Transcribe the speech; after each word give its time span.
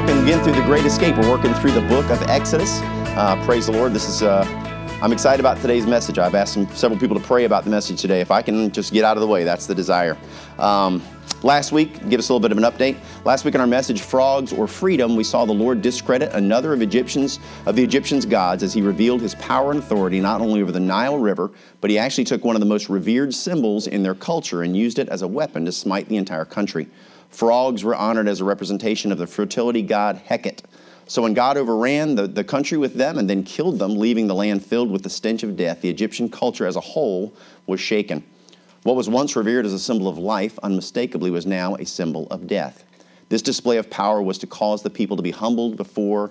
walking 0.00 0.22
again 0.22 0.42
through 0.42 0.54
the 0.54 0.62
Great 0.62 0.86
Escape. 0.86 1.14
We're 1.14 1.30
working 1.30 1.52
through 1.54 1.72
the 1.72 1.82
book 1.82 2.08
of 2.08 2.22
Exodus. 2.22 2.80
Uh, 2.80 3.38
praise 3.44 3.66
the 3.66 3.72
Lord. 3.72 3.92
This 3.92 4.08
is. 4.08 4.22
Uh, 4.22 4.46
I'm 5.02 5.12
excited 5.12 5.40
about 5.40 5.60
today's 5.60 5.84
message. 5.84 6.18
I've 6.18 6.34
asked 6.34 6.54
some, 6.54 6.66
several 6.68 6.98
people 6.98 7.18
to 7.20 7.22
pray 7.22 7.44
about 7.44 7.64
the 7.64 7.70
message 7.70 8.00
today. 8.00 8.22
If 8.22 8.30
I 8.30 8.40
can 8.40 8.70
just 8.70 8.94
get 8.94 9.04
out 9.04 9.18
of 9.18 9.20
the 9.20 9.26
way, 9.26 9.44
that's 9.44 9.66
the 9.66 9.74
desire. 9.74 10.16
Um, 10.58 11.02
last 11.42 11.72
week, 11.72 12.08
give 12.08 12.18
us 12.18 12.30
a 12.30 12.32
little 12.32 12.40
bit 12.40 12.50
of 12.50 12.56
an 12.56 12.64
update. 12.64 12.96
Last 13.26 13.44
week 13.44 13.54
in 13.54 13.60
our 13.60 13.66
message, 13.66 14.00
"Frogs 14.00 14.54
or 14.54 14.66
Freedom," 14.66 15.16
we 15.16 15.24
saw 15.24 15.44
the 15.44 15.52
Lord 15.52 15.82
discredit 15.82 16.32
another 16.32 16.72
of 16.72 16.80
Egyptians 16.80 17.38
of 17.66 17.76
the 17.76 17.84
Egyptians' 17.84 18.24
gods 18.24 18.62
as 18.62 18.72
He 18.72 18.80
revealed 18.80 19.20
His 19.20 19.34
power 19.34 19.70
and 19.70 19.80
authority 19.80 20.18
not 20.18 20.40
only 20.40 20.62
over 20.62 20.72
the 20.72 20.80
Nile 20.80 21.18
River, 21.18 21.50
but 21.82 21.90
He 21.90 21.98
actually 21.98 22.24
took 22.24 22.42
one 22.42 22.56
of 22.56 22.60
the 22.60 22.66
most 22.66 22.88
revered 22.88 23.34
symbols 23.34 23.86
in 23.86 24.02
their 24.02 24.14
culture 24.14 24.62
and 24.62 24.74
used 24.74 24.98
it 24.98 25.10
as 25.10 25.20
a 25.20 25.28
weapon 25.28 25.66
to 25.66 25.72
smite 25.72 26.08
the 26.08 26.16
entire 26.16 26.46
country. 26.46 26.88
Frogs 27.30 27.84
were 27.84 27.94
honored 27.94 28.28
as 28.28 28.40
a 28.40 28.44
representation 28.44 29.12
of 29.12 29.18
the 29.18 29.26
fertility 29.26 29.82
god 29.82 30.20
Hecate. 30.24 30.62
So 31.06 31.22
when 31.22 31.34
God 31.34 31.56
overran 31.56 32.14
the, 32.14 32.28
the 32.28 32.44
country 32.44 32.78
with 32.78 32.94
them 32.94 33.18
and 33.18 33.28
then 33.28 33.42
killed 33.42 33.78
them, 33.80 33.98
leaving 33.98 34.28
the 34.28 34.34
land 34.34 34.64
filled 34.64 34.90
with 34.90 35.02
the 35.02 35.10
stench 35.10 35.42
of 35.42 35.56
death, 35.56 35.80
the 35.80 35.90
Egyptian 35.90 36.28
culture 36.28 36.66
as 36.66 36.76
a 36.76 36.80
whole 36.80 37.34
was 37.66 37.80
shaken. 37.80 38.22
What 38.84 38.96
was 38.96 39.08
once 39.08 39.34
revered 39.34 39.66
as 39.66 39.72
a 39.72 39.78
symbol 39.78 40.06
of 40.06 40.18
life, 40.18 40.58
unmistakably 40.62 41.30
was 41.30 41.46
now 41.46 41.74
a 41.74 41.84
symbol 41.84 42.28
of 42.30 42.46
death. 42.46 42.84
This 43.28 43.42
display 43.42 43.76
of 43.76 43.90
power 43.90 44.22
was 44.22 44.38
to 44.38 44.46
cause 44.46 44.82
the 44.82 44.90
people 44.90 45.16
to 45.16 45.22
be 45.22 45.32
humbled 45.32 45.76
before 45.76 46.30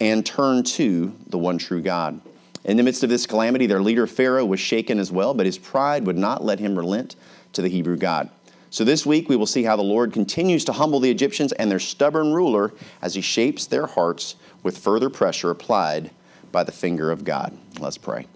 and 0.00 0.24
turn 0.24 0.64
to 0.64 1.14
the 1.28 1.38
one 1.38 1.58
true 1.58 1.82
God. 1.82 2.20
In 2.64 2.76
the 2.76 2.82
midst 2.82 3.02
of 3.02 3.10
this 3.10 3.26
calamity, 3.26 3.66
their 3.66 3.80
leader 3.80 4.06
Pharaoh 4.06 4.44
was 4.44 4.60
shaken 4.60 4.98
as 4.98 5.10
well, 5.10 5.34
but 5.34 5.46
his 5.46 5.58
pride 5.58 6.06
would 6.06 6.18
not 6.18 6.44
let 6.44 6.58
him 6.58 6.76
relent 6.76 7.16
to 7.54 7.62
the 7.62 7.68
Hebrew 7.68 7.96
God. 7.96 8.30
So 8.72 8.84
this 8.84 9.04
week 9.04 9.28
we 9.28 9.34
will 9.34 9.46
see 9.46 9.64
how 9.64 9.74
the 9.74 9.82
Lord 9.82 10.12
continues 10.12 10.64
to 10.66 10.72
humble 10.72 11.00
the 11.00 11.10
Egyptians 11.10 11.50
and 11.52 11.68
their 11.68 11.80
stubborn 11.80 12.32
ruler 12.32 12.72
as 13.02 13.14
he 13.14 13.20
shapes 13.20 13.66
their 13.66 13.86
hearts 13.86 14.36
with 14.62 14.78
further 14.78 15.10
pressure 15.10 15.50
applied 15.50 16.12
by 16.52 16.62
the 16.62 16.70
finger 16.70 17.10
of 17.10 17.24
God. 17.24 17.56
Let's 17.80 17.98
pray. 17.98 18.26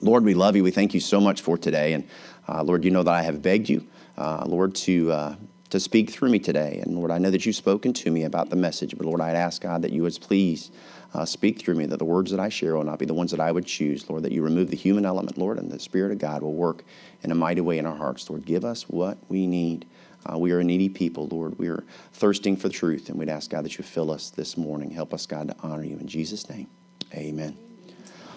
Lord, 0.00 0.24
we 0.24 0.32
love 0.32 0.56
you. 0.56 0.64
We 0.64 0.70
thank 0.70 0.94
you 0.94 1.00
so 1.00 1.20
much 1.20 1.42
for 1.42 1.58
today. 1.58 1.92
And 1.92 2.08
uh, 2.48 2.62
Lord, 2.62 2.86
you 2.86 2.90
know 2.90 3.02
that 3.02 3.12
I 3.12 3.20
have 3.20 3.42
begged 3.42 3.68
you, 3.68 3.86
uh, 4.16 4.44
Lord, 4.46 4.74
to, 4.76 5.12
uh, 5.12 5.34
to 5.68 5.78
speak 5.78 6.08
through 6.08 6.30
me 6.30 6.38
today. 6.38 6.80
And 6.82 6.96
Lord, 6.96 7.10
I 7.10 7.18
know 7.18 7.30
that 7.30 7.44
you've 7.44 7.54
spoken 7.54 7.92
to 7.92 8.10
me 8.10 8.24
about 8.24 8.48
the 8.48 8.56
message, 8.56 8.96
but 8.96 9.06
Lord, 9.06 9.20
I'd 9.20 9.36
ask 9.36 9.60
God 9.60 9.82
that 9.82 9.92
you 9.92 10.02
would 10.02 10.18
please 10.22 10.70
uh, 11.14 11.24
speak 11.24 11.58
through 11.58 11.74
me, 11.74 11.86
that 11.86 11.98
the 11.98 12.04
words 12.04 12.30
that 12.30 12.40
I 12.40 12.48
share 12.48 12.76
will 12.76 12.84
not 12.84 12.98
be 12.98 13.06
the 13.06 13.14
ones 13.14 13.30
that 13.30 13.40
I 13.40 13.50
would 13.50 13.66
choose, 13.66 14.08
Lord, 14.08 14.22
that 14.22 14.32
you 14.32 14.42
remove 14.42 14.70
the 14.70 14.76
human 14.76 15.04
element, 15.04 15.38
Lord, 15.38 15.58
and 15.58 15.70
the 15.70 15.78
Spirit 15.78 16.12
of 16.12 16.18
God 16.18 16.42
will 16.42 16.54
work 16.54 16.84
in 17.22 17.30
a 17.30 17.34
mighty 17.34 17.60
way 17.60 17.78
in 17.78 17.86
our 17.86 17.96
hearts. 17.96 18.28
Lord, 18.30 18.44
give 18.44 18.64
us 18.64 18.82
what 18.88 19.18
we 19.28 19.46
need. 19.46 19.86
Uh, 20.26 20.38
we 20.38 20.52
are 20.52 20.60
a 20.60 20.64
needy 20.64 20.88
people, 20.88 21.26
Lord. 21.28 21.58
We 21.58 21.68
are 21.68 21.82
thirsting 22.12 22.56
for 22.56 22.68
truth, 22.68 23.08
and 23.08 23.18
we'd 23.18 23.28
ask 23.28 23.50
God 23.50 23.64
that 23.64 23.78
you 23.78 23.84
fill 23.84 24.10
us 24.10 24.30
this 24.30 24.56
morning. 24.56 24.90
Help 24.90 25.14
us, 25.14 25.26
God, 25.26 25.48
to 25.48 25.56
honor 25.62 25.84
you. 25.84 25.96
In 25.98 26.06
Jesus' 26.06 26.48
name, 26.48 26.68
amen. 27.14 27.69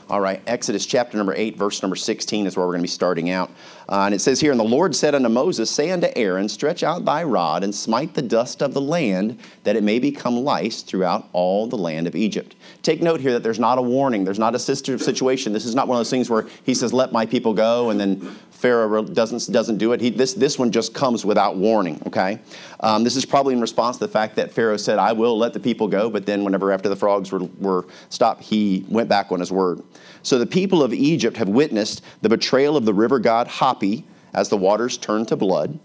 All 0.10 0.20
right, 0.20 0.42
Exodus 0.48 0.86
chapter 0.86 1.18
number 1.18 1.34
8, 1.34 1.58
verse 1.58 1.82
number 1.82 1.96
16 1.96 2.46
is 2.46 2.58
where 2.58 2.66
we're 2.66 2.74
going 2.74 2.82
to 2.82 2.84
be 2.84 2.88
starting 2.90 3.30
out. 3.30 3.50
Uh, 3.88 4.04
and 4.06 4.14
it 4.14 4.20
says 4.20 4.40
here, 4.40 4.52
And 4.52 4.60
the 4.60 4.66
Lord 4.66 4.96
said 4.96 5.16
unto 5.16 5.30
Moses, 5.30 5.72
Say 5.72 5.92
unto 5.92 6.08
Aaron, 6.16 6.50
Stretch 6.50 6.84
out 6.84 7.06
thy 7.06 7.24
rod 7.24 7.64
and 7.64 7.74
smite 7.74 8.14
the 8.14 8.22
dust 8.22 8.62
of 8.62 8.74
the 8.74 8.82
land, 8.82 9.40
that 9.64 9.76
it 9.76 9.84
may 9.84 10.00
become 10.00 10.38
lice 10.38 10.82
throughout 10.82 11.30
all 11.32 11.68
the 11.68 11.78
land 11.78 12.08
of 12.08 12.16
Egypt. 12.16 12.56
Take 12.82 13.02
note 13.02 13.22
here 13.22 13.32
that 13.34 13.44
there's 13.44 13.60
not 13.60 13.78
a 13.78 13.82
warning, 13.82 14.26
there's 14.26 14.40
not 14.40 14.56
a 14.56 14.60
situation. 14.60 15.54
This 15.54 15.66
is 15.66 15.76
not 15.76 15.88
one 15.88 15.96
of 15.96 16.00
those 16.00 16.10
things 16.10 16.30
where 16.30 16.48
he 16.64 16.74
says, 16.74 16.92
Let 16.92 17.14
my 17.14 17.26
people 17.26 17.54
go, 17.54 17.90
and 17.90 18.00
then 18.00 18.36
Pharaoh 18.64 19.04
doesn't, 19.04 19.52
doesn't 19.52 19.78
do 19.78 19.92
it. 19.92 20.00
He, 20.00 20.10
this, 20.10 20.34
this 20.34 20.58
one 20.58 20.72
just 20.72 20.94
comes 20.94 21.26
without 21.26 21.58
warning, 21.58 22.02
okay? 22.08 22.40
Um, 22.80 23.04
this 23.04 23.18
is 23.18 23.26
probably 23.26 23.54
in 23.54 23.60
response 23.60 23.98
to 23.98 24.06
the 24.06 24.12
fact 24.12 24.38
that 24.38 24.54
Pharaoh 24.54 24.78
said, 24.78 25.00
I 25.00 25.12
will 25.12 25.38
let 25.38 25.52
the 25.52 25.60
people 25.60 25.90
go, 25.90 26.10
but 26.10 26.26
then 26.26 26.46
whenever 26.46 26.72
after 26.72 26.88
the 26.88 26.96
frogs 26.96 27.30
were, 27.30 27.44
were 27.60 27.86
stopped, 28.08 28.42
he 28.42 28.86
went 28.88 29.10
back 29.10 29.34
on 29.34 29.42
his 29.42 29.52
word. 29.52 29.82
So 30.22 30.40
the 30.40 30.46
people 30.46 30.82
of 30.82 30.94
Egypt 30.94 31.36
have 31.36 31.50
witnessed 31.50 32.04
the 32.22 32.30
betrayal 32.30 32.78
of 32.78 32.86
the 32.86 32.94
river 32.94 33.20
god 33.20 33.50
Hapi 33.50 34.06
as 34.34 34.48
the 34.48 34.56
waters 34.56 34.98
turned 34.98 35.28
to 35.28 35.36
blood. 35.36 35.78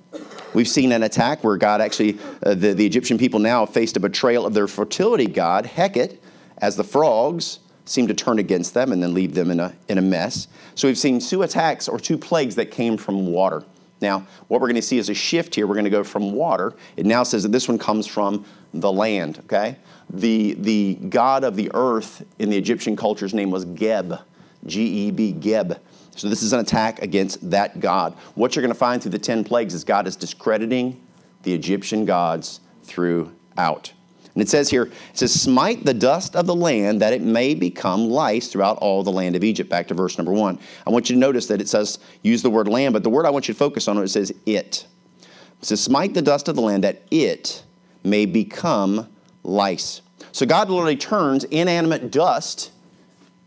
We've 0.55 0.69
seen 0.69 0.93
an 0.93 1.03
attack 1.03 1.43
where 1.43 1.57
God 1.57 1.81
actually, 1.81 2.17
uh, 2.45 2.55
the, 2.55 2.75
the 2.75 2.87
Egyptian 2.87 3.19
people 3.19 3.41
now 3.41 3.67
faced 3.67 3.97
a 3.97 4.01
betrayal 4.01 4.47
of 4.47 4.55
their 4.55 4.69
fertility 4.69 5.27
god, 5.27 5.65
Heket, 5.65 6.19
as 6.59 6.77
the 6.77 6.85
frogs 6.85 7.59
seem 7.89 8.07
to 8.09 8.15
turn 8.15 8.39
against 8.39 8.75
them 8.75 8.93
and 8.93 9.03
then 9.03 9.15
leave 9.15 9.35
them 9.35 9.51
in 9.51 9.61
a, 9.61 9.75
in 9.89 9.99
a 9.99 10.03
mess. 10.03 10.49
So 10.75 10.89
we've 10.89 10.99
seen 10.99 11.21
two 11.21 11.43
attacks 11.43 11.89
or 11.89 11.99
two 11.99 12.19
plagues 12.19 12.55
that 12.57 12.71
came 12.71 12.97
from 12.97 13.27
water. 13.27 13.65
Now, 14.01 14.27
what 14.47 14.61
we're 14.61 14.69
going 14.69 14.77
to 14.77 14.83
see 14.83 14.99
is 14.99 15.09
a 15.09 15.15
shift 15.15 15.55
here. 15.55 15.67
We're 15.67 15.75
going 15.75 15.85
to 15.85 15.91
go 15.91 16.05
from 16.05 16.33
water. 16.33 16.75
It 16.97 17.07
now 17.07 17.23
says 17.23 17.43
that 17.43 17.53
this 17.53 17.67
one 17.67 17.79
comes 17.79 18.07
from 18.07 18.45
the 18.73 18.93
land, 18.93 19.41
okay? 19.41 19.77
The, 20.11 20.55
the 20.55 20.95
god 21.09 21.43
of 21.43 21.57
the 21.57 21.71
earth 21.75 22.25
in 22.39 22.51
the 22.51 22.57
Egyptian 22.57 22.97
culture's 22.97 23.35
name 23.35 23.51
was 23.51 23.65
Geb, 23.65 24.21
G 24.67 24.83
E 24.83 25.11
B, 25.11 25.33
Geb. 25.33 25.81
So 26.15 26.29
this 26.29 26.43
is 26.43 26.53
an 26.53 26.61
attack 26.61 27.01
against 27.03 27.51
that 27.51 27.81
god. 27.81 28.15
What 28.35 28.55
you're 28.55 28.63
going 28.63 28.73
to 28.73 28.79
find 28.79 29.01
through 29.01 29.13
the 29.13 29.19
10 29.19 29.45
plagues 29.45 29.75
is 29.75 29.85
God 29.85 30.07
is 30.07 30.17
discrediting 30.17 31.01
the 31.43 31.55
Egyptian 31.55 32.05
gods 32.05 32.61
throughout. 32.83 33.93
And 34.39 34.47
it 34.47 34.49
says 34.49 34.71
here, 34.71 34.85
it 34.85 35.19
says, 35.19 35.35
smite 35.35 35.85
the 35.85 35.93
dust 35.93 36.37
of 36.37 36.47
the 36.47 36.55
land 36.55 37.03
that 37.03 37.13
it 37.13 37.23
may 37.23 37.57
become 37.57 38.09
lice 38.09 38.47
throughout 38.47 38.79
all 38.79 39.03
the 39.03 39.11
land 39.11 39.35
of 39.35 39.43
Egypt. 39.43 39.69
Back 39.69 39.89
to 39.89 39.95
verse 39.95 40.17
number 40.17 40.31
one. 40.31 40.61
I 40.87 40.91
want 40.91 41.11
you 41.11 41.17
to 41.17 41.19
notice 41.19 41.49
that 41.49 41.61
it 41.61 41.69
says, 41.69 41.99
use 42.23 42.41
the 42.41 42.49
word 42.49 42.69
land, 42.69 42.93
but 42.93 43.03
the 43.03 43.11
word 43.11 43.27
I 43.27 43.31
want 43.31 43.49
you 43.49 43.55
to 43.55 43.59
focus 43.59 43.89
on, 43.89 43.99
it 43.99 44.07
says 44.07 44.33
it. 44.47 44.87
It 45.25 45.65
says, 45.65 45.81
smite 45.81 46.15
the 46.15 46.23
dust 46.23 46.47
of 46.47 46.55
the 46.55 46.63
land 46.63 46.85
that 46.85 47.03
it 47.11 47.65
may 48.05 48.27
become 48.27 49.09
lice. 49.43 50.03
So 50.31 50.47
God 50.47 50.71
literally 50.71 50.95
turns 50.95 51.43
inanimate 51.43 52.13
dust 52.13 52.71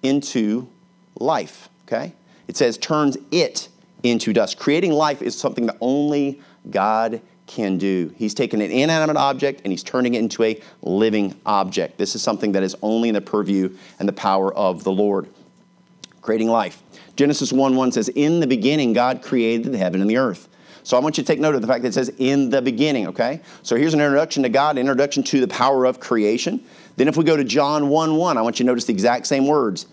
into 0.03 0.67
life, 1.21 1.69
okay? 1.87 2.11
It 2.49 2.57
says 2.57 2.77
turns 2.77 3.17
it 3.31 3.69
into 4.03 4.33
dust. 4.33 4.59
Creating 4.59 4.91
life 4.91 5.21
is 5.21 5.39
something 5.39 5.67
that 5.67 5.77
only 5.79 6.41
God 6.69 7.21
can 7.51 7.77
do. 7.77 8.13
He's 8.15 8.33
taken 8.33 8.61
an 8.61 8.71
inanimate 8.71 9.17
object 9.17 9.61
and 9.63 9.73
he's 9.73 9.83
turning 9.83 10.13
it 10.13 10.19
into 10.19 10.43
a 10.43 10.61
living 10.81 11.35
object. 11.45 11.97
This 11.97 12.15
is 12.15 12.21
something 12.21 12.53
that 12.53 12.63
is 12.63 12.75
only 12.81 13.09
in 13.09 13.15
the 13.15 13.21
purview 13.21 13.75
and 13.99 14.07
the 14.07 14.13
power 14.13 14.53
of 14.53 14.83
the 14.83 14.91
Lord. 14.91 15.27
Creating 16.21 16.47
life. 16.47 16.81
Genesis 17.15 17.51
1 17.51 17.75
1 17.75 17.91
says, 17.91 18.07
In 18.09 18.39
the 18.39 18.47
beginning, 18.47 18.93
God 18.93 19.21
created 19.21 19.73
the 19.73 19.77
heaven 19.77 20.01
and 20.01 20.09
the 20.09 20.17
earth. 20.17 20.47
So 20.83 20.97
I 20.97 20.99
want 20.99 21.17
you 21.17 21.23
to 21.23 21.27
take 21.27 21.39
note 21.39 21.53
of 21.53 21.61
the 21.61 21.67
fact 21.67 21.83
that 21.83 21.89
it 21.89 21.93
says 21.93 22.11
in 22.17 22.49
the 22.49 22.61
beginning, 22.61 23.07
okay? 23.07 23.41
So 23.63 23.75
here's 23.75 23.93
an 23.93 24.01
introduction 24.01 24.43
to 24.43 24.49
God, 24.49 24.77
introduction 24.77 25.21
to 25.23 25.41
the 25.41 25.47
power 25.47 25.85
of 25.85 25.99
creation. 25.99 26.63
Then 26.95 27.07
if 27.07 27.17
we 27.17 27.23
go 27.23 27.35
to 27.35 27.43
John 27.43 27.89
1 27.89 28.15
1, 28.15 28.37
I 28.37 28.41
want 28.41 28.59
you 28.59 28.63
to 28.63 28.67
notice 28.67 28.85
the 28.85 28.93
exact 28.93 29.27
same 29.27 29.45
words. 29.45 29.87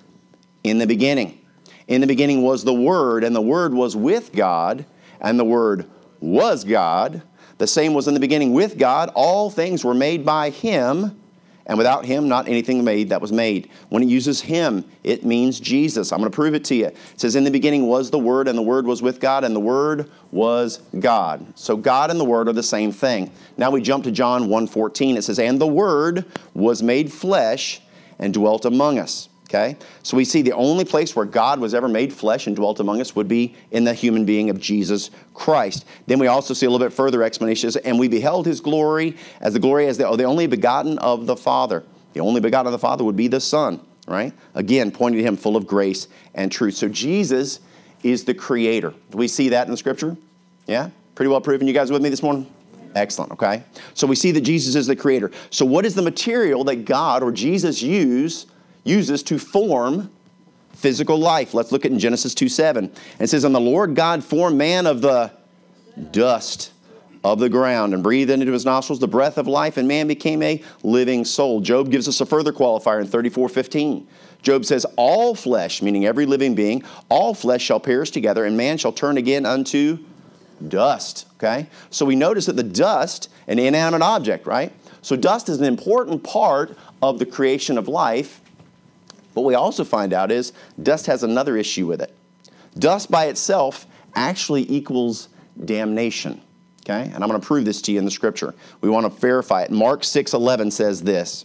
In 0.65 0.79
the 0.79 0.87
beginning. 0.87 1.41
In 1.89 2.01
the 2.01 2.07
beginning 2.07 2.43
was 2.43 2.65
the 2.65 2.75
Word, 2.75 3.25
and 3.25 3.35
the 3.35 3.41
Word 3.41 3.75
was 3.75 3.97
with 3.97 4.33
God, 4.33 4.85
and 5.21 5.39
the 5.39 5.45
Word 5.45 5.87
was 6.21 6.65
God. 6.65 7.23
The 7.59 7.67
same 7.67 7.93
was 7.93 8.09
in 8.09 8.15
the 8.15 8.21
beginning 8.21 8.53
with 8.53 8.79
God. 8.79 9.11
All 9.15 9.51
things 9.51 9.85
were 9.85 9.95
made 9.95 10.25
by 10.25 10.51
Him, 10.51 11.21
and 11.67 11.77
without 11.77 12.05
Him, 12.05 12.29
not 12.29 12.49
anything 12.49 12.83
made 12.85 13.11
that 13.11 13.21
was 13.21 13.33
made. 13.33 13.69
When 13.89 14.03
it 14.03 14.09
uses 14.09 14.41
Him, 14.41 14.85
it 15.03 15.25
means 15.25 15.61
Jesus. 15.61 16.13
I'm 16.13 16.21
going 16.21 16.31
to 16.31 16.35
prove 16.35 16.55
it 16.55 16.65
to 16.67 16.75
you. 16.75 16.87
It 16.87 16.97
says, 17.17 17.35
In 17.35 17.45
the 17.45 17.51
beginning 17.51 17.87
was 17.87 18.11
the 18.11 18.19
Word, 18.19 18.49
and 18.49 18.57
the 18.57 18.63
Word 18.63 18.87
was 18.87 19.03
with 19.03 19.21
God, 19.21 19.45
and 19.45 19.55
the 19.55 19.61
Word 19.61 20.11
was 20.31 20.79
God. 20.99 21.47
So 21.57 21.77
God 21.77 22.11
and 22.11 22.19
the 22.19 22.25
Word 22.25 22.49
are 22.49 22.53
the 22.53 22.63
same 22.63 22.93
thing. 22.93 23.33
Now 23.57 23.71
we 23.71 23.83
jump 23.83 24.05
to 24.05 24.13
John 24.13 24.49
1:14. 24.49 25.17
It 25.17 25.23
says, 25.23 25.39
And 25.39 25.61
the 25.61 25.67
Word 25.67 26.25
was 26.55 26.83
made 26.83 27.13
flesh 27.13 27.81
and 28.19 28.33
dwelt 28.33 28.65
among 28.65 28.99
us. 28.99 29.29
Okay? 29.49 29.77
So 30.03 30.17
we 30.17 30.27
see 30.27 30.43
the 30.43 30.53
only 30.53 30.85
place 30.85 31.17
where 31.17 31.25
God 31.25 31.59
was 31.59 31.73
ever 31.73 31.89
made 31.89 32.13
flesh 32.13 32.47
and 32.47 32.55
dwelt 32.55 32.81
among 32.81 33.01
us 33.01 33.17
would 33.17 33.29
be 33.29 33.55
in 33.71 33.85
the 33.85 33.95
human 33.95 34.27
being 34.27 34.51
of 34.51 34.61
Jesus 34.61 35.11
Christ. 35.33 35.87
Then 36.07 36.19
we 36.19 36.27
also 36.27 36.53
see 36.53 36.67
a 36.67 36.71
little 36.71 36.87
bit 36.87 36.93
further 36.93 37.23
explanations, 37.23 37.77
and 37.77 37.99
we 37.99 38.09
beheld 38.09 38.45
his 38.45 38.61
glory 38.61 39.17
as 39.41 39.55
the 39.55 39.59
glory 39.59 39.87
as 39.87 39.97
the, 39.97 40.15
the 40.17 40.25
only 40.25 40.47
begotten 40.47 40.99
of 40.99 41.25
the 41.25 41.37
Father. 41.37 41.83
The 42.13 42.21
only 42.21 42.43
begotten 42.43 42.67
of 42.67 42.73
the 42.73 42.79
Father 42.79 43.05
would 43.05 43.17
be 43.17 43.27
the 43.27 43.41
Son, 43.41 43.81
right? 44.07 44.35
Again, 44.55 44.91
pointing 44.91 45.23
to 45.23 45.27
him 45.27 45.37
full 45.37 45.57
of 45.57 45.67
grace 45.67 46.09
and 46.35 46.53
truth. 46.53 46.75
So 46.75 46.89
Jesus 46.89 47.61
is 48.03 48.25
the 48.25 48.35
creator. 48.35 48.93
Do 49.11 49.17
we 49.17 49.29
see 49.29 49.49
that 49.49 49.67
in 49.67 49.71
the 49.71 49.79
scripture? 49.79 50.15
Yeah? 50.67 50.91
Pretty 51.15 51.31
well 51.31 51.41
proven. 51.41 51.67
You 51.67 51.73
guys 51.73 51.91
with 51.91 52.03
me 52.03 52.11
this 52.11 52.23
morning? 52.23 52.47
Excellent, 52.95 53.33
okay? 53.33 53.63
So 53.95 54.07
we 54.07 54.15
see 54.15 54.31
that 54.33 54.43
Jesus 54.43 54.75
is 54.75 54.87
the 54.87 54.97
creator. 54.97 55.31
So 55.51 55.65
what 55.65 55.87
is 55.87 55.95
the 55.95 56.03
material 56.03 56.65
that 56.65 56.85
God 56.85 57.23
or 57.23 57.33
Jesus 57.33 57.81
used? 57.81 58.51
Uses 58.85 59.23
to 59.25 59.39
form 59.39 60.11
physical 60.73 61.19
life. 61.19 61.55
Let's 61.55 61.73
look 61.73 61.85
at 61.85 61.91
in 61.91 61.99
Genesis 61.99 62.35
2 62.35 62.49
7. 62.49 62.85
And 62.85 62.93
it 63.21 63.29
says, 63.29 63.45
And 63.45 63.55
the 63.55 63.61
Lord 63.61 63.95
God 63.95 64.25
formed 64.25 64.57
man 64.57 64.87
of 64.87 65.01
the 65.01 65.33
dust 66.11 66.73
of 67.25 67.41
the 67.41 67.49
ground 67.49 67.95
and 67.95 68.03
breathed 68.03 68.31
into 68.31 68.53
his 68.53 68.65
nostrils 68.65 69.01
the 69.01 69.09
breath 69.09 69.39
of 69.39 69.47
life, 69.47 69.77
and 69.77 69.89
man 69.89 70.07
became 70.07 70.43
a 70.43 70.63
living 70.83 71.25
soul. 71.25 71.61
Job 71.61 71.91
gives 71.91 72.09
us 72.09 72.21
a 72.21 72.27
further 72.27 72.53
qualifier 72.53 73.01
in 73.01 73.07
34 73.07 73.49
15. 73.49 74.07
Job 74.43 74.65
says, 74.65 74.87
All 74.97 75.35
flesh, 75.35 75.83
meaning 75.83 76.07
every 76.07 76.27
living 76.27 76.55
being, 76.55 76.85
all 77.09 77.35
flesh 77.35 77.63
shall 77.63 77.81
perish 77.81 78.11
together, 78.11 78.45
and 78.45 78.57
man 78.57 78.79
shall 78.79 78.93
turn 78.93 79.19
again 79.19 79.45
unto 79.45 79.99
dust. 80.67 81.27
Okay? 81.37 81.69
So 81.91 82.07
we 82.07 82.17
notice 82.17 82.47
that 82.47 82.57
the 82.57 82.63
dust, 82.63 83.29
an 83.47 83.59
inanimate 83.59 84.03
object, 84.03 84.47
right? 84.47 84.73
So 85.03 85.17
dust 85.17 85.49
is 85.49 85.59
an 85.59 85.65
important 85.65 86.23
part 86.25 86.77
of 87.03 87.19
the 87.19 87.27
creation 87.27 87.79
of 87.79 87.89
life. 87.89 88.41
What 89.39 89.47
we 89.47 89.55
also 89.55 89.85
find 89.85 90.13
out 90.13 90.33
is 90.33 90.53
dust 90.83 91.07
has 91.07 91.23
another 91.23 91.57
issue 91.57 91.87
with 91.87 92.03
it. 92.03 92.13
Dust 92.77 93.09
by 93.09 93.27
itself 93.27 93.87
actually 94.17 94.69
equals 94.69 95.29
damnation. 95.65 96.41
Okay? 96.83 97.03
And 97.15 97.23
I'm 97.23 97.29
going 97.29 97.41
to 97.41 97.47
prove 97.47 97.65
this 97.65 97.81
to 97.83 97.93
you 97.93 98.01
in 98.01 98.05
the 98.05 98.11
scripture. 98.11 98.53
We 98.81 98.91
want 98.91 99.05
to 99.05 99.21
verify 99.21 99.63
it. 99.63 99.71
Mark 99.71 100.03
6:11 100.03 100.73
says 100.73 101.03
this. 101.03 101.45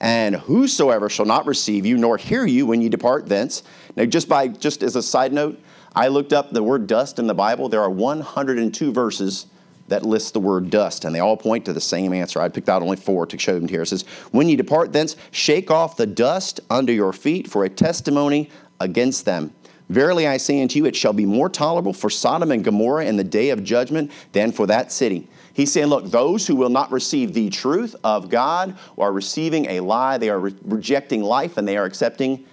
And 0.00 0.34
whosoever 0.34 1.08
shall 1.08 1.26
not 1.26 1.46
receive 1.46 1.86
you 1.86 1.96
nor 1.96 2.16
hear 2.16 2.44
you 2.44 2.66
when 2.66 2.82
you 2.82 2.88
depart 2.88 3.28
thence. 3.28 3.62
Now 3.94 4.04
just 4.04 4.28
by 4.28 4.48
just 4.48 4.82
as 4.82 4.96
a 4.96 5.02
side 5.02 5.32
note, 5.32 5.60
I 5.94 6.08
looked 6.08 6.32
up 6.32 6.50
the 6.50 6.62
word 6.64 6.88
dust 6.88 7.20
in 7.20 7.28
the 7.28 7.34
Bible. 7.34 7.68
There 7.68 7.82
are 7.82 7.90
102 7.90 8.92
verses 8.92 9.46
that 9.88 10.04
lists 10.04 10.30
the 10.30 10.40
word 10.40 10.70
dust, 10.70 11.04
and 11.04 11.14
they 11.14 11.20
all 11.20 11.36
point 11.36 11.64
to 11.64 11.72
the 11.72 11.80
same 11.80 12.12
answer. 12.12 12.40
I 12.40 12.48
picked 12.48 12.68
out 12.68 12.82
only 12.82 12.96
four 12.96 13.26
to 13.26 13.38
show 13.38 13.58
them 13.58 13.68
here. 13.68 13.82
It 13.82 13.86
says, 13.86 14.02
When 14.30 14.48
you 14.48 14.56
depart 14.56 14.92
thence, 14.92 15.16
shake 15.30 15.70
off 15.70 15.96
the 15.96 16.06
dust 16.06 16.60
under 16.70 16.92
your 16.92 17.12
feet 17.12 17.48
for 17.48 17.64
a 17.64 17.68
testimony 17.68 18.50
against 18.80 19.24
them. 19.24 19.52
Verily 19.88 20.26
I 20.26 20.36
say 20.36 20.60
unto 20.60 20.78
you, 20.78 20.86
it 20.86 20.94
shall 20.94 21.14
be 21.14 21.24
more 21.24 21.48
tolerable 21.48 21.94
for 21.94 22.10
Sodom 22.10 22.52
and 22.52 22.62
Gomorrah 22.62 23.06
in 23.06 23.16
the 23.16 23.24
day 23.24 23.50
of 23.50 23.64
judgment 23.64 24.12
than 24.32 24.52
for 24.52 24.66
that 24.66 24.92
city. 24.92 25.28
He's 25.54 25.72
saying, 25.72 25.88
look, 25.88 26.10
those 26.10 26.46
who 26.46 26.54
will 26.54 26.68
not 26.68 26.92
receive 26.92 27.32
the 27.32 27.48
truth 27.50 27.96
of 28.04 28.28
God 28.28 28.76
are 28.96 29.12
receiving 29.12 29.66
a 29.66 29.80
lie. 29.80 30.18
They 30.18 30.28
are 30.28 30.38
re- 30.38 30.54
rejecting 30.62 31.22
life 31.22 31.56
and 31.56 31.66
they 31.66 31.76
are 31.76 31.84
accepting 31.84 32.44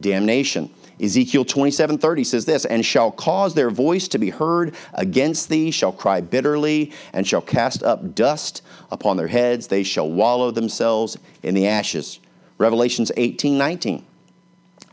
damnation. 0.00 0.70
Ezekiel 1.00 1.44
27 1.44 1.98
30 1.98 2.24
says 2.24 2.44
this, 2.44 2.64
and 2.64 2.84
shall 2.84 3.10
cause 3.10 3.54
their 3.54 3.70
voice 3.70 4.08
to 4.08 4.18
be 4.18 4.30
heard 4.30 4.74
against 4.94 5.48
thee, 5.48 5.70
shall 5.70 5.92
cry 5.92 6.20
bitterly, 6.20 6.92
and 7.12 7.26
shall 7.26 7.40
cast 7.40 7.82
up 7.82 8.14
dust 8.14 8.62
upon 8.90 9.16
their 9.16 9.26
heads. 9.26 9.66
They 9.66 9.82
shall 9.82 10.10
wallow 10.10 10.50
themselves 10.50 11.18
in 11.42 11.54
the 11.54 11.66
ashes. 11.66 12.20
Revelations 12.58 13.10
18 13.16 13.58
19. 13.58 14.04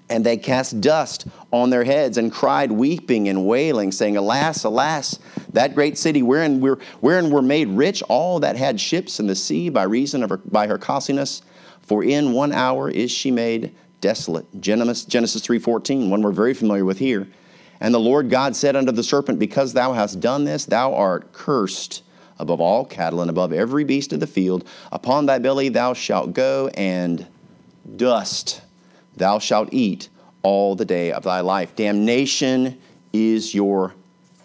And 0.09 0.25
they 0.25 0.36
cast 0.36 0.81
dust 0.81 1.27
on 1.53 1.69
their 1.69 1.86
heads 1.86 2.18
and 2.18 2.33
cried, 2.33 2.69
weeping 2.69 3.30
and 3.30 3.47
wailing, 3.47 3.94
saying, 3.94 4.18
Alas, 4.18 4.65
alas, 4.65 5.18
that 5.54 5.74
great 5.74 5.97
city 5.97 6.21
wherein 6.21 6.59
we're, 6.59 6.80
wherein 7.00 7.30
were 7.30 7.42
made 7.42 7.69
rich 7.69 8.04
all 8.09 8.42
that 8.42 8.57
had 8.57 8.81
ships 8.81 9.21
in 9.21 9.27
the 9.27 9.36
sea 9.36 9.69
by 9.69 9.83
reason 9.83 10.21
of 10.21 10.30
her, 10.30 10.38
by 10.38 10.68
her 10.68 10.77
costliness. 10.77 11.44
For 11.81 12.04
in 12.04 12.33
one 12.33 12.51
hour 12.51 12.89
is 12.89 13.09
she 13.09 13.31
made 13.31 13.74
desolate. 14.01 14.45
Genesis, 14.59 15.06
Genesis 15.06 15.45
3.14, 15.45 16.09
one 16.09 16.21
we're 16.21 16.31
very 16.31 16.53
familiar 16.53 16.83
with 16.83 17.00
here. 17.00 17.27
And 17.80 17.94
the 17.94 18.00
Lord 18.00 18.30
God 18.30 18.56
said 18.56 18.75
unto 18.75 18.92
the 18.92 19.03
serpent, 19.03 19.39
Because 19.39 19.74
thou 19.74 19.94
hast 19.94 20.19
done 20.19 20.44
this, 20.44 20.65
thou 20.65 20.94
art 20.94 21.31
cursed 21.33 22.03
above 22.38 22.59
all 22.59 22.83
cattle 22.83 23.21
and 23.21 23.30
above 23.30 23.53
every 23.53 23.83
beast 23.83 24.12
of 24.13 24.19
the 24.19 24.27
field. 24.27 24.68
Upon 24.92 25.25
thy 25.25 25.39
belly 25.39 25.69
thou 25.69 25.94
shalt 25.94 26.33
go, 26.33 26.69
and 26.75 27.25
dust 27.95 28.62
thou 29.15 29.39
shalt 29.39 29.69
eat 29.71 30.09
all 30.44 30.75
the 30.75 30.86
day 30.86 31.12
of 31.12 31.24
thy 31.24 31.42
life. 31.42 31.75
Damnation 31.75 32.80
is 33.13 33.54
your 33.54 33.94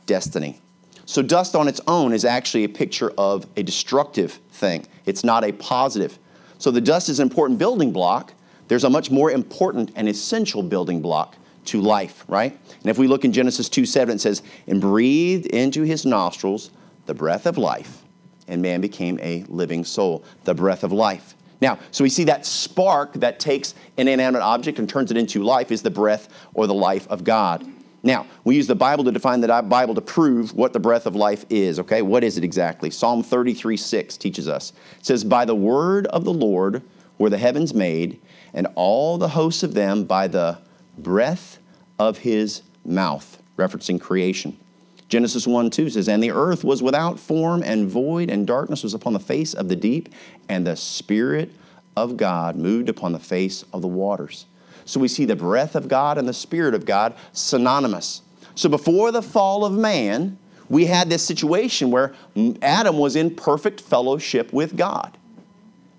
destiny. 0.05 0.61
So, 1.07 1.23
dust 1.23 1.55
on 1.55 1.69
its 1.69 1.81
own 1.87 2.13
is 2.13 2.25
actually 2.25 2.65
a 2.65 2.69
picture 2.69 3.13
of 3.17 3.47
a 3.57 3.63
destructive 3.63 4.33
thing, 4.51 4.87
it's 5.05 5.25
not 5.25 5.45
a 5.45 5.53
positive. 5.53 6.19
So, 6.59 6.71
the 6.71 6.81
dust 6.81 7.09
is 7.09 7.21
an 7.21 7.25
important 7.25 7.59
building 7.59 7.93
block. 7.93 8.33
There's 8.69 8.85
a 8.85 8.91
much 8.91 9.11
more 9.11 9.31
important 9.31 9.93
and 9.97 10.09
essential 10.09 10.63
building 10.63 11.01
block 11.01 11.37
to 11.67 11.81
life, 11.81 12.25
right? 12.29 12.53
And 12.53 12.91
if 12.91 12.99
we 12.99 13.07
look 13.07 13.25
in 13.25 13.33
Genesis 13.33 13.69
2 13.69 13.87
7, 13.87 14.17
it 14.17 14.21
says, 14.21 14.43
And 14.67 14.81
breathed 14.81 15.47
into 15.47 15.83
his 15.83 16.05
nostrils 16.05 16.71
the 17.07 17.15
breath 17.15 17.47
of 17.47 17.59
life, 17.59 18.03
and 18.49 18.63
man 18.63 18.81
became 18.81 19.19
a 19.21 19.45
living 19.49 19.85
soul. 19.85 20.25
The 20.45 20.55
breath 20.55 20.85
of 20.85 20.93
life. 20.93 21.35
Now, 21.61 21.79
so 21.91 22.05
we 22.05 22.11
see 22.11 22.25
that 22.25 22.45
spark 22.45 23.15
that 23.15 23.41
takes 23.41 23.75
an 23.97 24.09
inanimate 24.09 24.43
object 24.43 24.79
and 24.79 24.89
turns 24.89 25.11
it 25.11 25.17
into 25.17 25.43
life 25.43 25.73
is 25.73 25.83
the 25.83 25.91
breath 25.91 26.29
or 26.53 26.67
the 26.67 26.75
life 26.75 27.09
of 27.09 27.25
God. 27.25 27.67
Now, 28.03 28.27
we 28.45 28.55
use 28.55 28.67
the 28.67 28.75
Bible 28.75 29.05
to 29.05 29.11
define 29.11 29.41
the 29.41 29.49
Bible 29.63 29.95
to 29.95 30.01
prove 30.01 30.55
what 30.55 30.73
the 30.73 30.79
breath 30.79 31.07
of 31.07 31.17
life 31.17 31.45
is, 31.49 31.81
okay? 31.81 32.03
What 32.03 32.23
is 32.23 32.37
it 32.39 32.45
exactly? 32.45 32.91
Psalm 32.91 33.23
33 33.23 33.77
6 33.77 34.17
teaches 34.17 34.49
us. 34.49 34.73
It 34.99 35.07
says, 35.07 35.25
By 35.25 35.45
the 35.45 35.55
word 35.55 36.07
of 36.09 36.25
the 36.25 36.33
Lord 36.33 36.83
were 37.19 37.31
the 37.31 37.39
heavens 37.39 37.75
made, 37.75 38.21
and 38.55 38.67
all 38.75 39.19
the 39.19 39.29
hosts 39.29 39.63
of 39.63 39.75
them 39.75 40.05
by 40.05 40.29
the 40.29 40.59
breath 40.99 41.59
of 41.99 42.19
his 42.19 42.63
mouth, 42.85 43.43
referencing 43.57 44.01
creation. 44.01 44.57
Genesis 45.09 45.47
1 45.47 45.71
2 45.71 45.91
says, 45.91 46.09
And 46.09 46.23
the 46.23 46.33
earth 46.33 46.65
was 46.65 46.83
without 46.83 47.19
form 47.19 47.63
and 47.63 47.89
void, 47.89 48.31
and 48.31 48.47
darkness 48.47 48.83
was 48.83 48.95
upon 48.95 49.13
the 49.13 49.21
face 49.21 49.55
of 49.55 49.69
the 49.69 49.77
deep, 49.77 50.09
and 50.49 50.67
the 50.67 50.77
Spirit 50.77 51.53
of 51.97 52.17
God 52.17 52.57
moved 52.57 52.89
upon 52.89 53.13
the 53.13 53.19
face 53.19 53.65
of 53.73 53.83
the 53.83 53.89
waters. 53.89 54.47
So 54.85 55.01
we 55.01 55.09
see 55.09 55.25
the 55.25 55.37
breath 55.37 55.75
of 55.75 55.89
God 55.89 56.19
and 56.19 56.29
the 56.29 56.35
Spirit 56.35 56.75
of 56.75 56.85
God 56.85 57.15
synonymous. 57.33 58.23
So 58.55 58.69
before 58.69 59.13
the 59.13 59.23
fall 59.23 59.65
of 59.65 59.73
man, 59.73 60.39
we 60.69 60.87
had 60.87 61.09
this 61.09 61.23
situation 61.23 61.91
where 61.91 62.15
Adam 62.63 62.99
was 62.99 63.17
in 63.17 63.35
perfect 63.35 63.81
fellowship 63.81 64.53
with 64.53 64.77
God. 64.77 65.17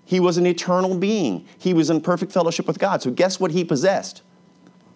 He 0.08 0.20
was 0.20 0.38
an 0.38 0.46
eternal 0.46 0.96
being. 0.96 1.46
He 1.58 1.74
was 1.74 1.90
in 1.90 2.00
perfect 2.00 2.32
fellowship 2.32 2.66
with 2.66 2.78
God. 2.78 3.02
So 3.02 3.10
guess 3.10 3.38
what 3.38 3.50
he 3.50 3.62
possessed? 3.62 4.22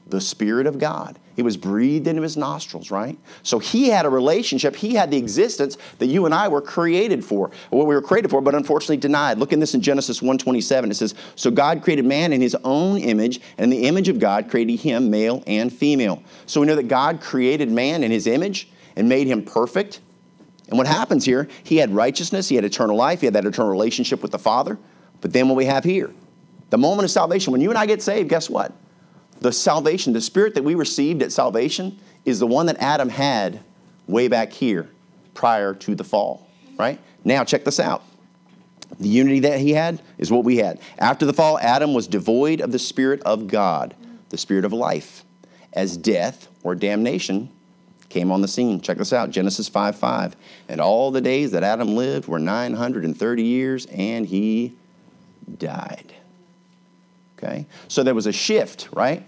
the 0.06 0.20
Spirit 0.20 0.66
of 0.66 0.78
God. 0.78 1.18
It 1.36 1.42
was 1.42 1.56
breathed 1.56 2.06
into 2.06 2.22
his 2.22 2.36
nostrils, 2.36 2.90
right? 2.90 3.18
So 3.42 3.58
he 3.58 3.88
had 3.88 4.04
a 4.04 4.10
relationship, 4.10 4.76
he 4.76 4.94
had 4.94 5.10
the 5.10 5.16
existence 5.16 5.78
that 5.98 6.06
you 6.06 6.26
and 6.26 6.34
I 6.34 6.48
were 6.48 6.60
created 6.60 7.24
for, 7.24 7.50
what 7.70 7.86
we 7.86 7.94
were 7.94 8.02
created 8.02 8.30
for, 8.30 8.40
but 8.40 8.54
unfortunately 8.54 8.98
denied. 8.98 9.38
Look 9.38 9.52
in 9.52 9.60
this 9.60 9.74
in 9.74 9.80
Genesis 9.80 10.20
1:27. 10.20 10.90
It 10.90 10.94
says, 10.94 11.14
So 11.34 11.50
God 11.50 11.82
created 11.82 12.04
man 12.04 12.32
in 12.32 12.40
his 12.40 12.54
own 12.62 12.98
image, 12.98 13.40
and 13.56 13.64
in 13.64 13.70
the 13.70 13.88
image 13.88 14.08
of 14.08 14.18
God 14.18 14.50
created 14.50 14.80
him, 14.80 15.10
male 15.10 15.42
and 15.46 15.72
female. 15.72 16.22
So 16.46 16.60
we 16.60 16.66
know 16.66 16.76
that 16.76 16.88
God 16.88 17.20
created 17.20 17.70
man 17.70 18.04
in 18.04 18.10
his 18.10 18.26
image 18.26 18.68
and 18.96 19.08
made 19.08 19.26
him 19.26 19.42
perfect. 19.42 20.00
And 20.68 20.78
what 20.78 20.86
happens 20.86 21.24
here, 21.24 21.48
he 21.64 21.76
had 21.76 21.94
righteousness, 21.94 22.48
he 22.48 22.56
had 22.56 22.64
eternal 22.64 22.96
life, 22.96 23.20
he 23.20 23.26
had 23.26 23.34
that 23.34 23.46
eternal 23.46 23.70
relationship 23.70 24.22
with 24.22 24.30
the 24.30 24.38
Father. 24.38 24.78
But 25.22 25.32
then 25.32 25.48
what 25.48 25.56
we 25.56 25.64
have 25.64 25.84
here, 25.84 26.12
the 26.68 26.78
moment 26.78 27.04
of 27.04 27.10
salvation, 27.10 27.52
when 27.52 27.62
you 27.62 27.70
and 27.70 27.78
I 27.78 27.86
get 27.86 28.02
saved, 28.02 28.28
guess 28.28 28.50
what? 28.50 28.72
the 29.42 29.52
salvation, 29.52 30.12
the 30.12 30.20
spirit 30.20 30.54
that 30.54 30.64
we 30.64 30.74
received 30.74 31.22
at 31.22 31.32
salvation, 31.32 31.98
is 32.24 32.38
the 32.38 32.46
one 32.46 32.66
that 32.66 32.78
Adam 32.78 33.08
had 33.08 33.60
way 34.06 34.28
back 34.28 34.52
here 34.52 34.88
prior 35.34 35.74
to 35.74 35.94
the 35.94 36.04
fall, 36.04 36.48
right? 36.78 36.98
Now, 37.24 37.44
check 37.44 37.64
this 37.64 37.80
out. 37.80 38.04
The 39.00 39.08
unity 39.08 39.40
that 39.40 39.58
he 39.58 39.72
had 39.72 40.00
is 40.18 40.30
what 40.30 40.44
we 40.44 40.58
had. 40.58 40.78
After 40.98 41.26
the 41.26 41.32
fall, 41.32 41.58
Adam 41.58 41.94
was 41.94 42.06
devoid 42.06 42.60
of 42.60 42.72
the 42.72 42.78
Spirit 42.78 43.20
of 43.22 43.48
God, 43.48 43.94
the 44.28 44.38
Spirit 44.38 44.64
of 44.64 44.72
life, 44.72 45.24
as 45.72 45.96
death 45.96 46.48
or 46.62 46.74
damnation 46.74 47.50
came 48.10 48.30
on 48.30 48.42
the 48.42 48.48
scene. 48.48 48.80
Check 48.80 48.98
this 48.98 49.12
out 49.12 49.30
Genesis 49.30 49.68
5 49.68 49.96
5. 49.96 50.36
And 50.68 50.80
all 50.80 51.10
the 51.10 51.20
days 51.20 51.50
that 51.52 51.64
Adam 51.64 51.96
lived 51.96 52.28
were 52.28 52.38
930 52.38 53.42
years, 53.42 53.86
and 53.86 54.26
he 54.26 54.76
died. 55.58 56.14
Okay? 57.38 57.66
So 57.88 58.02
there 58.02 58.14
was 58.14 58.26
a 58.26 58.32
shift, 58.32 58.88
right? 58.92 59.26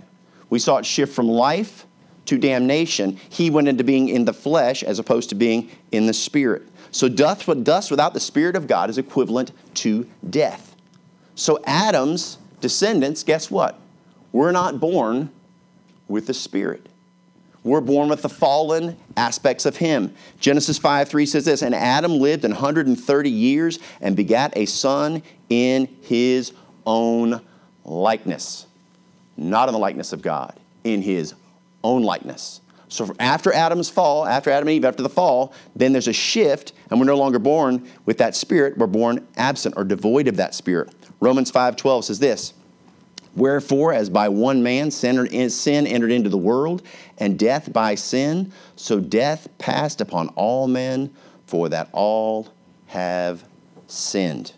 We 0.50 0.58
saw 0.58 0.78
it 0.78 0.86
shift 0.86 1.14
from 1.14 1.28
life 1.28 1.86
to 2.26 2.38
damnation. 2.38 3.18
He 3.28 3.50
went 3.50 3.68
into 3.68 3.84
being 3.84 4.08
in 4.08 4.24
the 4.24 4.32
flesh 4.32 4.82
as 4.82 4.98
opposed 4.98 5.28
to 5.30 5.34
being 5.34 5.70
in 5.92 6.06
the 6.06 6.14
spirit. 6.14 6.62
So 6.90 7.08
dust, 7.08 7.48
dust 7.64 7.90
without 7.90 8.14
the 8.14 8.20
spirit 8.20 8.56
of 8.56 8.66
God 8.66 8.88
is 8.88 8.98
equivalent 8.98 9.52
to 9.74 10.08
death. 10.30 10.76
So 11.34 11.58
Adam's 11.66 12.38
descendants, 12.60 13.24
guess 13.24 13.50
what? 13.50 13.78
We're 14.32 14.52
not 14.52 14.80
born 14.80 15.30
with 16.08 16.26
the 16.26 16.34
spirit. 16.34 16.88
We're 17.64 17.80
born 17.80 18.08
with 18.08 18.22
the 18.22 18.28
fallen 18.28 18.96
aspects 19.16 19.66
of 19.66 19.76
him. 19.76 20.14
Genesis 20.38 20.78
5 20.78 21.08
3 21.08 21.26
says 21.26 21.44
this 21.44 21.62
And 21.62 21.74
Adam 21.74 22.18
lived 22.18 22.44
130 22.44 23.30
years 23.30 23.78
and 24.00 24.14
begat 24.14 24.56
a 24.56 24.66
son 24.66 25.22
in 25.48 25.88
his 26.02 26.52
own 26.86 27.40
likeness 27.84 28.66
not 29.36 29.68
in 29.68 29.72
the 29.72 29.78
likeness 29.78 30.12
of 30.12 30.22
God, 30.22 30.58
in 30.84 31.02
his 31.02 31.34
own 31.82 32.02
likeness. 32.02 32.60
So 32.88 33.12
after 33.18 33.52
Adam's 33.52 33.90
fall, 33.90 34.26
after 34.26 34.50
Adam 34.50 34.68
and 34.68 34.76
Eve, 34.76 34.84
after 34.84 35.02
the 35.02 35.08
fall, 35.08 35.52
then 35.74 35.92
there's 35.92 36.08
a 36.08 36.12
shift, 36.12 36.72
and 36.90 37.00
we're 37.00 37.06
no 37.06 37.16
longer 37.16 37.38
born 37.38 37.88
with 38.06 38.18
that 38.18 38.36
spirit. 38.36 38.78
We're 38.78 38.86
born 38.86 39.26
absent 39.36 39.74
or 39.76 39.84
devoid 39.84 40.28
of 40.28 40.36
that 40.36 40.54
spirit. 40.54 40.94
Romans 41.20 41.50
5:12 41.50 42.04
says 42.04 42.18
this: 42.18 42.54
Wherefore, 43.36 43.92
as 43.92 44.08
by 44.08 44.28
one 44.28 44.62
man 44.62 44.90
sin 44.90 45.18
entered 45.28 46.12
into 46.12 46.30
the 46.30 46.38
world, 46.38 46.82
and 47.18 47.38
death 47.38 47.72
by 47.72 47.94
sin, 47.94 48.52
so 48.76 49.00
death 49.00 49.48
passed 49.58 50.00
upon 50.00 50.28
all 50.28 50.68
men, 50.68 51.12
for 51.46 51.68
that 51.68 51.88
all 51.92 52.48
have 52.86 53.44
sinned. 53.86 54.52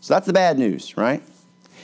So 0.00 0.14
that's 0.14 0.26
the 0.26 0.32
bad 0.32 0.58
news, 0.58 0.96
right? 0.96 1.22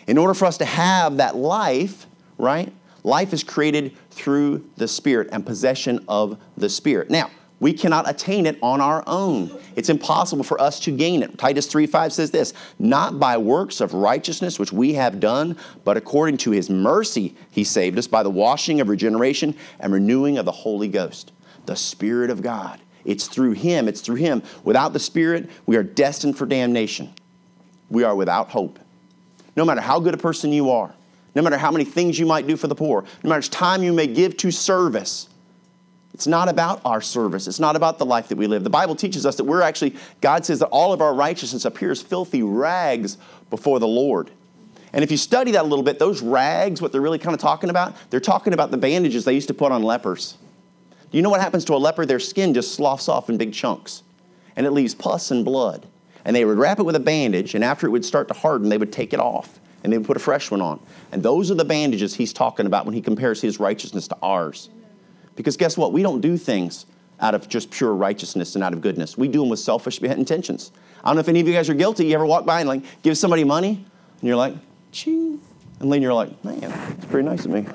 In 0.06 0.16
order 0.16 0.34
for 0.34 0.46
us 0.46 0.58
to 0.58 0.64
have 0.64 1.16
that 1.16 1.36
life, 1.36 2.06
right? 2.38 2.72
Life 3.04 3.32
is 3.32 3.42
created 3.42 3.96
through 4.10 4.64
the 4.76 4.86
Spirit 4.86 5.28
and 5.32 5.44
possession 5.44 6.04
of 6.06 6.38
the 6.56 6.68
Spirit. 6.68 7.10
Now, 7.10 7.30
We 7.62 7.73
cannot 7.73 8.11
attain 8.11 8.47
it 8.47 8.59
on 8.61 8.81
our 8.81 9.04
own. 9.07 9.57
It's 9.76 9.88
impossible 9.88 10.42
for 10.42 10.61
us 10.61 10.81
to 10.81 10.90
gain 10.90 11.23
it. 11.23 11.38
Titus 11.38 11.69
3:5 11.69 12.11
says 12.11 12.33
this, 12.33 12.54
not 12.81 13.21
by 13.21 13.37
works 13.38 13.81
of 13.81 13.95
righteousness 13.95 14.59
which 14.59 14.73
we 14.73 14.95
have 14.95 15.21
done, 15.21 15.57
but 15.85 15.97
according 15.97 16.38
to 16.38 16.50
his 16.50 16.69
mercy 16.69 17.37
he 17.52 17.62
saved 17.62 18.00
us 18.00 18.09
by 18.09 18.25
the 18.25 18.31
washing 18.31 18.81
of 18.81 18.88
regeneration 18.88 19.54
and 19.78 19.92
renewing 19.92 20.38
of 20.38 20.45
the 20.45 20.50
Holy 20.50 20.88
Ghost, 20.88 21.31
the 21.66 21.76
Spirit 21.76 22.31
of 22.31 22.42
God. 22.42 22.81
It's 23.04 23.28
through 23.28 23.52
him, 23.52 23.87
it's 23.87 24.00
through 24.00 24.16
him. 24.16 24.42
Without 24.64 24.92
the 24.92 24.99
Spirit, 24.99 25.49
we 25.64 25.76
are 25.76 25.85
destined 25.85 26.37
for 26.37 26.47
damnation. 26.47 27.14
We 27.90 28.02
are 28.02 28.16
without 28.16 28.49
hope. 28.49 28.81
No 29.54 29.64
matter 29.64 29.81
how 29.81 30.00
good 30.00 30.14
a 30.14 30.19
person 30.19 30.52
you 30.52 30.71
are, 30.71 30.92
no 31.37 31.42
matter 31.42 31.59
how 31.59 31.71
many 31.71 31.85
things 31.85 32.19
you 32.19 32.26
might 32.26 32.49
do 32.49 32.57
for 32.57 32.66
the 32.66 32.75
poor, 32.75 33.02
no 33.23 33.28
matter 33.28 33.35
how 33.35 33.37
much 33.37 33.50
time 33.50 33.85
you 33.85 33.92
may 33.92 34.09
give 34.09 34.37
to 34.38 34.50
service, 34.50 35.28
it's 36.14 36.26
not 36.26 36.49
about 36.49 36.81
our 36.85 37.00
service. 37.00 37.47
It's 37.47 37.61
not 37.61 37.75
about 37.75 37.99
the 37.99 38.04
life 38.04 38.28
that 38.28 38.37
we 38.37 38.47
live. 38.47 38.64
The 38.64 38.71
Bible 38.71 38.95
teaches 38.95 39.25
us 39.25 39.37
that 39.37 39.45
we're 39.45 39.62
actually, 39.62 39.97
God 40.21 40.45
says 40.45 40.59
that 40.59 40.66
all 40.66 40.92
of 40.92 41.00
our 41.00 41.14
righteousness 41.14 41.64
appears 41.64 42.02
filthy 42.02 42.42
rags 42.42 43.16
before 43.50 43.78
the 43.81 43.88
Lord. 43.88 44.31
And 44.92 45.02
if 45.02 45.11
you 45.11 45.16
study 45.16 45.52
that 45.52 45.62
a 45.62 45.66
little 45.66 45.83
bit, 45.83 45.99
those 45.99 46.21
rags, 46.21 46.83
what 46.83 46.92
they're 46.92 47.00
really 47.00 47.19
kind 47.19 47.35
of 47.35 47.40
talking 47.40 47.71
about, 47.71 47.97
they're 48.11 48.21
talking 48.21 48.52
about 48.52 48.71
the 48.71 48.76
bandages 48.76 49.25
they 49.25 49.33
used 49.33 49.49
to 49.49 49.54
put 49.54 49.73
on 49.73 49.83
lepers. 49.83 50.37
Do 51.11 51.16
you 51.16 51.23
know 51.23 51.31
what 51.31 51.40
happens 51.40 51.64
to 51.66 51.75
a 51.75 51.76
leper? 51.76 52.04
Their 52.04 52.21
skin 52.21 52.52
just 52.52 52.75
sloughs 52.75 53.09
off 53.09 53.31
in 53.31 53.38
big 53.38 53.54
chunks, 53.54 54.02
and 54.54 54.66
it 54.66 54.71
leaves 54.73 54.95
pus 54.95 55.31
and 55.31 55.45
blood. 55.45 55.87
And 56.25 56.37
they 56.37 56.45
would 56.45 56.59
wrap 56.59 56.78
it 56.78 56.85
with 56.85 56.95
a 56.95 57.00
bandage, 57.00 57.54
and 57.54 57.64
after 57.64 57.87
it 57.87 57.90
would 57.90 58.04
start 58.04 58.28
to 58.28 58.35
harden, 58.35 58.69
they 58.69 58.78
would 58.78 58.92
take 58.92 59.14
it 59.14 59.21
off, 59.21 59.61
and 59.83 59.92
they 59.92 59.97
would 59.97 60.07
put 60.07 60.16
a 60.16 60.21
fresh 60.21 60.50
one 60.50 60.61
on. 60.61 60.78
And 61.11 61.23
those 61.23 61.50
are 61.50 61.54
the 61.54 61.64
bandages 61.64 62.14
he's 62.14 62.35
talking 62.35 62.66
about 62.66 62.85
when 62.85 62.95
he 62.95 63.00
compares 63.00 63.40
his 63.40 63.59
righteousness 63.59 64.09
to 64.09 64.16
ours. 64.23 64.69
Because 65.42 65.56
guess 65.56 65.76
what? 65.76 65.92
We 65.92 66.04
don't 66.04 66.20
do 66.20 66.37
things 66.37 66.87
out 67.18 67.34
of 67.34 67.49
just 67.49 67.68
pure 67.68 67.92
righteousness 67.92 68.54
and 68.54 68.62
out 68.62 68.72
of 68.72 68.80
goodness. 68.80 69.18
We 69.18 69.26
do 69.26 69.40
them 69.40 69.49
with 69.49 69.58
selfish 69.58 70.00
intentions. 70.00 70.70
I 71.02 71.08
don't 71.08 71.16
know 71.16 71.20
if 71.20 71.28
any 71.28 71.40
of 71.40 71.49
you 71.49 71.52
guys 71.52 71.68
are 71.68 71.75
guilty. 71.75 72.06
You 72.06 72.14
ever 72.14 72.25
walk 72.25 72.46
by 72.46 72.61
and 72.61 72.68
like 72.68 72.84
give 73.02 73.18
somebody 73.18 73.42
money, 73.42 73.84
and 74.20 74.28
you're 74.28 74.37
like, 74.37 74.54
ching, 74.92 75.40
and 75.80 75.92
then 75.92 76.00
you're 76.00 76.14
like, 76.14 76.44
man, 76.44 76.62
it's 76.96 77.06
pretty 77.06 77.28
nice 77.28 77.44
of 77.44 77.50
me. 77.50 77.66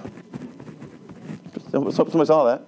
Hope 1.73 1.91
somebody 1.91 2.25
saw 2.25 2.45
that. 2.45 2.61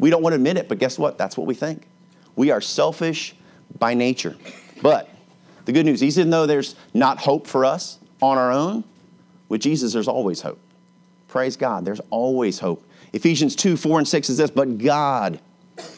We 0.00 0.10
don't 0.10 0.22
want 0.22 0.32
to 0.32 0.36
admit 0.36 0.56
it, 0.56 0.68
but 0.68 0.78
guess 0.80 0.98
what? 0.98 1.16
That's 1.16 1.36
what 1.36 1.46
we 1.46 1.54
think. 1.54 1.86
We 2.34 2.50
are 2.50 2.60
selfish 2.60 3.36
by 3.78 3.94
nature. 3.94 4.36
But 4.82 5.08
the 5.66 5.72
good 5.72 5.86
news, 5.86 6.02
is, 6.02 6.18
even 6.18 6.30
though 6.30 6.46
there's 6.46 6.74
not 6.94 7.18
hope 7.18 7.46
for 7.46 7.64
us 7.64 8.00
on 8.20 8.38
our 8.38 8.50
own, 8.50 8.82
with 9.48 9.60
Jesus, 9.60 9.92
there's 9.92 10.08
always 10.08 10.40
hope. 10.40 10.58
Praise 11.28 11.56
God, 11.56 11.84
there's 11.84 12.00
always 12.10 12.58
hope. 12.58 12.84
Ephesians 13.12 13.56
2 13.56 13.76
4 13.76 14.00
and 14.00 14.08
6 14.08 14.30
is 14.30 14.36
this, 14.38 14.50
but 14.50 14.78
God, 14.78 15.40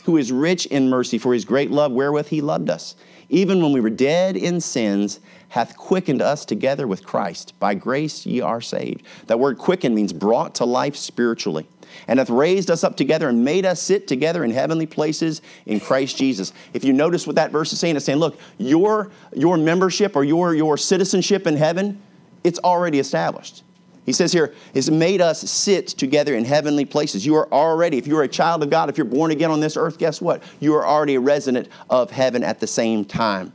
who 0.05 0.17
is 0.17 0.31
rich 0.31 0.67
in 0.67 0.89
mercy 0.89 1.19
for 1.19 1.33
his 1.33 1.45
great 1.45 1.71
love 1.71 1.93
wherewith 1.93 2.29
he 2.29 2.41
loved 2.41 2.71
us, 2.71 2.95
even 3.29 3.63
when 3.63 3.73
we 3.73 3.81
were 3.81 3.91
dead 3.91 4.37
in 4.37 4.61
sins, 4.61 5.21
hath 5.51 5.77
quickened 5.77 6.23
us 6.23 6.45
together 6.45 6.87
with 6.87 7.05
Christ. 7.05 7.55
By 7.59 7.75
grace 7.75 8.25
ye 8.25 8.41
are 8.41 8.61
saved. 8.61 9.03
That 9.27 9.41
word 9.41 9.59
quickened 9.59 9.95
means 9.95 10.13
brought 10.13 10.55
to 10.57 10.65
life 10.65 10.97
spiritually. 10.97 11.67
And 12.07 12.21
hath 12.21 12.31
raised 12.31 12.71
us 12.71 12.85
up 12.85 12.97
together 12.97 13.29
and 13.29 13.45
made 13.45 13.67
us 13.67 13.83
sit 13.83 14.07
together 14.07 14.45
in 14.45 14.53
heavenly 14.53 14.87
places 14.87 15.43
in 15.67 15.81
Christ 15.81 16.17
Jesus. 16.17 16.53
If 16.73 16.85
you 16.85 16.93
notice 16.93 17.27
what 17.27 17.35
that 17.35 17.51
verse 17.51 17.73
is 17.73 17.81
saying, 17.81 17.97
it's 17.97 18.05
saying, 18.05 18.21
look, 18.21 18.39
your, 18.59 19.11
your 19.35 19.57
membership 19.57 20.15
or 20.15 20.23
your, 20.23 20.55
your 20.55 20.77
citizenship 20.77 21.49
in 21.49 21.57
heaven, 21.57 22.01
it's 22.45 22.61
already 22.61 23.01
established. 23.01 23.65
He 24.07 24.13
says 24.13 24.33
here, 24.33 24.55
has 24.75 24.91
made 24.91 25.21
us 25.21 25.41
sit 25.49 25.89
together 25.89 26.35
in 26.35 26.45
heavenly 26.45 26.85
places. 26.85 27.25
You 27.25 27.37
are 27.37 27.53
already, 27.53 27.99
if 27.99 28.07
you're 28.07 28.23
a 28.23 28.29
child 28.29 28.63
of 28.63 28.71
God, 28.71 28.89
if 28.89 28.97
you're 28.97 29.05
born 29.05 29.31
again 29.31 29.51
on 29.51 29.61
this 29.61 29.77
earth, 29.77 29.99
guess 29.99 30.21
what? 30.21 30.43
You 30.59 30.75
are 30.75 30.87
already 30.87 31.17
a 31.17 31.21
resident 31.21 31.69
of 31.89 32.11
heaven 32.11 32.43
at 32.43 32.61
the 32.61 32.67
same 32.67 33.05
time. 33.05 33.53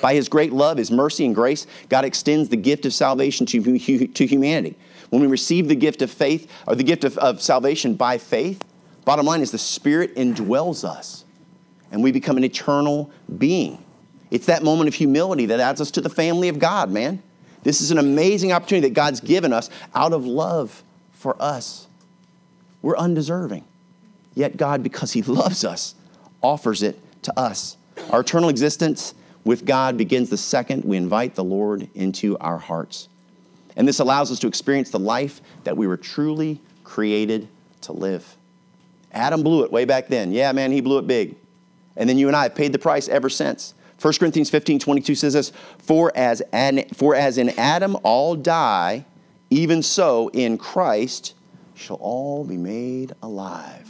By 0.00 0.14
his 0.14 0.28
great 0.28 0.52
love, 0.52 0.78
his 0.78 0.90
mercy, 0.90 1.26
and 1.26 1.34
grace, 1.34 1.66
God 1.88 2.04
extends 2.04 2.48
the 2.48 2.56
gift 2.56 2.86
of 2.86 2.94
salvation 2.94 3.46
to, 3.46 4.06
to 4.08 4.26
humanity. 4.26 4.76
When 5.10 5.20
we 5.20 5.28
receive 5.28 5.68
the 5.68 5.74
gift 5.74 6.02
of 6.02 6.10
faith, 6.10 6.50
or 6.66 6.74
the 6.74 6.84
gift 6.84 7.04
of, 7.04 7.18
of 7.18 7.42
salvation 7.42 7.94
by 7.94 8.18
faith, 8.18 8.62
bottom 9.04 9.26
line 9.26 9.40
is 9.40 9.50
the 9.50 9.58
Spirit 9.58 10.14
indwells 10.16 10.84
us, 10.84 11.24
and 11.92 12.02
we 12.02 12.12
become 12.12 12.36
an 12.36 12.44
eternal 12.44 13.10
being. 13.38 13.84
It's 14.30 14.46
that 14.46 14.62
moment 14.62 14.88
of 14.88 14.94
humility 14.94 15.46
that 15.46 15.60
adds 15.60 15.80
us 15.80 15.90
to 15.92 16.00
the 16.00 16.10
family 16.10 16.48
of 16.48 16.58
God, 16.58 16.90
man. 16.90 17.22
This 17.64 17.80
is 17.80 17.90
an 17.90 17.98
amazing 17.98 18.52
opportunity 18.52 18.88
that 18.88 18.94
God's 18.94 19.20
given 19.20 19.52
us 19.52 19.68
out 19.94 20.12
of 20.12 20.24
love 20.24 20.82
for 21.12 21.36
us. 21.40 21.88
We're 22.82 22.96
undeserving. 22.96 23.64
Yet 24.34 24.56
God, 24.56 24.82
because 24.82 25.12
He 25.12 25.22
loves 25.22 25.64
us, 25.64 25.94
offers 26.42 26.82
it 26.82 27.00
to 27.22 27.38
us. 27.38 27.76
Our 28.10 28.20
eternal 28.20 28.48
existence 28.48 29.14
with 29.44 29.64
God 29.64 29.96
begins 29.96 30.30
the 30.30 30.36
second 30.36 30.84
we 30.84 30.96
invite 30.96 31.34
the 31.34 31.44
Lord 31.44 31.88
into 31.94 32.38
our 32.38 32.58
hearts. 32.58 33.08
And 33.76 33.88
this 33.88 33.98
allows 33.98 34.30
us 34.30 34.38
to 34.40 34.46
experience 34.46 34.90
the 34.90 34.98
life 34.98 35.40
that 35.64 35.76
we 35.76 35.86
were 35.86 35.96
truly 35.96 36.60
created 36.84 37.48
to 37.82 37.92
live. 37.92 38.36
Adam 39.12 39.42
blew 39.42 39.64
it 39.64 39.72
way 39.72 39.84
back 39.84 40.08
then. 40.08 40.32
Yeah, 40.32 40.52
man, 40.52 40.72
he 40.72 40.80
blew 40.80 40.98
it 40.98 41.06
big. 41.06 41.36
And 41.96 42.08
then 42.08 42.18
you 42.18 42.26
and 42.26 42.36
I 42.36 42.44
have 42.44 42.54
paid 42.54 42.72
the 42.72 42.78
price 42.78 43.08
ever 43.08 43.28
since. 43.28 43.74
1 44.04 44.12
Corinthians 44.18 44.50
15 44.50 44.80
22 44.80 45.14
says 45.14 45.32
this 45.32 45.50
for 45.78 46.12
as, 46.14 46.42
an, 46.52 46.84
for 46.92 47.14
as 47.14 47.38
in 47.38 47.48
Adam 47.58 47.96
all 48.02 48.36
die, 48.36 49.02
even 49.48 49.82
so 49.82 50.28
in 50.34 50.58
Christ 50.58 51.32
shall 51.74 51.96
all 51.96 52.44
be 52.44 52.58
made 52.58 53.14
alive. 53.22 53.88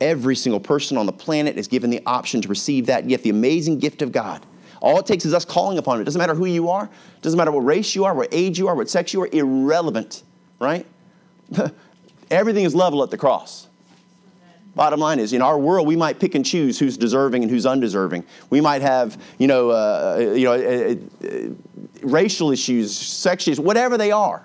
Every 0.00 0.34
single 0.34 0.58
person 0.58 0.96
on 0.96 1.06
the 1.06 1.12
planet 1.12 1.56
is 1.56 1.68
given 1.68 1.90
the 1.90 2.02
option 2.04 2.42
to 2.42 2.48
receive 2.48 2.86
that 2.86 3.06
gift, 3.06 3.22
the 3.22 3.30
amazing 3.30 3.78
gift 3.78 4.02
of 4.02 4.10
God. 4.10 4.44
All 4.82 4.98
it 4.98 5.06
takes 5.06 5.24
is 5.24 5.32
us 5.32 5.44
calling 5.44 5.78
upon 5.78 5.98
it. 5.98 6.00
It 6.00 6.04
doesn't 6.06 6.18
matter 6.18 6.34
who 6.34 6.46
you 6.46 6.68
are, 6.68 6.86
it 6.86 7.22
doesn't 7.22 7.38
matter 7.38 7.52
what 7.52 7.64
race 7.64 7.94
you 7.94 8.04
are, 8.04 8.12
what 8.12 8.30
age 8.32 8.58
you 8.58 8.66
are, 8.66 8.74
what 8.74 8.90
sex 8.90 9.14
you 9.14 9.22
are, 9.22 9.28
irrelevant, 9.30 10.24
right? 10.58 10.84
Everything 12.32 12.64
is 12.64 12.74
level 12.74 13.04
at 13.04 13.12
the 13.12 13.18
cross. 13.18 13.68
Bottom 14.74 14.98
line 14.98 15.20
is, 15.20 15.32
in 15.32 15.40
our 15.40 15.58
world, 15.58 15.86
we 15.86 15.94
might 15.94 16.18
pick 16.18 16.34
and 16.34 16.44
choose 16.44 16.78
who's 16.78 16.96
deserving 16.96 17.42
and 17.42 17.50
who's 17.50 17.64
undeserving. 17.64 18.24
We 18.50 18.60
might 18.60 18.82
have, 18.82 19.20
you 19.38 19.46
know, 19.46 19.70
uh, 19.70 20.32
you 20.34 20.44
know, 20.44 20.54
uh, 20.54 21.26
uh, 21.26 21.50
racial 22.02 22.50
issues, 22.50 22.96
sex 22.96 23.46
issues, 23.46 23.60
whatever 23.60 23.96
they 23.96 24.10
are, 24.10 24.44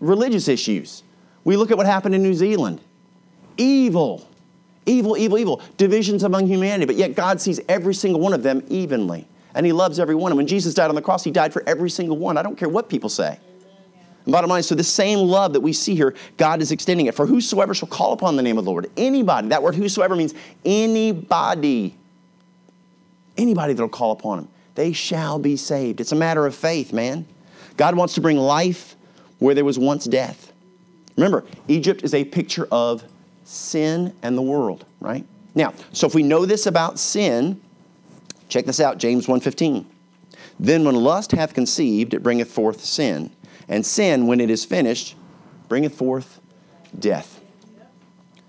religious 0.00 0.48
issues. 0.48 1.04
We 1.44 1.56
look 1.56 1.70
at 1.70 1.76
what 1.76 1.86
happened 1.86 2.16
in 2.16 2.22
New 2.22 2.34
Zealand. 2.34 2.80
Evil, 3.56 4.28
evil, 4.86 5.16
evil, 5.16 5.38
evil. 5.38 5.62
Divisions 5.76 6.24
among 6.24 6.48
humanity, 6.48 6.86
but 6.86 6.96
yet 6.96 7.14
God 7.14 7.40
sees 7.40 7.60
every 7.68 7.94
single 7.94 8.20
one 8.20 8.32
of 8.32 8.42
them 8.42 8.64
evenly. 8.68 9.28
And 9.54 9.64
He 9.64 9.72
loves 9.72 10.00
every 10.00 10.16
one. 10.16 10.32
And 10.32 10.36
when 10.36 10.48
Jesus 10.48 10.74
died 10.74 10.88
on 10.88 10.96
the 10.96 11.02
cross, 11.02 11.22
He 11.22 11.30
died 11.30 11.52
for 11.52 11.62
every 11.66 11.90
single 11.90 12.16
one. 12.16 12.36
I 12.36 12.42
don't 12.42 12.58
care 12.58 12.68
what 12.68 12.88
people 12.88 13.08
say. 13.08 13.38
And 14.26 14.32
bottom 14.32 14.50
line, 14.50 14.64
so 14.64 14.74
the 14.74 14.84
same 14.84 15.20
love 15.20 15.52
that 15.52 15.60
we 15.60 15.72
see 15.72 15.94
here, 15.94 16.14
God 16.36 16.60
is 16.60 16.72
extending 16.72 17.06
it. 17.06 17.14
For 17.14 17.26
whosoever 17.26 17.72
shall 17.72 17.88
call 17.88 18.12
upon 18.12 18.36
the 18.36 18.42
name 18.42 18.58
of 18.58 18.64
the 18.64 18.70
Lord, 18.70 18.90
anybody, 18.96 19.48
that 19.48 19.62
word 19.62 19.76
whosoever 19.76 20.16
means 20.16 20.34
anybody, 20.64 21.94
anybody 23.38 23.72
that'll 23.72 23.88
call 23.88 24.10
upon 24.10 24.40
him, 24.40 24.48
they 24.74 24.92
shall 24.92 25.38
be 25.38 25.56
saved. 25.56 26.00
It's 26.00 26.12
a 26.12 26.16
matter 26.16 26.44
of 26.44 26.54
faith, 26.54 26.92
man. 26.92 27.24
God 27.76 27.94
wants 27.94 28.14
to 28.14 28.20
bring 28.20 28.36
life 28.36 28.96
where 29.38 29.54
there 29.54 29.64
was 29.64 29.78
once 29.78 30.04
death. 30.06 30.52
Remember, 31.16 31.44
Egypt 31.68 32.02
is 32.02 32.12
a 32.12 32.24
picture 32.24 32.66
of 32.72 33.04
sin 33.44 34.12
and 34.22 34.36
the 34.36 34.42
world, 34.42 34.84
right? 35.00 35.24
Now, 35.54 35.72
so 35.92 36.06
if 36.06 36.14
we 36.14 36.24
know 36.24 36.44
this 36.46 36.66
about 36.66 36.98
sin, 36.98 37.60
check 38.48 38.66
this 38.66 38.80
out, 38.80 38.98
James 38.98 39.26
1:15. 39.28 39.86
Then 40.58 40.84
when 40.84 40.96
lust 40.96 41.32
hath 41.32 41.54
conceived, 41.54 42.12
it 42.12 42.22
bringeth 42.22 42.50
forth 42.50 42.84
sin. 42.84 43.30
And 43.68 43.84
sin, 43.84 44.26
when 44.26 44.40
it 44.40 44.50
is 44.50 44.64
finished, 44.64 45.16
bringeth 45.68 45.94
forth 45.94 46.40
death. 46.98 47.40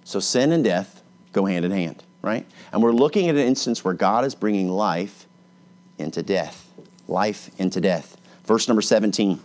So 0.03 0.19
sin 0.19 0.51
and 0.51 0.63
death 0.63 1.01
go 1.33 1.45
hand 1.45 1.65
in 1.65 1.71
hand, 1.71 2.03
right? 2.21 2.45
And 2.71 2.81
we're 2.81 2.91
looking 2.91 3.29
at 3.29 3.35
an 3.35 3.41
instance 3.41 3.83
where 3.83 3.93
God 3.93 4.25
is 4.25 4.35
bringing 4.35 4.69
life 4.69 5.27
into 5.97 6.23
death. 6.23 6.71
Life 7.07 7.49
into 7.57 7.81
death. 7.81 8.17
Verse 8.45 8.67
number 8.67 8.81
17. 8.81 9.39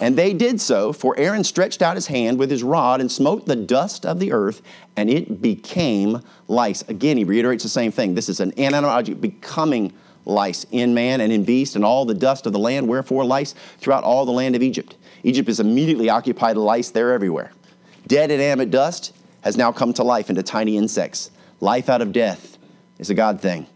And 0.00 0.16
they 0.16 0.34
did 0.34 0.60
so, 0.60 0.92
for 0.92 1.16
Aaron 1.16 1.42
stretched 1.42 1.80
out 1.80 1.94
his 1.94 2.06
hand 2.06 2.38
with 2.38 2.50
his 2.50 2.62
rod 2.62 3.00
and 3.00 3.10
smote 3.10 3.46
the 3.46 3.56
dust 3.56 4.04
of 4.04 4.20
the 4.20 4.32
earth, 4.32 4.60
and 4.96 5.08
it 5.08 5.40
became 5.40 6.20
lice. 6.48 6.82
Again, 6.88 7.16
he 7.16 7.24
reiterates 7.24 7.62
the 7.62 7.70
same 7.70 7.92
thing. 7.92 8.14
This 8.14 8.28
is 8.28 8.40
an 8.40 8.52
analogy 8.58 9.14
becoming 9.14 9.92
lice 10.26 10.66
in 10.72 10.92
man 10.92 11.20
and 11.20 11.32
in 11.32 11.44
beast 11.44 11.76
and 11.76 11.84
all 11.84 12.04
the 12.04 12.14
dust 12.14 12.44
of 12.46 12.52
the 12.52 12.58
land, 12.58 12.86
wherefore 12.86 13.24
lice 13.24 13.54
throughout 13.78 14.04
all 14.04 14.26
the 14.26 14.32
land 14.32 14.54
of 14.54 14.62
Egypt. 14.62 14.96
Egypt 15.22 15.48
is 15.48 15.60
immediately 15.60 16.10
occupied 16.10 16.56
lice, 16.56 16.90
they're 16.90 17.12
everywhere. 17.12 17.52
Dead 18.06 18.30
inanimate 18.30 18.70
dust 18.70 19.14
has 19.40 19.56
now 19.56 19.72
come 19.72 19.92
to 19.94 20.02
life 20.02 20.28
into 20.28 20.42
tiny 20.42 20.76
insects. 20.76 21.30
Life 21.60 21.88
out 21.88 22.02
of 22.02 22.12
death 22.12 22.58
is 22.98 23.10
a 23.10 23.14
God 23.14 23.40
thing. 23.40 23.66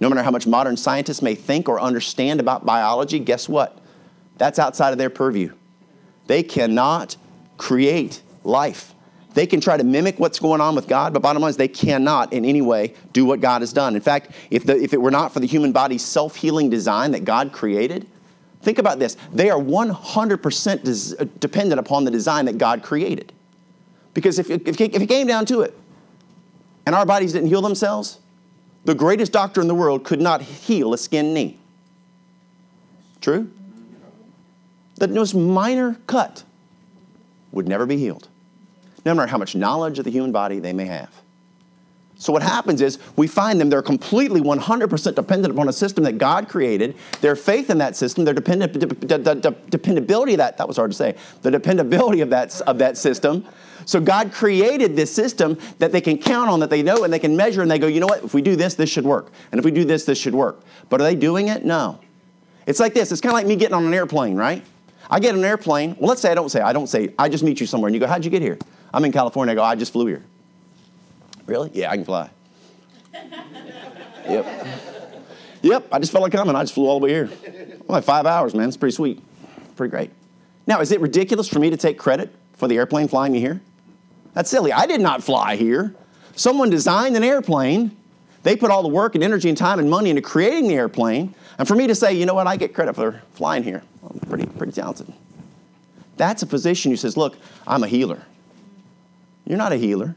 No 0.00 0.08
matter 0.08 0.22
how 0.22 0.30
much 0.30 0.46
modern 0.46 0.76
scientists 0.76 1.22
may 1.22 1.34
think 1.34 1.68
or 1.68 1.80
understand 1.80 2.40
about 2.40 2.66
biology, 2.66 3.18
guess 3.18 3.48
what? 3.48 3.78
That's 4.36 4.58
outside 4.58 4.90
of 4.90 4.98
their 4.98 5.10
purview. 5.10 5.52
They 6.26 6.42
cannot 6.42 7.16
create 7.56 8.22
life. 8.42 8.91
They 9.34 9.46
can 9.46 9.60
try 9.60 9.76
to 9.76 9.84
mimic 9.84 10.18
what's 10.18 10.38
going 10.38 10.60
on 10.60 10.74
with 10.74 10.86
God, 10.86 11.12
but 11.12 11.22
bottom 11.22 11.42
line 11.42 11.50
is 11.50 11.56
they 11.56 11.68
cannot 11.68 12.32
in 12.32 12.44
any 12.44 12.60
way 12.60 12.94
do 13.12 13.24
what 13.24 13.40
God 13.40 13.62
has 13.62 13.72
done. 13.72 13.94
In 13.94 14.02
fact, 14.02 14.32
if, 14.50 14.64
the, 14.64 14.76
if 14.76 14.92
it 14.92 15.00
were 15.00 15.10
not 15.10 15.32
for 15.32 15.40
the 15.40 15.46
human 15.46 15.72
body's 15.72 16.04
self 16.04 16.36
healing 16.36 16.68
design 16.68 17.12
that 17.12 17.24
God 17.24 17.52
created, 17.52 18.06
think 18.62 18.78
about 18.78 18.98
this. 18.98 19.16
They 19.32 19.48
are 19.50 19.58
100% 19.58 20.82
des- 20.84 21.22
uh, 21.22 21.26
dependent 21.40 21.80
upon 21.80 22.04
the 22.04 22.10
design 22.10 22.44
that 22.46 22.58
God 22.58 22.82
created. 22.82 23.32
Because 24.14 24.38
if, 24.38 24.50
if, 24.50 24.66
if 24.66 24.80
it 24.80 25.08
came 25.08 25.26
down 25.26 25.46
to 25.46 25.62
it 25.62 25.76
and 26.84 26.94
our 26.94 27.06
bodies 27.06 27.32
didn't 27.32 27.48
heal 27.48 27.62
themselves, 27.62 28.18
the 28.84 28.94
greatest 28.94 29.32
doctor 29.32 29.60
in 29.60 29.68
the 29.68 29.74
world 29.74 30.04
could 30.04 30.20
not 30.20 30.42
heal 30.42 30.92
a 30.92 30.98
skinned 30.98 31.32
knee. 31.32 31.58
True? 33.20 33.50
The 34.96 35.08
most 35.08 35.34
minor 35.34 35.96
cut 36.06 36.44
would 37.52 37.66
never 37.66 37.86
be 37.86 37.96
healed 37.96 38.28
no 39.04 39.14
matter 39.14 39.28
how 39.28 39.38
much 39.38 39.54
knowledge 39.54 39.98
of 39.98 40.04
the 40.04 40.10
human 40.10 40.32
body 40.32 40.58
they 40.58 40.72
may 40.72 40.86
have. 40.86 41.10
So 42.22 42.32
what 42.32 42.42
happens 42.42 42.80
is 42.80 43.00
we 43.16 43.26
find 43.26 43.60
them, 43.60 43.68
they're 43.68 43.82
completely 43.82 44.40
100% 44.40 45.14
dependent 45.16 45.52
upon 45.52 45.68
a 45.68 45.72
system 45.72 46.04
that 46.04 46.18
God 46.18 46.48
created. 46.48 46.94
Their 47.20 47.34
faith 47.34 47.68
in 47.68 47.78
that 47.78 47.96
system, 47.96 48.24
their 48.24 48.32
dependent, 48.32 48.74
de, 48.74 48.86
de, 48.86 49.34
de, 49.34 49.50
dependability 49.70 50.34
of 50.34 50.38
that, 50.38 50.56
that 50.58 50.68
was 50.68 50.76
hard 50.76 50.92
to 50.92 50.96
say, 50.96 51.16
the 51.42 51.50
dependability 51.50 52.20
of 52.20 52.30
that, 52.30 52.60
of 52.60 52.78
that 52.78 52.96
system. 52.96 53.44
So 53.86 54.00
God 54.00 54.32
created 54.32 54.94
this 54.94 55.12
system 55.12 55.58
that 55.78 55.90
they 55.90 56.00
can 56.00 56.16
count 56.16 56.48
on, 56.48 56.60
that 56.60 56.70
they 56.70 56.84
know, 56.84 57.02
and 57.02 57.12
they 57.12 57.18
can 57.18 57.36
measure, 57.36 57.60
and 57.60 57.68
they 57.68 57.80
go, 57.80 57.88
you 57.88 57.98
know 57.98 58.06
what, 58.06 58.22
if 58.22 58.34
we 58.34 58.40
do 58.40 58.54
this, 58.54 58.74
this 58.74 58.88
should 58.88 59.04
work. 59.04 59.32
And 59.50 59.58
if 59.58 59.64
we 59.64 59.72
do 59.72 59.84
this, 59.84 60.04
this 60.04 60.18
should 60.18 60.34
work. 60.34 60.60
But 60.88 61.00
are 61.00 61.04
they 61.04 61.16
doing 61.16 61.48
it? 61.48 61.64
No. 61.64 61.98
It's 62.66 62.78
like 62.78 62.94
this. 62.94 63.10
It's 63.10 63.20
kind 63.20 63.32
of 63.32 63.34
like 63.34 63.48
me 63.48 63.56
getting 63.56 63.74
on 63.74 63.84
an 63.84 63.94
airplane, 63.94 64.36
right? 64.36 64.64
I 65.10 65.18
get 65.18 65.32
on 65.32 65.40
an 65.40 65.44
airplane. 65.44 65.96
Well, 65.98 66.08
let's 66.08 66.22
say 66.22 66.30
I 66.30 66.34
don't 66.34 66.50
say, 66.50 66.60
I 66.60 66.72
don't 66.72 66.86
say, 66.86 67.12
I 67.18 67.28
just 67.28 67.42
meet 67.42 67.58
you 67.58 67.66
somewhere, 67.66 67.88
and 67.88 67.94
you 67.96 68.00
go, 68.00 68.06
how'd 68.06 68.24
you 68.24 68.30
get 68.30 68.42
here? 68.42 68.58
I'm 68.92 69.04
in 69.04 69.12
California. 69.12 69.52
I 69.52 69.54
go, 69.54 69.62
I 69.62 69.74
just 69.74 69.92
flew 69.92 70.06
here. 70.06 70.22
Really? 71.46 71.70
Yeah, 71.72 71.90
I 71.90 71.96
can 71.96 72.04
fly. 72.04 72.30
yep. 74.28 74.66
Yep, 75.62 75.88
I 75.92 75.98
just 75.98 76.12
felt 76.12 76.22
like 76.22 76.32
coming. 76.32 76.56
I 76.56 76.62
just 76.62 76.74
flew 76.74 76.86
all 76.86 76.98
the 76.98 77.04
way 77.04 77.10
here. 77.10 77.30
like 77.88 78.04
five 78.04 78.26
hours, 78.26 78.54
man. 78.54 78.68
It's 78.68 78.76
pretty 78.76 78.94
sweet. 78.94 79.20
Pretty 79.76 79.90
great. 79.90 80.10
Now, 80.66 80.80
is 80.80 80.92
it 80.92 81.00
ridiculous 81.00 81.48
for 81.48 81.58
me 81.58 81.70
to 81.70 81.76
take 81.76 81.98
credit 81.98 82.34
for 82.54 82.68
the 82.68 82.76
airplane 82.76 83.08
flying 83.08 83.32
me 83.32 83.40
here? 83.40 83.60
That's 84.34 84.50
silly. 84.50 84.72
I 84.72 84.86
did 84.86 85.00
not 85.00 85.22
fly 85.22 85.56
here. 85.56 85.94
Someone 86.34 86.70
designed 86.70 87.16
an 87.16 87.24
airplane. 87.24 87.96
They 88.42 88.56
put 88.56 88.70
all 88.70 88.82
the 88.82 88.88
work 88.88 89.14
and 89.14 89.22
energy 89.22 89.48
and 89.48 89.58
time 89.58 89.78
and 89.78 89.88
money 89.88 90.10
into 90.10 90.22
creating 90.22 90.68
the 90.68 90.74
airplane. 90.74 91.34
And 91.58 91.68
for 91.68 91.76
me 91.76 91.86
to 91.86 91.94
say, 91.94 92.14
you 92.14 92.26
know 92.26 92.34
what, 92.34 92.46
I 92.46 92.56
get 92.56 92.74
credit 92.74 92.94
for 92.94 93.22
flying 93.34 93.62
here. 93.62 93.82
I'm 94.08 94.18
pretty, 94.20 94.46
pretty 94.46 94.72
talented. 94.72 95.12
That's 96.16 96.42
a 96.42 96.46
physician 96.46 96.90
who 96.90 96.96
says, 96.96 97.16
look, 97.16 97.36
I'm 97.66 97.82
a 97.82 97.88
healer. 97.88 98.22
You're 99.44 99.58
not 99.58 99.72
a 99.72 99.76
healer. 99.76 100.16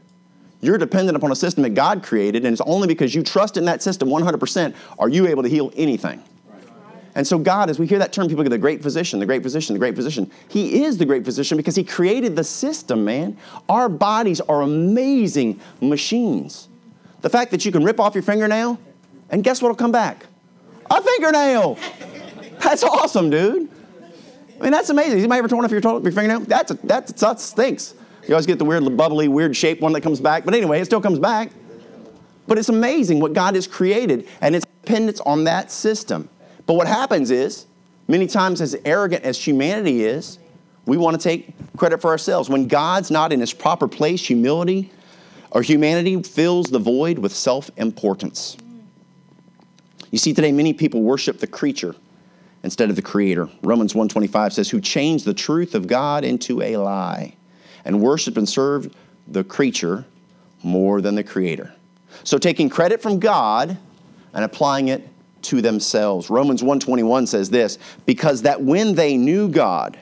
You're 0.60 0.78
dependent 0.78 1.16
upon 1.16 1.32
a 1.32 1.36
system 1.36 1.62
that 1.64 1.70
God 1.70 2.02
created, 2.02 2.44
and 2.44 2.52
it's 2.52 2.62
only 2.62 2.88
because 2.88 3.14
you 3.14 3.22
trust 3.22 3.56
in 3.56 3.66
that 3.66 3.82
system 3.82 4.08
100% 4.08 4.74
are 4.98 5.08
you 5.08 5.26
able 5.26 5.42
to 5.42 5.48
heal 5.48 5.70
anything. 5.76 6.22
And 7.14 7.26
so, 7.26 7.38
God, 7.38 7.70
as 7.70 7.78
we 7.78 7.86
hear 7.86 7.98
that 7.98 8.12
term, 8.12 8.28
people 8.28 8.44
get 8.44 8.50
the 8.50 8.58
great 8.58 8.82
physician, 8.82 9.20
the 9.20 9.26
great 9.26 9.42
physician, 9.42 9.72
the 9.72 9.78
great 9.78 9.94
physician. 9.94 10.30
He 10.48 10.84
is 10.84 10.98
the 10.98 11.06
great 11.06 11.24
physician 11.24 11.56
because 11.56 11.74
He 11.74 11.82
created 11.82 12.36
the 12.36 12.44
system, 12.44 13.06
man. 13.06 13.38
Our 13.70 13.88
bodies 13.88 14.42
are 14.42 14.60
amazing 14.60 15.58
machines. 15.80 16.68
The 17.22 17.30
fact 17.30 17.50
that 17.52 17.64
you 17.64 17.72
can 17.72 17.82
rip 17.84 17.98
off 18.00 18.14
your 18.14 18.22
fingernail, 18.22 18.78
and 19.30 19.42
guess 19.42 19.62
what 19.62 19.68
will 19.68 19.76
come 19.76 19.92
back? 19.92 20.26
A 20.90 21.00
fingernail. 21.00 21.78
That's 22.60 22.82
awesome, 22.82 23.30
dude. 23.30 23.70
I 24.60 24.62
mean, 24.62 24.72
that's 24.72 24.90
amazing. 24.90 25.12
Has 25.12 25.20
anybody 25.20 25.38
ever 25.38 25.48
torn 25.48 25.64
off 25.64 25.70
your, 25.70 25.80
your 25.80 26.12
fingernail? 26.12 26.40
That's 26.40 26.70
a, 26.70 26.74
that's, 26.74 27.12
that 27.12 27.40
stinks. 27.40 27.94
You 28.28 28.34
always 28.34 28.46
get 28.46 28.58
the 28.58 28.64
weird, 28.64 28.96
bubbly, 28.96 29.28
weird 29.28 29.56
shaped 29.56 29.80
one 29.80 29.92
that 29.92 30.00
comes 30.00 30.20
back. 30.20 30.44
But 30.44 30.54
anyway, 30.54 30.80
it 30.80 30.84
still 30.84 31.00
comes 31.00 31.18
back. 31.18 31.52
But 32.46 32.58
it's 32.58 32.68
amazing 32.68 33.20
what 33.20 33.32
God 33.32 33.54
has 33.54 33.66
created, 33.66 34.28
and 34.40 34.54
it's 34.54 34.66
dependence 34.82 35.20
on 35.20 35.44
that 35.44 35.70
system. 35.70 36.28
But 36.64 36.74
what 36.74 36.86
happens 36.86 37.30
is, 37.30 37.66
many 38.08 38.26
times, 38.26 38.60
as 38.60 38.76
arrogant 38.84 39.24
as 39.24 39.38
humanity 39.44 40.04
is, 40.04 40.38
we 40.86 40.96
want 40.96 41.20
to 41.20 41.22
take 41.22 41.52
credit 41.76 42.00
for 42.00 42.10
ourselves. 42.10 42.48
When 42.48 42.68
God's 42.68 43.10
not 43.10 43.32
in 43.32 43.40
his 43.40 43.52
proper 43.52 43.88
place, 43.88 44.24
humility 44.24 44.92
or 45.50 45.62
humanity 45.62 46.22
fills 46.22 46.70
the 46.70 46.78
void 46.78 47.18
with 47.18 47.32
self 47.32 47.70
importance. 47.76 48.56
You 50.10 50.18
see, 50.18 50.32
today 50.32 50.52
many 50.52 50.72
people 50.72 51.02
worship 51.02 51.38
the 51.38 51.46
creature 51.46 51.94
instead 52.62 52.90
of 52.90 52.96
the 52.96 53.02
creator. 53.02 53.48
Romans 53.62 53.94
125 53.94 54.52
says, 54.52 54.70
Who 54.70 54.80
changed 54.80 55.24
the 55.24 55.34
truth 55.34 55.74
of 55.74 55.86
God 55.88 56.24
into 56.24 56.62
a 56.62 56.76
lie 56.76 57.35
and 57.86 58.02
worship 58.02 58.36
and 58.36 58.46
serve 58.46 58.94
the 59.28 59.42
creature 59.42 60.04
more 60.62 61.00
than 61.00 61.14
the 61.14 61.24
creator. 61.24 61.72
So 62.24 62.36
taking 62.36 62.68
credit 62.68 63.00
from 63.00 63.18
God 63.18 63.78
and 64.34 64.44
applying 64.44 64.88
it 64.88 65.08
to 65.42 65.62
themselves. 65.62 66.28
Romans 66.28 66.62
121 66.62 67.26
says 67.26 67.48
this, 67.48 67.78
because 68.04 68.42
that 68.42 68.60
when 68.60 68.94
they 68.94 69.16
knew 69.16 69.48
God, 69.48 69.98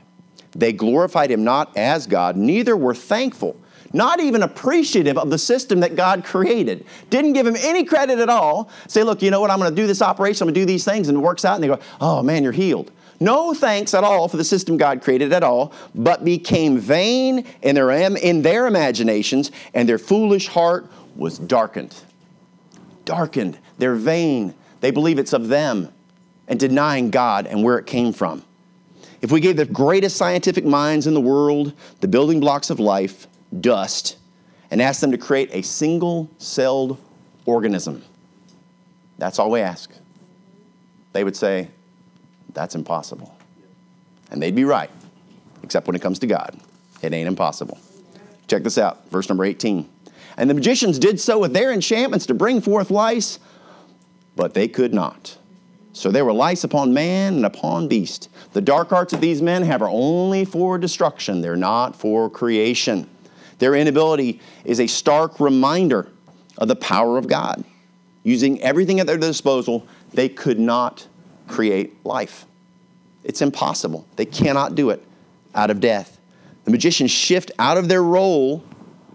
they 0.52 0.72
glorified 0.72 1.30
him 1.30 1.44
not 1.44 1.76
as 1.76 2.06
God, 2.06 2.36
neither 2.36 2.76
were 2.76 2.94
thankful, 2.94 3.60
not 3.92 4.20
even 4.20 4.42
appreciative 4.42 5.18
of 5.18 5.28
the 5.28 5.38
system 5.38 5.80
that 5.80 5.94
God 5.94 6.24
created. 6.24 6.86
Didn't 7.10 7.34
give 7.34 7.46
him 7.46 7.56
any 7.58 7.84
credit 7.84 8.18
at 8.18 8.30
all. 8.30 8.70
Say, 8.88 9.02
look, 9.02 9.20
you 9.20 9.30
know 9.30 9.40
what, 9.40 9.50
I'm 9.50 9.58
going 9.58 9.70
to 9.70 9.76
do 9.76 9.86
this 9.86 10.00
operation, 10.00 10.44
I'm 10.44 10.46
going 10.46 10.54
to 10.54 10.60
do 10.60 10.66
these 10.66 10.84
things, 10.84 11.08
and 11.08 11.18
it 11.18 11.20
works 11.20 11.44
out, 11.44 11.56
and 11.56 11.62
they 11.62 11.68
go, 11.68 11.78
oh 12.00 12.22
man, 12.22 12.42
you're 12.42 12.52
healed. 12.52 12.90
No 13.20 13.54
thanks 13.54 13.94
at 13.94 14.04
all 14.04 14.28
for 14.28 14.36
the 14.36 14.44
system 14.44 14.76
God 14.76 15.02
created 15.02 15.32
at 15.32 15.42
all, 15.42 15.72
but 15.94 16.24
became 16.24 16.78
vain 16.78 17.46
in 17.62 17.74
their, 17.74 17.90
in 17.90 18.42
their 18.42 18.66
imaginations, 18.66 19.52
and 19.72 19.88
their 19.88 19.98
foolish 19.98 20.48
heart 20.48 20.90
was 21.16 21.38
darkened. 21.38 21.94
Darkened. 23.04 23.58
They're 23.78 23.94
vain. 23.94 24.54
They 24.80 24.90
believe 24.90 25.18
it's 25.18 25.32
of 25.32 25.48
them 25.48 25.92
and 26.48 26.58
denying 26.58 27.10
God 27.10 27.46
and 27.46 27.62
where 27.62 27.78
it 27.78 27.86
came 27.86 28.12
from. 28.12 28.42
If 29.22 29.32
we 29.32 29.40
gave 29.40 29.56
the 29.56 29.64
greatest 29.64 30.16
scientific 30.16 30.64
minds 30.64 31.06
in 31.06 31.14
the 31.14 31.20
world 31.20 31.72
the 32.00 32.08
building 32.08 32.40
blocks 32.40 32.68
of 32.68 32.78
life, 32.78 33.26
dust, 33.60 34.18
and 34.70 34.82
asked 34.82 35.00
them 35.00 35.12
to 35.12 35.18
create 35.18 35.48
a 35.52 35.62
single 35.62 36.28
celled 36.38 36.98
organism, 37.46 38.02
that's 39.16 39.38
all 39.38 39.50
we 39.50 39.60
ask. 39.60 39.90
They 41.12 41.24
would 41.24 41.36
say, 41.36 41.68
that's 42.54 42.74
impossible. 42.74 43.36
And 44.30 44.42
they'd 44.42 44.54
be 44.54 44.64
right, 44.64 44.90
except 45.62 45.86
when 45.86 45.96
it 45.96 46.02
comes 46.02 46.18
to 46.20 46.26
God. 46.26 46.58
It 47.02 47.12
ain't 47.12 47.28
impossible. 47.28 47.78
Check 48.48 48.62
this 48.62 48.78
out, 48.78 49.08
verse 49.10 49.28
number 49.28 49.44
18. 49.44 49.88
And 50.36 50.50
the 50.50 50.54
magicians 50.54 50.98
did 50.98 51.20
so 51.20 51.38
with 51.38 51.52
their 51.52 51.72
enchantments 51.72 52.26
to 52.26 52.34
bring 52.34 52.60
forth 52.60 52.90
lice, 52.90 53.38
but 54.36 54.54
they 54.54 54.68
could 54.68 54.94
not. 54.94 55.36
So 55.92 56.10
there 56.10 56.24
were 56.24 56.32
lice 56.32 56.64
upon 56.64 56.92
man 56.92 57.34
and 57.34 57.46
upon 57.46 57.86
beast. 57.86 58.28
The 58.52 58.60
dark 58.60 58.92
arts 58.92 59.12
of 59.12 59.20
these 59.20 59.40
men 59.40 59.62
have 59.62 59.80
are 59.80 59.88
only 59.88 60.44
for 60.44 60.76
destruction, 60.76 61.40
they're 61.40 61.56
not 61.56 61.94
for 61.94 62.28
creation. 62.28 63.08
Their 63.58 63.76
inability 63.76 64.40
is 64.64 64.80
a 64.80 64.86
stark 64.88 65.38
reminder 65.38 66.08
of 66.58 66.66
the 66.66 66.76
power 66.76 67.16
of 67.16 67.28
God. 67.28 67.64
Using 68.24 68.60
everything 68.62 68.98
at 68.98 69.06
their 69.06 69.18
disposal, 69.18 69.86
they 70.12 70.28
could 70.28 70.58
not 70.58 71.06
create 71.48 72.04
life. 72.04 72.46
It's 73.22 73.40
impossible. 73.40 74.06
They 74.16 74.26
cannot 74.26 74.74
do 74.74 74.90
it 74.90 75.02
out 75.54 75.70
of 75.70 75.80
death. 75.80 76.18
The 76.64 76.70
magicians 76.70 77.10
shift 77.10 77.50
out 77.58 77.76
of 77.76 77.88
their 77.88 78.02
role 78.02 78.64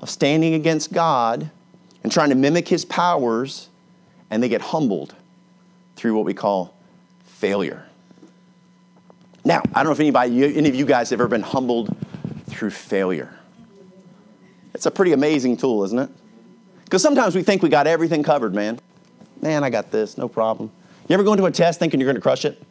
of 0.02 0.10
standing 0.10 0.54
against 0.54 0.94
God 0.94 1.50
and 2.04 2.12
trying 2.12 2.30
to 2.30 2.36
mimic 2.36 2.68
his 2.68 2.86
powers, 2.86 3.70
and 4.30 4.42
they 4.42 4.50
get 4.50 4.62
humbled 4.62 5.16
through 5.96 6.16
what 6.16 6.26
we 6.26 6.34
call 6.34 6.74
failure. 7.24 7.86
Now, 9.44 9.62
I 9.74 9.80
don't 9.80 9.86
know 9.86 9.92
if 9.92 10.00
anybody, 10.00 10.58
any 10.58 10.70
of 10.70 10.76
you 10.76 10.86
guys 10.86 11.10
have 11.10 11.20
ever 11.20 11.28
been 11.28 11.42
humbled 11.42 11.96
through 12.48 12.72
failure. 12.72 13.34
It's 14.74 14.86
a 14.86 14.92
pretty 14.92 15.14
amazing 15.14 15.58
tool, 15.58 15.84
isn't 15.84 16.00
it? 16.00 16.10
Because 16.86 17.02
sometimes 17.02 17.36
we 17.36 17.44
think 17.44 17.62
we 17.62 17.70
got 17.70 17.88
everything 17.88 18.24
covered, 18.24 18.54
man. 18.54 18.80
Man, 19.42 19.64
I 19.64 19.70
got 19.70 19.92
this, 19.92 20.18
no 20.18 20.28
problem. 20.28 20.72
You 21.10 21.16
ever 21.16 21.24
go 21.24 21.34
into 21.34 21.46
a 21.46 21.52
test 21.52 21.80
thinking 21.80 22.00
you're 22.00 22.06
going 22.06 22.16
to 22.16 22.22
crush 22.22 22.46
it? 22.46 22.62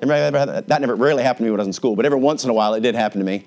That 0.00 0.78
never 0.80 0.96
rarely 0.96 1.22
happened 1.22 1.38
to 1.38 1.44
me 1.44 1.50
when 1.52 1.60
I 1.60 1.62
was 1.62 1.68
in 1.68 1.72
school, 1.72 1.94
but 1.94 2.04
every 2.04 2.18
once 2.18 2.42
in 2.42 2.50
a 2.50 2.52
while 2.52 2.74
it 2.74 2.80
did 2.80 2.96
happen 2.96 3.20
to 3.20 3.24
me. 3.24 3.46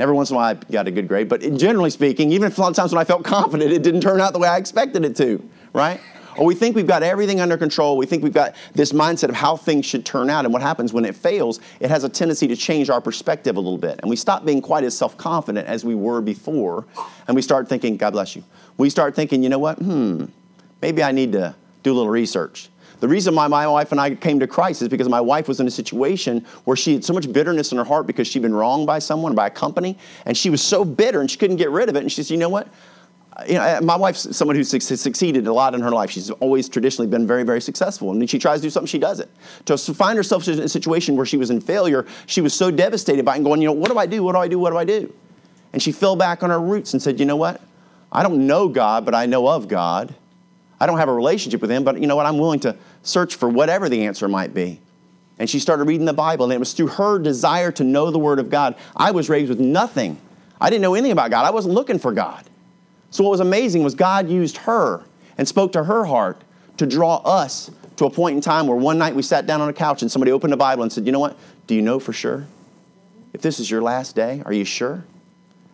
Every 0.00 0.14
once 0.14 0.30
in 0.30 0.34
a 0.34 0.38
while 0.38 0.56
I 0.56 0.72
got 0.72 0.88
a 0.88 0.90
good 0.90 1.06
grade, 1.06 1.28
but 1.28 1.40
generally 1.56 1.90
speaking, 1.90 2.32
even 2.32 2.48
if 2.48 2.58
a 2.58 2.60
lot 2.60 2.70
of 2.70 2.76
times 2.76 2.92
when 2.92 3.00
I 3.00 3.04
felt 3.04 3.24
confident, 3.24 3.72
it 3.72 3.84
didn't 3.84 4.00
turn 4.00 4.20
out 4.20 4.32
the 4.32 4.40
way 4.40 4.48
I 4.48 4.56
expected 4.56 5.04
it 5.04 5.14
to, 5.16 5.48
right? 5.72 6.00
Or 6.36 6.44
we 6.44 6.56
think 6.56 6.74
we've 6.74 6.86
got 6.88 7.04
everything 7.04 7.40
under 7.40 7.56
control. 7.56 7.96
We 7.96 8.06
think 8.06 8.22
we've 8.22 8.32
got 8.32 8.56
this 8.72 8.92
mindset 8.92 9.28
of 9.28 9.34
how 9.34 9.56
things 9.56 9.86
should 9.86 10.04
turn 10.04 10.30
out. 10.30 10.44
And 10.44 10.52
what 10.52 10.62
happens 10.62 10.92
when 10.92 11.04
it 11.04 11.16
fails, 11.16 11.58
it 11.80 11.90
has 11.90 12.04
a 12.04 12.08
tendency 12.08 12.46
to 12.46 12.54
change 12.54 12.90
our 12.90 13.00
perspective 13.00 13.56
a 13.56 13.60
little 13.60 13.78
bit. 13.78 13.98
And 14.00 14.08
we 14.08 14.14
stop 14.14 14.44
being 14.44 14.62
quite 14.62 14.84
as 14.84 14.96
self 14.96 15.16
confident 15.16 15.66
as 15.66 15.84
we 15.84 15.96
were 15.96 16.20
before. 16.20 16.86
And 17.26 17.34
we 17.34 17.42
start 17.42 17.68
thinking, 17.68 17.96
God 17.96 18.12
bless 18.12 18.36
you. 18.36 18.44
We 18.76 18.88
start 18.88 19.16
thinking, 19.16 19.42
you 19.42 19.48
know 19.48 19.58
what? 19.58 19.78
Hmm, 19.78 20.26
maybe 20.80 21.02
I 21.02 21.10
need 21.10 21.32
to 21.32 21.56
do 21.82 21.92
a 21.92 21.94
little 21.94 22.10
research. 22.10 22.70
The 23.00 23.08
reason 23.08 23.34
why 23.34 23.46
my 23.46 23.66
wife 23.66 23.92
and 23.92 24.00
I 24.00 24.14
came 24.14 24.40
to 24.40 24.46
Christ 24.46 24.82
is 24.82 24.88
because 24.88 25.08
my 25.08 25.20
wife 25.20 25.46
was 25.46 25.60
in 25.60 25.66
a 25.66 25.70
situation 25.70 26.44
where 26.64 26.76
she 26.76 26.94
had 26.94 27.04
so 27.04 27.12
much 27.12 27.32
bitterness 27.32 27.70
in 27.70 27.78
her 27.78 27.84
heart 27.84 28.06
because 28.06 28.26
she'd 28.26 28.42
been 28.42 28.54
wronged 28.54 28.86
by 28.86 28.98
someone, 28.98 29.34
by 29.34 29.46
a 29.46 29.50
company, 29.50 29.96
and 30.26 30.36
she 30.36 30.50
was 30.50 30.62
so 30.62 30.84
bitter 30.84 31.20
and 31.20 31.30
she 31.30 31.38
couldn't 31.38 31.56
get 31.56 31.70
rid 31.70 31.88
of 31.88 31.96
it. 31.96 32.00
And 32.00 32.10
she 32.10 32.22
said, 32.22 32.32
you 32.32 32.38
know 32.38 32.48
what? 32.48 32.68
You 33.48 33.54
know, 33.54 33.80
my 33.82 33.94
wife's 33.94 34.36
someone 34.36 34.56
who's 34.56 34.68
succeeded 34.68 35.46
a 35.46 35.52
lot 35.52 35.72
in 35.72 35.80
her 35.80 35.92
life. 35.92 36.10
She's 36.10 36.30
always 36.30 36.68
traditionally 36.68 37.08
been 37.08 37.24
very, 37.24 37.44
very 37.44 37.60
successful. 37.60 38.10
And 38.10 38.18
when 38.18 38.26
she 38.26 38.38
tries 38.38 38.60
to 38.60 38.66
do 38.66 38.70
something, 38.70 38.88
she 38.88 38.98
does 38.98 39.20
it. 39.20 39.30
To 39.66 39.78
find 39.78 40.16
herself 40.16 40.48
in 40.48 40.58
a 40.58 40.68
situation 40.68 41.14
where 41.14 41.24
she 41.24 41.36
was 41.36 41.50
in 41.50 41.60
failure, 41.60 42.04
she 42.26 42.40
was 42.40 42.52
so 42.52 42.72
devastated 42.72 43.24
by 43.24 43.34
it 43.34 43.36
and 43.36 43.44
going, 43.44 43.62
you 43.62 43.68
know, 43.68 43.74
what 43.74 43.92
do 43.92 43.98
I 43.98 44.06
do? 44.06 44.24
What 44.24 44.32
do 44.32 44.38
I 44.38 44.48
do? 44.48 44.58
What 44.58 44.70
do 44.70 44.76
I 44.76 44.84
do? 44.84 45.14
And 45.72 45.80
she 45.80 45.92
fell 45.92 46.16
back 46.16 46.42
on 46.42 46.50
her 46.50 46.60
roots 46.60 46.94
and 46.94 47.00
said, 47.00 47.20
you 47.20 47.26
know 47.26 47.36
what? 47.36 47.60
I 48.10 48.24
don't 48.24 48.46
know 48.46 48.68
God, 48.68 49.04
but 49.04 49.14
I 49.14 49.26
know 49.26 49.46
of 49.46 49.68
God. 49.68 50.16
I 50.80 50.86
don't 50.86 50.98
have 50.98 51.08
a 51.08 51.14
relationship 51.14 51.60
with 51.60 51.70
Him, 51.70 51.84
but 51.84 52.00
you 52.00 52.06
know 52.06 52.16
what? 52.16 52.26
I'm 52.26 52.38
willing 52.38 52.60
to 52.60 52.76
search 53.02 53.34
for 53.34 53.48
whatever 53.48 53.88
the 53.88 54.06
answer 54.06 54.28
might 54.28 54.54
be. 54.54 54.80
And 55.38 55.48
she 55.48 55.58
started 55.58 55.84
reading 55.84 56.06
the 56.06 56.12
Bible, 56.12 56.46
and 56.46 56.52
it 56.52 56.58
was 56.58 56.72
through 56.72 56.88
her 56.88 57.18
desire 57.18 57.70
to 57.72 57.84
know 57.84 58.10
the 58.10 58.18
Word 58.18 58.38
of 58.38 58.50
God. 58.50 58.76
I 58.96 59.10
was 59.12 59.28
raised 59.28 59.48
with 59.48 59.60
nothing. 59.60 60.18
I 60.60 60.70
didn't 60.70 60.82
know 60.82 60.94
anything 60.94 61.12
about 61.12 61.30
God. 61.30 61.44
I 61.44 61.50
wasn't 61.50 61.74
looking 61.74 61.98
for 61.98 62.12
God. 62.12 62.44
So, 63.10 63.24
what 63.24 63.30
was 63.30 63.40
amazing 63.40 63.84
was 63.84 63.94
God 63.94 64.28
used 64.28 64.58
her 64.58 65.04
and 65.36 65.46
spoke 65.46 65.72
to 65.72 65.84
her 65.84 66.04
heart 66.04 66.42
to 66.76 66.86
draw 66.86 67.16
us 67.16 67.70
to 67.96 68.06
a 68.06 68.10
point 68.10 68.36
in 68.36 68.40
time 68.40 68.66
where 68.66 68.76
one 68.76 68.98
night 68.98 69.14
we 69.14 69.22
sat 69.22 69.46
down 69.46 69.60
on 69.60 69.68
a 69.68 69.72
couch 69.72 70.02
and 70.02 70.10
somebody 70.10 70.32
opened 70.32 70.52
the 70.52 70.56
Bible 70.58 70.82
and 70.82 70.92
said, 70.92 71.06
You 71.06 71.12
know 71.12 71.20
what? 71.20 71.36
Do 71.66 71.74
you 71.74 71.82
know 71.82 71.98
for 71.98 72.12
sure? 72.12 72.46
If 73.32 73.42
this 73.42 73.60
is 73.60 73.70
your 73.70 73.82
last 73.82 74.16
day, 74.16 74.42
are 74.44 74.52
you 74.52 74.64
sure? 74.64 75.04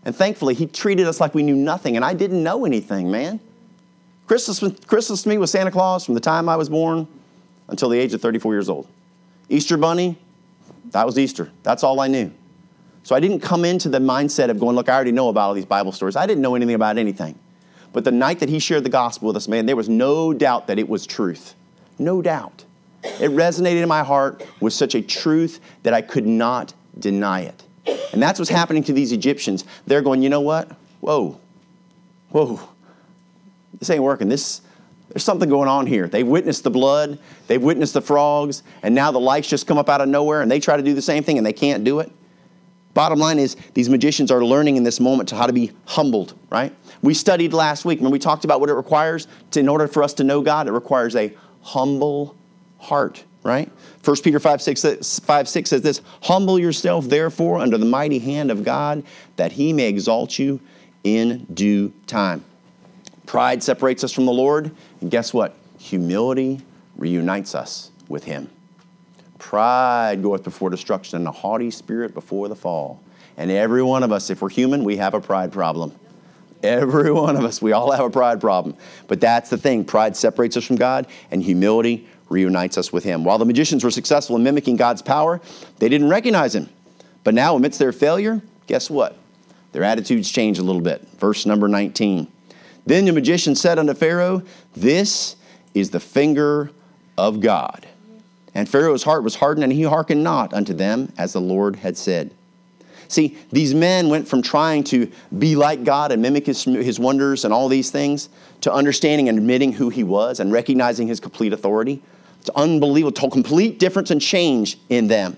And 0.04 0.14
thankfully, 0.14 0.54
he 0.54 0.66
treated 0.66 1.06
us 1.06 1.20
like 1.20 1.34
we 1.34 1.42
knew 1.42 1.56
nothing, 1.56 1.96
and 1.96 2.04
I 2.04 2.14
didn't 2.14 2.42
know 2.42 2.66
anything, 2.66 3.10
man. 3.10 3.40
Christmas, 4.26 4.60
Christmas 4.86 5.22
to 5.22 5.28
me 5.28 5.38
was 5.38 5.50
Santa 5.50 5.70
Claus 5.70 6.04
from 6.04 6.14
the 6.14 6.20
time 6.20 6.48
I 6.48 6.56
was 6.56 6.68
born 6.68 7.06
until 7.68 7.88
the 7.88 7.98
age 7.98 8.14
of 8.14 8.22
34 8.22 8.54
years 8.54 8.68
old. 8.68 8.88
Easter 9.48 9.76
Bunny, 9.76 10.18
that 10.90 11.04
was 11.06 11.18
Easter. 11.18 11.50
That's 11.62 11.82
all 11.84 12.00
I 12.00 12.08
knew. 12.08 12.32
So 13.02 13.14
I 13.14 13.20
didn't 13.20 13.40
come 13.40 13.66
into 13.66 13.90
the 13.90 13.98
mindset 13.98 14.48
of 14.48 14.58
going, 14.58 14.76
look, 14.76 14.88
I 14.88 14.94
already 14.94 15.12
know 15.12 15.28
about 15.28 15.48
all 15.48 15.54
these 15.54 15.66
Bible 15.66 15.92
stories. 15.92 16.16
I 16.16 16.26
didn't 16.26 16.40
know 16.40 16.54
anything 16.54 16.74
about 16.74 16.96
anything. 16.96 17.38
But 17.92 18.04
the 18.04 18.12
night 18.12 18.40
that 18.40 18.48
he 18.48 18.58
shared 18.58 18.82
the 18.82 18.90
gospel 18.90 19.28
with 19.28 19.36
us, 19.36 19.46
man, 19.46 19.66
there 19.66 19.76
was 19.76 19.88
no 19.88 20.32
doubt 20.32 20.66
that 20.68 20.78
it 20.78 20.88
was 20.88 21.06
truth. 21.06 21.54
No 21.98 22.22
doubt. 22.22 22.64
It 23.04 23.30
resonated 23.30 23.82
in 23.82 23.88
my 23.88 24.02
heart 24.02 24.44
with 24.60 24.72
such 24.72 24.94
a 24.94 25.02
truth 25.02 25.60
that 25.82 25.92
I 25.92 26.00
could 26.00 26.26
not 26.26 26.72
deny 26.98 27.42
it. 27.42 27.62
And 28.12 28.22
that's 28.22 28.38
what's 28.38 28.50
happening 28.50 28.82
to 28.84 28.92
these 28.94 29.12
Egyptians. 29.12 29.64
They're 29.86 30.00
going, 30.00 30.22
you 30.22 30.30
know 30.30 30.40
what? 30.40 30.70
Whoa, 31.00 31.38
whoa, 32.30 32.60
this 33.84 33.94
ain't 33.94 34.02
working. 34.02 34.28
This, 34.28 34.62
there's 35.10 35.24
something 35.24 35.48
going 35.48 35.68
on 35.68 35.86
here. 35.86 36.08
They've 36.08 36.26
witnessed 36.26 36.64
the 36.64 36.70
blood, 36.70 37.18
they've 37.46 37.62
witnessed 37.62 37.94
the 37.94 38.00
frogs, 38.00 38.62
and 38.82 38.94
now 38.94 39.10
the 39.10 39.20
lights 39.20 39.48
just 39.48 39.66
come 39.66 39.76
up 39.76 39.88
out 39.88 40.00
of 40.00 40.08
nowhere 40.08 40.40
and 40.40 40.50
they 40.50 40.58
try 40.58 40.76
to 40.76 40.82
do 40.82 40.94
the 40.94 41.02
same 41.02 41.22
thing 41.22 41.36
and 41.36 41.46
they 41.46 41.52
can't 41.52 41.84
do 41.84 42.00
it. 42.00 42.10
Bottom 42.94 43.18
line 43.18 43.38
is, 43.38 43.56
these 43.74 43.90
magicians 43.90 44.30
are 44.30 44.42
learning 44.44 44.76
in 44.76 44.84
this 44.84 45.00
moment 45.00 45.28
to 45.30 45.36
how 45.36 45.46
to 45.46 45.52
be 45.52 45.72
humbled, 45.84 46.34
right? 46.48 46.72
We 47.02 47.12
studied 47.12 47.52
last 47.52 47.84
week 47.84 48.00
when 48.00 48.12
we 48.12 48.20
talked 48.20 48.44
about 48.44 48.60
what 48.60 48.70
it 48.70 48.74
requires 48.74 49.26
to, 49.50 49.60
in 49.60 49.68
order 49.68 49.88
for 49.88 50.02
us 50.02 50.14
to 50.14 50.24
know 50.24 50.40
God, 50.40 50.68
it 50.68 50.72
requires 50.72 51.16
a 51.16 51.34
humble 51.60 52.36
heart, 52.78 53.24
right? 53.42 53.70
1 54.04 54.16
Peter 54.22 54.38
5 54.38 54.62
6, 54.62 55.18
5, 55.18 55.48
6 55.48 55.70
says 55.70 55.82
this 55.82 56.02
Humble 56.22 56.58
yourself, 56.58 57.06
therefore, 57.06 57.58
under 57.58 57.76
the 57.76 57.84
mighty 57.84 58.20
hand 58.20 58.52
of 58.52 58.62
God, 58.62 59.02
that 59.36 59.52
he 59.52 59.72
may 59.72 59.88
exalt 59.88 60.38
you 60.38 60.60
in 61.02 61.46
due 61.52 61.92
time. 62.06 62.44
Pride 63.26 63.62
separates 63.62 64.04
us 64.04 64.12
from 64.12 64.26
the 64.26 64.32
Lord, 64.32 64.70
and 65.00 65.10
guess 65.10 65.32
what? 65.32 65.56
Humility 65.78 66.60
reunites 66.96 67.54
us 67.54 67.90
with 68.08 68.24
him. 68.24 68.50
Pride 69.38 70.22
goeth 70.22 70.44
before 70.44 70.70
destruction, 70.70 71.18
and 71.18 71.28
a 71.28 71.32
haughty 71.32 71.70
spirit 71.70 72.14
before 72.14 72.48
the 72.48 72.56
fall. 72.56 73.02
And 73.36 73.50
every 73.50 73.82
one 73.82 74.02
of 74.02 74.12
us, 74.12 74.30
if 74.30 74.42
we're 74.42 74.48
human, 74.48 74.84
we 74.84 74.96
have 74.96 75.14
a 75.14 75.20
pride 75.20 75.52
problem. 75.52 75.92
Every 76.62 77.12
one 77.12 77.36
of 77.36 77.44
us, 77.44 77.60
we 77.60 77.72
all 77.72 77.90
have 77.90 78.04
a 78.04 78.10
pride 78.10 78.40
problem. 78.40 78.76
But 79.06 79.20
that's 79.20 79.50
the 79.50 79.58
thing 79.58 79.84
pride 79.84 80.16
separates 80.16 80.56
us 80.56 80.64
from 80.64 80.76
God, 80.76 81.06
and 81.30 81.42
humility 81.42 82.08
reunites 82.28 82.78
us 82.78 82.92
with 82.92 83.04
Him. 83.04 83.24
While 83.24 83.38
the 83.38 83.44
magicians 83.44 83.84
were 83.84 83.90
successful 83.90 84.36
in 84.36 84.42
mimicking 84.42 84.76
God's 84.76 85.02
power, 85.02 85.40
they 85.78 85.88
didn't 85.88 86.08
recognize 86.08 86.54
Him. 86.54 86.68
But 87.22 87.34
now, 87.34 87.56
amidst 87.56 87.78
their 87.78 87.92
failure, 87.92 88.40
guess 88.66 88.88
what? 88.88 89.16
Their 89.72 89.82
attitudes 89.82 90.30
change 90.30 90.58
a 90.58 90.62
little 90.62 90.80
bit. 90.80 91.06
Verse 91.18 91.46
number 91.46 91.68
19. 91.68 92.30
Then 92.86 93.04
the 93.04 93.12
magician 93.12 93.54
said 93.54 93.78
unto 93.78 93.94
Pharaoh, 93.94 94.42
This 94.76 95.36
is 95.74 95.90
the 95.90 96.00
finger 96.00 96.70
of 97.16 97.40
God. 97.40 97.86
And 98.54 98.68
Pharaoh's 98.68 99.02
heart 99.02 99.24
was 99.24 99.34
hardened, 99.34 99.64
and 99.64 99.72
he 99.72 99.82
hearkened 99.82 100.22
not 100.22 100.54
unto 100.54 100.72
them 100.72 101.12
as 101.18 101.32
the 101.32 101.40
Lord 101.40 101.76
had 101.76 101.96
said. 101.96 102.30
See, 103.08 103.36
these 103.50 103.74
men 103.74 104.08
went 104.08 104.28
from 104.28 104.42
trying 104.42 104.84
to 104.84 105.10
be 105.38 105.56
like 105.56 105.84
God 105.84 106.12
and 106.12 106.22
mimic 106.22 106.46
his, 106.46 106.64
his 106.64 106.98
wonders 106.98 107.44
and 107.44 107.52
all 107.52 107.68
these 107.68 107.90
things 107.90 108.28
to 108.62 108.72
understanding 108.72 109.28
and 109.28 109.38
admitting 109.38 109.72
who 109.72 109.90
he 109.90 110.04
was 110.04 110.40
and 110.40 110.52
recognizing 110.52 111.06
his 111.06 111.20
complete 111.20 111.52
authority. 111.52 112.02
It's 112.40 112.50
unbelievable, 112.50 113.12
to 113.12 113.30
complete 113.30 113.78
difference 113.78 114.10
and 114.10 114.20
change 114.20 114.78
in 114.88 115.06
them. 115.06 115.36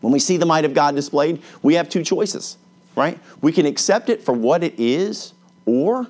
When 0.00 0.12
we 0.12 0.18
see 0.18 0.36
the 0.36 0.46
might 0.46 0.64
of 0.64 0.74
God 0.74 0.94
displayed, 0.94 1.42
we 1.62 1.74
have 1.74 1.88
two 1.88 2.02
choices, 2.02 2.58
right? 2.94 3.18
We 3.40 3.52
can 3.52 3.66
accept 3.66 4.08
it 4.08 4.22
for 4.22 4.32
what 4.32 4.62
it 4.62 4.74
is, 4.78 5.32
or 5.64 6.06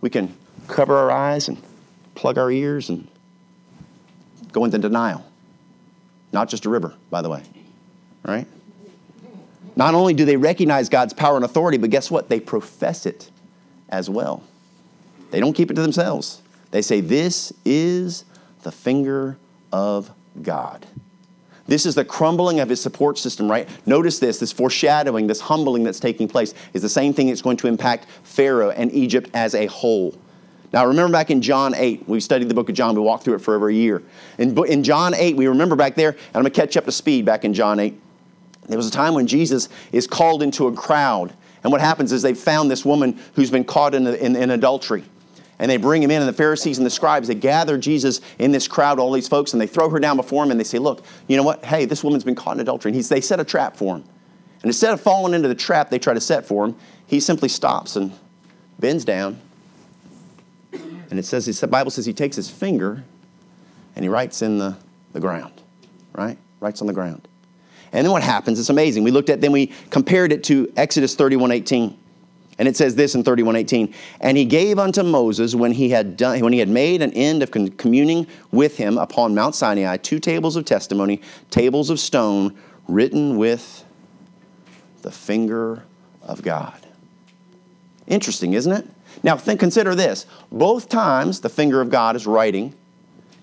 we 0.00 0.10
can 0.10 0.34
cover 0.66 0.96
our 0.96 1.10
eyes 1.10 1.48
and 1.48 1.60
plug 2.14 2.38
our 2.38 2.50
ears 2.50 2.88
and 2.88 3.08
go 4.52 4.64
into 4.64 4.78
denial. 4.78 5.24
Not 6.32 6.48
just 6.48 6.66
a 6.66 6.68
river, 6.68 6.94
by 7.10 7.22
the 7.22 7.30
way, 7.30 7.42
right? 8.24 8.46
Not 9.76 9.94
only 9.94 10.12
do 10.12 10.24
they 10.24 10.36
recognize 10.36 10.88
God's 10.88 11.14
power 11.14 11.36
and 11.36 11.44
authority, 11.44 11.78
but 11.78 11.90
guess 11.90 12.10
what? 12.10 12.28
They 12.28 12.40
profess 12.40 13.06
it 13.06 13.30
as 13.88 14.10
well. 14.10 14.42
They 15.30 15.40
don't 15.40 15.52
keep 15.52 15.70
it 15.70 15.74
to 15.74 15.82
themselves. 15.82 16.42
They 16.70 16.82
say, 16.82 17.00
This 17.00 17.52
is 17.64 18.24
the 18.62 18.72
finger 18.72 19.38
of 19.72 20.10
God. 20.42 20.86
This 21.68 21.84
is 21.84 21.94
the 21.94 22.04
crumbling 22.04 22.60
of 22.60 22.70
his 22.70 22.80
support 22.80 23.18
system, 23.18 23.48
right? 23.48 23.68
Notice 23.86 24.18
this 24.18 24.38
this 24.38 24.50
foreshadowing, 24.50 25.26
this 25.26 25.40
humbling 25.40 25.84
that's 25.84 26.00
taking 26.00 26.26
place 26.26 26.54
is 26.72 26.82
the 26.82 26.88
same 26.88 27.12
thing 27.12 27.28
that's 27.28 27.42
going 27.42 27.58
to 27.58 27.68
impact 27.68 28.06
Pharaoh 28.24 28.70
and 28.70 28.90
Egypt 28.92 29.30
as 29.34 29.54
a 29.54 29.66
whole. 29.66 30.18
Now, 30.72 30.86
remember 30.86 31.12
back 31.12 31.30
in 31.30 31.40
John 31.40 31.74
8, 31.74 32.08
we 32.08 32.20
studied 32.20 32.48
the 32.48 32.54
book 32.54 32.68
of 32.68 32.74
John, 32.74 32.94
we 32.94 33.00
walked 33.00 33.24
through 33.24 33.36
it 33.36 33.40
for 33.40 33.54
over 33.54 33.68
a 33.68 33.74
year. 33.74 34.02
In, 34.38 34.56
in 34.66 34.82
John 34.82 35.14
8, 35.14 35.36
we 35.36 35.46
remember 35.46 35.76
back 35.76 35.94
there, 35.94 36.10
and 36.10 36.18
I'm 36.34 36.42
going 36.42 36.52
to 36.52 36.60
catch 36.60 36.76
up 36.76 36.84
to 36.84 36.92
speed 36.92 37.24
back 37.24 37.44
in 37.44 37.54
John 37.54 37.78
8. 37.78 37.98
There 38.68 38.76
was 38.76 38.86
a 38.86 38.90
time 38.90 39.14
when 39.14 39.26
Jesus 39.26 39.70
is 39.92 40.06
called 40.06 40.42
into 40.42 40.66
a 40.66 40.72
crowd, 40.72 41.34
and 41.62 41.72
what 41.72 41.80
happens 41.80 42.12
is 42.12 42.20
they 42.20 42.34
found 42.34 42.70
this 42.70 42.84
woman 42.84 43.18
who's 43.34 43.50
been 43.50 43.64
caught 43.64 43.94
in, 43.94 44.06
in, 44.06 44.36
in 44.36 44.50
adultery. 44.50 45.04
And 45.58 45.70
they 45.70 45.76
bring 45.76 46.02
him 46.02 46.10
in, 46.10 46.22
and 46.22 46.28
the 46.28 46.32
Pharisees 46.34 46.78
and 46.78 46.86
the 46.86 46.90
scribes, 46.90 47.26
they 47.26 47.34
gather 47.34 47.78
Jesus 47.78 48.20
in 48.38 48.52
this 48.52 48.68
crowd, 48.68 48.98
all 48.98 49.10
these 49.10 49.26
folks, 49.26 49.52
and 49.52 49.60
they 49.60 49.66
throw 49.66 49.90
her 49.90 49.98
down 49.98 50.16
before 50.16 50.44
him, 50.44 50.52
and 50.52 50.60
they 50.60 50.64
say, 50.64 50.78
Look, 50.78 51.04
you 51.26 51.36
know 51.36 51.42
what? 51.42 51.64
Hey, 51.64 51.84
this 51.84 52.04
woman's 52.04 52.24
been 52.24 52.36
caught 52.36 52.54
in 52.54 52.60
adultery. 52.60 52.90
And 52.90 52.96
he's, 52.96 53.08
they 53.08 53.20
set 53.20 53.40
a 53.40 53.44
trap 53.44 53.76
for 53.76 53.96
him. 53.96 54.04
And 54.62 54.68
instead 54.68 54.92
of 54.92 55.00
falling 55.00 55.34
into 55.34 55.48
the 55.48 55.54
trap 55.54 55.90
they 55.90 55.98
try 55.98 56.14
to 56.14 56.20
set 56.20 56.46
for 56.46 56.66
him, 56.66 56.76
he 57.06 57.20
simply 57.20 57.48
stops 57.48 57.96
and 57.96 58.12
bends 58.78 59.04
down. 59.04 59.40
And 60.72 61.18
it 61.18 61.24
says, 61.24 61.46
the 61.60 61.66
Bible 61.66 61.90
says 61.90 62.04
he 62.04 62.12
takes 62.12 62.36
his 62.36 62.50
finger 62.50 63.02
and 63.96 64.04
he 64.04 64.08
writes 64.08 64.42
in 64.42 64.58
the, 64.58 64.76
the 65.12 65.20
ground, 65.20 65.62
right? 66.12 66.36
Writes 66.60 66.80
on 66.80 66.86
the 66.86 66.92
ground. 66.92 67.26
And 67.92 68.04
then 68.04 68.12
what 68.12 68.22
happens? 68.22 68.60
It's 68.60 68.68
amazing. 68.68 69.04
We 69.04 69.10
looked 69.10 69.30
at, 69.30 69.40
then 69.40 69.52
we 69.52 69.72
compared 69.90 70.32
it 70.32 70.44
to 70.44 70.70
Exodus 70.76 71.14
31 71.14 71.52
18. 71.52 71.98
And 72.58 72.66
it 72.66 72.76
says 72.76 72.96
this 72.96 73.14
in 73.14 73.22
31:18, 73.22 73.94
and 74.20 74.36
he 74.36 74.44
gave 74.44 74.78
unto 74.78 75.04
Moses 75.04 75.54
when 75.54 75.72
he 75.72 75.90
had 75.90 76.16
done 76.16 76.40
when 76.40 76.52
he 76.52 76.58
had 76.58 76.68
made 76.68 77.02
an 77.02 77.12
end 77.12 77.42
of 77.42 77.50
communing 77.50 78.26
with 78.50 78.76
him 78.76 78.98
upon 78.98 79.34
Mount 79.34 79.54
Sinai 79.54 79.96
two 79.96 80.18
tables 80.18 80.56
of 80.56 80.64
testimony, 80.64 81.20
tables 81.50 81.88
of 81.88 82.00
stone 82.00 82.56
written 82.88 83.36
with 83.36 83.84
the 85.02 85.10
finger 85.10 85.84
of 86.22 86.42
God. 86.42 86.86
Interesting, 88.06 88.54
isn't 88.54 88.72
it? 88.72 88.86
Now 89.22 89.36
think, 89.36 89.60
consider 89.60 89.94
this. 89.94 90.26
Both 90.50 90.88
times 90.88 91.40
the 91.40 91.48
finger 91.48 91.80
of 91.80 91.90
God 91.90 92.16
is 92.16 92.26
writing. 92.26 92.74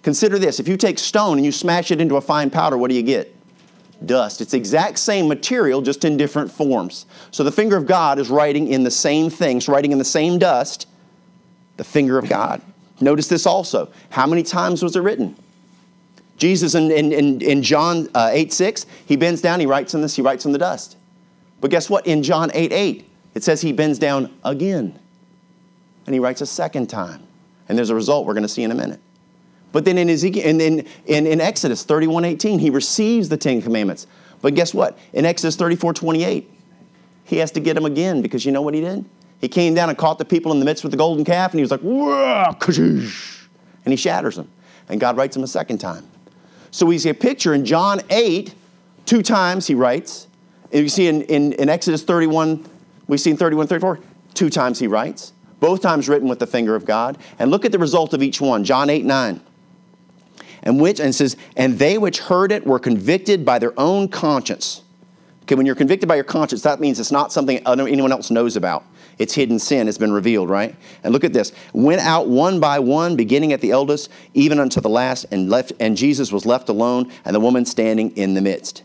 Consider 0.02 0.38
this. 0.40 0.60
If 0.60 0.68
you 0.68 0.78
take 0.78 1.00
stone 1.00 1.38
and 1.38 1.46
you 1.46 1.52
smash 1.52 1.92
it 1.92 2.02
into 2.02 2.16
a 2.16 2.22
fine 2.22 2.50
powder, 2.50 2.78
what 2.78 2.90
do 2.90 2.96
you 2.96 3.04
get? 3.04 3.35
Dust. 4.06 4.42
It's 4.42 4.54
exact 4.54 5.00
same 5.00 5.28
material, 5.28 5.82
just 5.82 6.06
in 6.06 6.18
different 6.18 6.52
forms. 6.52 7.06
So 7.32 7.44
the 7.44 7.52
finger 7.52 7.78
of 7.78 7.86
God 7.86 8.20
is 8.20 8.30
writing 8.30 8.68
in 8.68 8.84
the 8.84 8.92
same 8.92 9.30
things, 9.30 9.68
writing 9.68 9.92
in 9.92 9.98
the 9.98 10.06
same 10.06 10.40
dust, 10.40 10.88
the 11.78 11.84
finger 11.84 12.18
of 12.18 12.28
God. 12.28 12.62
Notice 13.02 13.28
this 13.28 13.46
also. 13.46 13.92
How 14.10 14.26
many 14.26 14.44
times 14.44 14.82
was 14.82 14.96
it 14.96 15.02
written? 15.02 15.36
Jesus 16.38 16.76
in, 16.76 16.92
in, 16.92 17.42
in 17.42 17.64
John 17.64 18.10
uh, 18.14 18.30
8 18.32 18.52
6, 18.52 18.86
he 19.06 19.16
bends 19.16 19.42
down, 19.42 19.60
he 19.60 19.66
writes 19.66 19.94
in 19.94 20.02
this, 20.02 20.16
he 20.16 20.22
writes 20.22 20.46
in 20.46 20.52
the 20.52 20.58
dust. 20.58 20.98
But 21.62 21.72
guess 21.72 21.90
what? 21.90 22.06
In 22.06 22.24
John 22.24 22.52
8 22.54 22.72
8, 22.72 23.10
it 23.36 23.44
says 23.44 23.62
he 23.62 23.72
bends 23.72 24.00
down 24.00 24.34
again. 24.44 25.00
And 26.06 26.14
he 26.14 26.20
writes 26.20 26.42
a 26.42 26.46
second 26.46 26.88
time. 26.88 27.24
And 27.68 27.78
there's 27.78 27.90
a 27.90 27.96
result 27.96 28.26
we're 28.26 28.34
going 28.34 28.44
to 28.44 28.50
see 28.50 28.64
in 28.64 28.72
a 28.72 28.76
minute. 28.76 29.00
But 29.76 29.84
then 29.84 29.98
in 29.98 30.10
Ezekiel, 30.10 30.44
and 30.46 30.62
in, 30.62 30.88
in, 31.06 31.28
in 31.28 31.42
Exodus 31.42 31.84
31 31.84 32.24
18, 32.24 32.60
he 32.60 32.70
receives 32.70 33.28
the 33.28 33.36
Ten 33.36 33.62
Commandments. 33.62 34.08
But 34.42 34.56
guess 34.56 34.74
what? 34.74 34.98
In 35.12 35.26
Exodus 35.26 35.58
34 35.58 35.94
28, 35.94 36.50
he 37.26 37.38
has 37.40 37.52
to 37.52 37.60
get 37.60 37.74
them 37.74 37.84
again 37.84 38.22
because 38.22 38.46
you 38.46 38.54
know 38.54 38.62
what 38.62 38.74
he 38.74 38.80
did? 38.80 39.04
He 39.42 39.50
came 39.50 39.74
down 39.74 39.90
and 39.90 39.98
caught 39.98 40.18
the 40.18 40.24
people 40.24 40.54
in 40.54 40.60
the 40.60 40.66
midst 40.66 40.86
with 40.86 40.92
the 40.92 40.98
golden 40.98 41.26
calf, 41.26 41.52
and 41.52 41.60
he 41.60 41.62
was 41.62 41.72
like, 41.72 41.84
and 41.84 43.12
he 43.86 43.98
shatters 43.98 44.38
them. 44.38 44.50
And 44.88 44.98
God 44.98 45.18
writes 45.18 45.36
them 45.36 45.44
a 45.44 45.48
second 45.48 45.80
time. 45.80 46.08
So 46.72 46.86
we 46.86 46.98
see 46.98 47.10
a 47.10 47.14
picture 47.14 47.54
in 47.54 47.66
John 47.66 48.00
8, 48.10 48.56
two 49.06 49.22
times 49.22 49.68
he 49.68 49.76
writes. 49.76 50.28
And 50.72 50.84
you 50.84 50.88
see 50.88 51.08
in, 51.08 51.24
in, 51.24 51.52
in 51.52 51.68
Exodus 51.68 52.02
31, 52.06 52.66
we 53.08 53.18
see 53.18 53.32
in 53.32 53.36
31, 53.36 53.68
34, 53.68 54.00
two 54.36 54.50
times 54.50 54.80
he 54.80 54.88
writes. 54.88 55.34
Both 55.60 55.82
times 55.82 56.08
written 56.08 56.30
with 56.30 56.40
the 56.40 56.48
finger 56.48 56.78
of 56.78 56.86
God. 56.86 57.18
And 57.40 57.52
look 57.52 57.66
at 57.66 57.74
the 57.74 57.80
result 57.80 58.14
of 58.14 58.24
each 58.24 58.40
one. 58.40 58.64
John 58.64 58.90
8, 58.90 59.04
9. 59.04 59.42
And 60.66 60.82
which, 60.82 61.00
and 61.00 61.14
says, 61.14 61.38
and 61.56 61.78
they 61.78 61.98
which 61.98 62.20
heard 62.20 62.52
it 62.52 62.66
were 62.66 62.80
convicted 62.80 63.46
by 63.46 63.60
their 63.60 63.80
own 63.80 64.08
conscience. 64.08 64.82
Okay, 65.44 65.54
when 65.54 65.68
you're 65.68 65.76
convicted 65.76 66.10
by 66.10 66.16
your 66.16 66.24
conscience, 66.24 66.64
that 66.64 66.80
means 66.80 67.00
it's 67.00 67.12
not 67.12 67.32
something 67.32 67.60
anyone 67.68 68.12
else 68.12 68.32
knows 68.32 68.56
about. 68.56 68.84
It's 69.20 69.34
hidden 69.34 69.60
sin 69.60 69.86
has 69.86 69.98
been 69.98 70.12
revealed, 70.12 70.50
right? 70.50 70.76
And 71.04 71.14
look 71.14 71.24
at 71.24 71.34
this. 71.34 71.52
Went 71.74 72.02
out 72.02 72.28
one 72.28 72.60
by 72.60 72.80
one, 72.80 73.16
beginning 73.16 73.54
at 73.54 73.62
the 73.62 73.72
eldest, 73.72 74.10
even 74.34 74.60
unto 74.60 74.82
the 74.82 74.90
last, 74.90 75.26
and 75.32 75.50
left 75.50 75.72
and 75.80 75.96
Jesus 75.96 76.32
was 76.32 76.46
left 76.46 76.68
alone, 76.68 77.12
and 77.24 77.36
the 77.36 77.40
woman 77.40 77.64
standing 77.64 78.10
in 78.18 78.34
the 78.34 78.42
midst. 78.42 78.84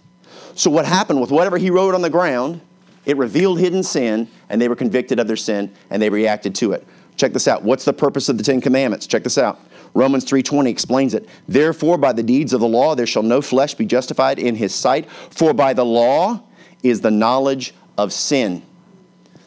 So 0.54 0.70
what 0.70 0.84
happened 0.84 1.20
with 1.20 1.30
whatever 1.30 1.56
he 1.56 1.70
wrote 1.70 1.94
on 1.94 2.02
the 2.02 2.10
ground, 2.10 2.60
it 3.06 3.16
revealed 3.16 3.58
hidden 3.58 3.82
sin, 3.82 4.28
and 4.50 4.60
they 4.60 4.68
were 4.68 4.76
convicted 4.76 5.18
of 5.18 5.26
their 5.26 5.36
sin, 5.36 5.72
and 5.88 6.02
they 6.02 6.10
reacted 6.10 6.54
to 6.56 6.72
it. 6.72 6.86
Check 7.16 7.32
this 7.32 7.48
out. 7.48 7.62
What's 7.62 7.84
the 7.84 7.92
purpose 7.92 8.28
of 8.28 8.36
the 8.36 8.44
Ten 8.44 8.60
Commandments? 8.60 9.06
Check 9.06 9.24
this 9.24 9.38
out. 9.38 9.60
Romans 9.94 10.24
3:20 10.24 10.70
explains 10.70 11.14
it. 11.14 11.29
Therefore 11.48 11.98
by 11.98 12.12
the 12.12 12.22
deeds 12.22 12.53
of 12.53 12.61
the 12.61 12.68
law 12.68 12.94
there 12.94 13.07
shall 13.07 13.22
no 13.22 13.40
flesh 13.40 13.74
be 13.74 13.87
justified 13.87 14.38
in 14.38 14.55
his 14.55 14.74
sight, 14.74 15.09
for 15.31 15.53
by 15.53 15.72
the 15.72 15.85
law 15.85 16.40
is 16.83 17.00
the 17.00 17.11
knowledge 17.11 17.74
of 17.98 18.12
sin. 18.12 18.62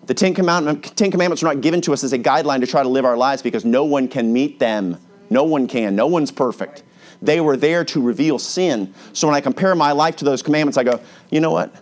The 0.05 0.13
Ten, 0.13 0.33
Commandments, 0.33 0.91
Ten 0.91 1.11
Commandments 1.11 1.41
are 1.43 1.45
not 1.45 1.61
given 1.61 1.79
to 1.81 1.93
us 1.93 2.03
as 2.03 2.11
a 2.11 2.19
guideline 2.19 2.59
to 2.59 2.67
try 2.67 2.83
to 2.83 2.89
live 2.89 3.05
our 3.05 3.15
lives 3.15 3.41
because 3.41 3.63
no 3.63 3.85
one 3.85 4.09
can 4.09 4.33
meet 4.33 4.59
them. 4.59 4.97
No 5.29 5.45
one 5.45 5.65
can. 5.65 5.95
No 5.95 6.07
one's 6.07 6.29
perfect. 6.29 6.83
They 7.21 7.39
were 7.39 7.55
there 7.55 7.85
to 7.85 8.01
reveal 8.01 8.37
sin. 8.37 8.93
So 9.13 9.27
when 9.27 9.35
I 9.35 9.39
compare 9.39 9.73
my 9.75 9.93
life 9.93 10.17
to 10.17 10.25
those 10.25 10.41
commandments, 10.41 10.77
I 10.77 10.83
go, 10.83 10.99
you 11.31 11.39
know 11.39 11.51
what? 11.51 11.73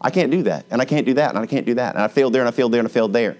I 0.00 0.10
can't 0.10 0.30
do 0.30 0.42
that, 0.44 0.66
and 0.70 0.82
I 0.82 0.84
can't 0.84 1.06
do 1.06 1.14
that, 1.14 1.30
and 1.30 1.38
I 1.38 1.46
can't 1.46 1.66
do 1.66 1.74
that. 1.74 1.94
And 1.94 2.02
I 2.02 2.08
failed 2.08 2.32
there, 2.32 2.42
and 2.42 2.48
I 2.48 2.50
failed 2.50 2.72
there, 2.72 2.80
and 2.80 2.88
I 2.88 2.90
failed 2.90 3.12
there. 3.12 3.36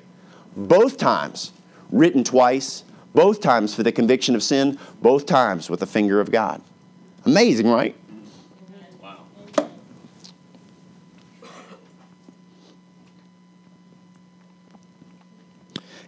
Both 0.56 0.98
times, 0.98 1.52
written 1.90 2.22
twice, 2.22 2.84
both 3.18 3.40
times 3.40 3.74
for 3.74 3.82
the 3.82 3.90
conviction 3.90 4.36
of 4.36 4.44
sin, 4.44 4.78
both 5.02 5.26
times 5.26 5.68
with 5.68 5.80
the 5.80 5.86
finger 5.86 6.20
of 6.20 6.30
God. 6.30 6.62
Amazing, 7.26 7.68
right? 7.68 7.96
Wow. 9.02 9.26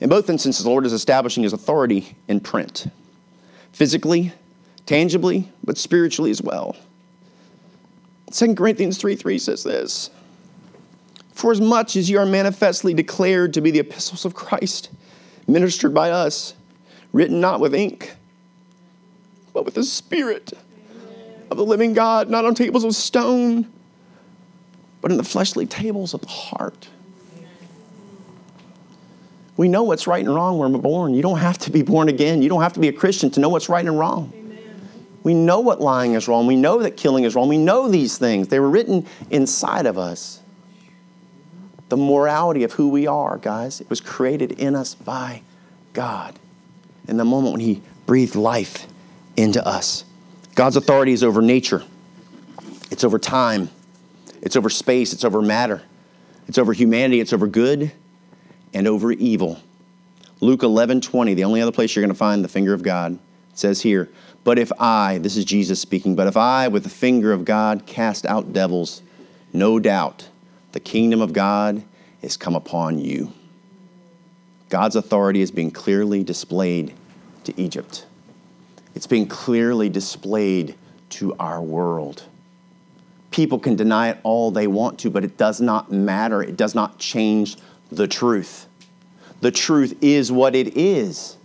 In 0.01 0.09
both 0.09 0.31
instances, 0.31 0.63
the 0.63 0.71
Lord 0.71 0.87
is 0.87 0.93
establishing 0.93 1.43
his 1.43 1.53
authority 1.53 2.17
in 2.29 2.39
print, 2.39 2.87
physically, 3.73 4.33
tangibly, 4.87 5.51
but 5.65 5.77
spiritually 5.77 6.31
as 6.31 6.41
well. 6.41 6.77
2 8.31 8.55
Corinthians 8.55 8.99
3 8.99 9.17
3 9.17 9.37
says 9.37 9.65
this 9.65 10.11
For 11.33 11.51
as 11.51 11.61
much 11.61 11.97
as 11.97 12.09
you 12.09 12.21
are 12.21 12.27
manifestly 12.27 12.95
declared 12.95 13.53
to 13.55 13.61
be 13.61 13.73
the 13.73 13.81
epistles 13.81 14.25
of 14.25 14.35
Christ, 14.35 14.91
ministered 15.49 15.93
by 15.93 16.13
us, 16.13 16.55
written 17.13 17.41
not 17.41 17.61
with 17.61 17.75
ink, 17.75 18.15
but 19.53 19.65
with 19.65 19.75
the 19.75 19.85
Spirit 19.85 20.53
of 21.51 21.57
the 21.57 21.65
living 21.65 21.93
God, 21.93 22.31
not 22.31 22.45
on 22.45 22.55
tables 22.55 22.85
of 22.85 22.95
stone, 22.95 23.71
but 25.01 25.11
in 25.11 25.17
the 25.17 25.25
fleshly 25.25 25.67
tables 25.67 26.15
of 26.15 26.21
the 26.21 26.29
heart. 26.29 26.89
We 29.57 29.69
know 29.69 29.83
what's 29.83 30.07
right 30.07 30.25
and 30.25 30.35
wrong 30.35 30.59
when 30.59 30.73
we're 30.73 30.81
born. 30.81 31.13
You 31.13 31.23
don't 31.23 31.39
have 31.39 31.59
to 31.59 31.71
be 31.71 31.83
born 31.83 32.09
again. 32.09 32.41
You 32.41 32.49
don't 32.49 32.63
have 32.63 32.73
to 32.75 32.81
be 32.81 32.89
a 32.89 32.93
Christian 32.93 33.31
to 33.33 33.41
know 33.41 33.49
what's 33.49 33.69
right 33.69 33.85
and 33.85 33.99
wrong. 33.99 34.33
We 35.23 35.35
know 35.35 35.61
what 35.61 35.83
lying 35.83 36.15
is 36.15 36.29
wrong. 36.29 36.47
We 36.47 36.57
know 36.57 36.79
that 36.83 36.97
killing 36.97 37.25
is 37.25 37.35
wrong. 37.35 37.49
We 37.49 37.59
know 37.59 37.89
these 37.89 38.17
things. 38.17 38.49
They 38.49 38.59
were 38.59 38.71
written 38.71 39.07
inside 39.29 39.85
of 39.85 39.99
us. 39.99 40.41
The 41.91 41.99
morality 41.99 42.63
of 42.65 42.73
who 42.73 42.89
we 42.89 43.07
are, 43.07 43.37
guys, 43.37 43.81
it 43.81 43.91
was 43.91 44.01
created 44.01 44.53
in 44.53 44.75
us 44.75 44.95
by 44.95 45.43
God 45.93 46.39
in 47.11 47.17
the 47.17 47.25
moment 47.25 47.53
when 47.53 47.61
He 47.61 47.83
breathed 48.07 48.37
life 48.37 48.87
into 49.37 49.67
us. 49.67 50.05
God's 50.55 50.77
authority 50.77 51.13
is 51.13 51.23
over 51.23 51.43
nature, 51.43 51.83
it's 52.91 53.05
over 53.05 53.19
time, 53.19 53.69
it's 54.41 54.57
over 54.57 54.71
space, 54.71 55.13
it's 55.13 55.25
over 55.25 55.43
matter, 55.43 55.83
it's 56.49 56.57
over 56.57 56.73
humanity, 56.73 57.21
it's 57.21 57.33
over 57.33 57.47
good, 57.47 57.93
and 58.73 58.87
over 58.87 59.13
evil. 59.13 59.61
Luke 60.41 60.63
11 60.63 61.03
20, 61.03 61.35
the 61.35 61.45
only 61.45 61.61
other 61.61 61.73
place 61.73 61.95
you're 61.95 62.03
going 62.03 62.15
to 62.15 62.19
find 62.19 62.43
the 62.43 62.49
finger 62.49 62.73
of 62.73 62.83
God, 62.83 63.19
says 63.55 63.83
here, 63.83 64.09
But 64.45 64.59
if 64.59 64.73
I, 64.79 65.19
this 65.19 65.37
is 65.37 65.45
Jesus 65.45 65.81
speaking, 65.81 66.15
but 66.15 66.27
if 66.27 66.37
I, 66.37 66.69
with 66.69 66.85
the 66.85 66.89
finger 66.89 67.33
of 67.33 67.45
God, 67.45 67.85
cast 67.87 68.25
out 68.25 68.53
devils, 68.53 69.03
no 69.53 69.79
doubt 69.79 70.29
the 70.73 70.81
kingdom 70.81 71.21
of 71.21 71.33
God 71.33 71.83
is 72.23 72.37
come 72.37 72.55
upon 72.55 72.99
you. 72.99 73.33
God's 74.69 74.95
authority 74.95 75.41
is 75.41 75.51
being 75.51 75.73
clearly 75.73 76.23
displayed 76.23 76.95
to 77.51 77.61
Egypt. 77.61 78.07
It's 78.95 79.07
being 79.07 79.27
clearly 79.27 79.89
displayed 79.89 80.75
to 81.11 81.35
our 81.39 81.63
world. 81.63 82.25
People 83.31 83.59
can 83.59 83.77
deny 83.77 84.11
it 84.11 84.19
all 84.23 84.51
they 84.51 84.67
want 84.67 84.99
to, 85.01 85.11
but 85.11 85.25
it 85.25 85.37
does 85.37 85.61
not 85.61 85.93
matter. 85.93 86.43
It 86.43 86.57
does 86.57 86.75
not 86.75 86.99
change 86.99 87.57
the 87.91 88.09
truth. 88.09 88.67
The 89.41 89.51
truth 89.51 89.97
is 90.03 90.33
what 90.33 90.55
it 90.55 90.77
is. 90.77 91.37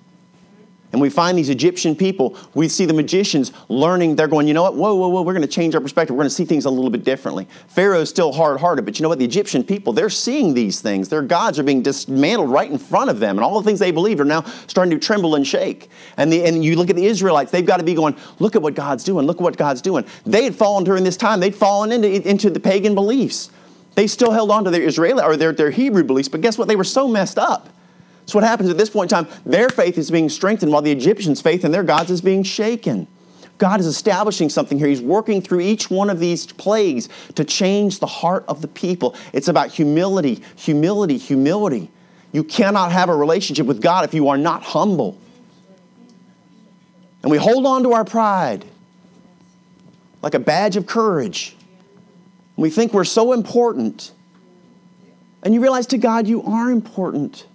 And 0.95 1.01
we 1.01 1.09
find 1.09 1.37
these 1.37 1.49
Egyptian 1.49 1.93
people, 1.93 2.37
we 2.53 2.69
see 2.69 2.85
the 2.85 2.93
magicians 2.93 3.51
learning, 3.67 4.15
they're 4.15 4.29
going, 4.29 4.47
you 4.47 4.53
know 4.53 4.63
what, 4.63 4.75
whoa, 4.75 4.95
whoa, 4.95 5.09
whoa, 5.09 5.23
we're 5.23 5.33
going 5.33 5.41
to 5.41 5.47
change 5.47 5.75
our 5.75 5.81
perspective. 5.81 6.15
We're 6.15 6.21
going 6.21 6.29
to 6.29 6.35
see 6.35 6.45
things 6.45 6.63
a 6.63 6.69
little 6.69 6.89
bit 6.89 7.03
differently. 7.03 7.49
Pharaoh's 7.67 8.09
still 8.09 8.31
hard 8.31 8.61
hearted, 8.61 8.85
but 8.85 8.97
you 8.97 9.03
know 9.03 9.09
what, 9.09 9.19
the 9.19 9.25
Egyptian 9.25 9.61
people, 9.61 9.91
they're 9.91 10.09
seeing 10.09 10.53
these 10.53 10.79
things. 10.79 11.09
Their 11.09 11.21
gods 11.21 11.59
are 11.59 11.63
being 11.63 11.81
dismantled 11.81 12.49
right 12.49 12.71
in 12.71 12.77
front 12.77 13.09
of 13.09 13.19
them, 13.19 13.37
and 13.37 13.43
all 13.43 13.59
the 13.59 13.65
things 13.65 13.77
they 13.77 13.91
believed 13.91 14.21
are 14.21 14.23
now 14.23 14.43
starting 14.67 14.97
to 14.97 15.05
tremble 15.05 15.35
and 15.35 15.45
shake. 15.45 15.89
And, 16.15 16.31
the, 16.31 16.45
and 16.45 16.63
you 16.63 16.77
look 16.77 16.89
at 16.89 16.95
the 16.95 17.07
Israelites, 17.07 17.51
they've 17.51 17.65
got 17.65 17.77
to 17.79 17.83
be 17.83 17.93
going, 17.93 18.15
look 18.39 18.55
at 18.55 18.61
what 18.61 18.73
God's 18.73 19.03
doing, 19.03 19.27
look 19.27 19.41
at 19.41 19.43
what 19.43 19.57
God's 19.57 19.81
doing. 19.81 20.05
They 20.25 20.45
had 20.45 20.55
fallen 20.55 20.85
during 20.85 21.03
this 21.03 21.17
time, 21.17 21.41
they'd 21.41 21.53
fallen 21.53 21.91
into, 21.91 22.25
into 22.25 22.49
the 22.49 22.61
pagan 22.61 22.95
beliefs. 22.95 23.51
They 23.95 24.07
still 24.07 24.31
held 24.31 24.49
on 24.49 24.63
to 24.63 24.71
their 24.71 24.83
Israeli 24.83 25.21
or 25.21 25.35
their, 25.35 25.51
their 25.51 25.71
Hebrew 25.71 26.05
beliefs, 26.05 26.29
but 26.29 26.39
guess 26.39 26.57
what? 26.57 26.69
They 26.69 26.77
were 26.77 26.85
so 26.85 27.09
messed 27.09 27.37
up. 27.37 27.67
So 28.25 28.37
what 28.37 28.43
happens 28.43 28.69
at 28.69 28.77
this 28.77 28.89
point 28.89 29.11
in 29.11 29.25
time? 29.25 29.33
Their 29.45 29.69
faith 29.69 29.97
is 29.97 30.09
being 30.09 30.29
strengthened 30.29 30.71
while 30.71 30.81
the 30.81 30.91
Egyptians' 30.91 31.41
faith 31.41 31.63
in 31.63 31.71
their 31.71 31.83
gods 31.83 32.09
is 32.09 32.21
being 32.21 32.43
shaken. 32.43 33.07
God 33.57 33.79
is 33.79 33.85
establishing 33.85 34.49
something 34.49 34.77
here. 34.77 34.87
He's 34.87 35.01
working 35.01 35.41
through 35.41 35.61
each 35.61 35.89
one 35.89 36.09
of 36.09 36.19
these 36.19 36.45
plagues 36.45 37.07
to 37.35 37.45
change 37.45 37.99
the 37.99 38.07
heart 38.07 38.43
of 38.47 38.61
the 38.61 38.67
people. 38.67 39.15
It's 39.31 39.47
about 39.47 39.71
humility, 39.71 40.43
humility, 40.55 41.17
humility. 41.17 41.89
You 42.33 42.43
cannot 42.43 42.91
have 42.91 43.07
a 43.07 43.15
relationship 43.15 43.65
with 43.65 43.81
God 43.81 44.03
if 44.03 44.13
you 44.13 44.27
are 44.27 44.37
not 44.37 44.63
humble. 44.63 45.17
And 47.23 47.31
we 47.31 47.37
hold 47.37 47.65
on 47.65 47.83
to 47.83 47.93
our 47.93 48.03
pride 48.03 48.65
like 50.21 50.33
a 50.33 50.39
badge 50.39 50.75
of 50.75 50.85
courage. 50.85 51.55
We 52.57 52.69
think 52.69 52.93
we're 52.93 53.03
so 53.03 53.31
important. 53.31 54.11
And 55.43 55.53
you 55.53 55.61
realize 55.61 55.87
to 55.87 55.97
God 55.97 56.27
you 56.27 56.43
are 56.43 56.71
important. 56.71 57.45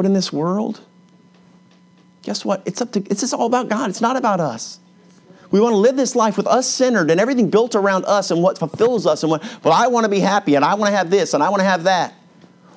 But 0.00 0.06
in 0.06 0.14
this 0.14 0.32
world, 0.32 0.80
guess 2.22 2.42
what? 2.42 2.62
It's 2.64 2.80
up 2.80 2.90
to 2.92 3.00
it's 3.10 3.20
just 3.20 3.34
all 3.34 3.44
about 3.44 3.68
God. 3.68 3.90
It's 3.90 4.00
not 4.00 4.16
about 4.16 4.40
us. 4.40 4.80
We 5.50 5.60
want 5.60 5.74
to 5.74 5.76
live 5.76 5.94
this 5.94 6.16
life 6.16 6.38
with 6.38 6.46
us 6.46 6.66
centered 6.66 7.10
and 7.10 7.20
everything 7.20 7.50
built 7.50 7.74
around 7.74 8.06
us 8.06 8.30
and 8.30 8.42
what 8.42 8.56
fulfills 8.56 9.06
us 9.06 9.22
and 9.24 9.30
what, 9.30 9.42
well, 9.62 9.74
I 9.74 9.88
want 9.88 10.04
to 10.04 10.08
be 10.08 10.20
happy 10.20 10.54
and 10.54 10.64
I 10.64 10.72
want 10.72 10.90
to 10.90 10.96
have 10.96 11.10
this 11.10 11.34
and 11.34 11.42
I 11.42 11.50
want 11.50 11.60
to 11.60 11.66
have 11.66 11.82
that. 11.84 12.14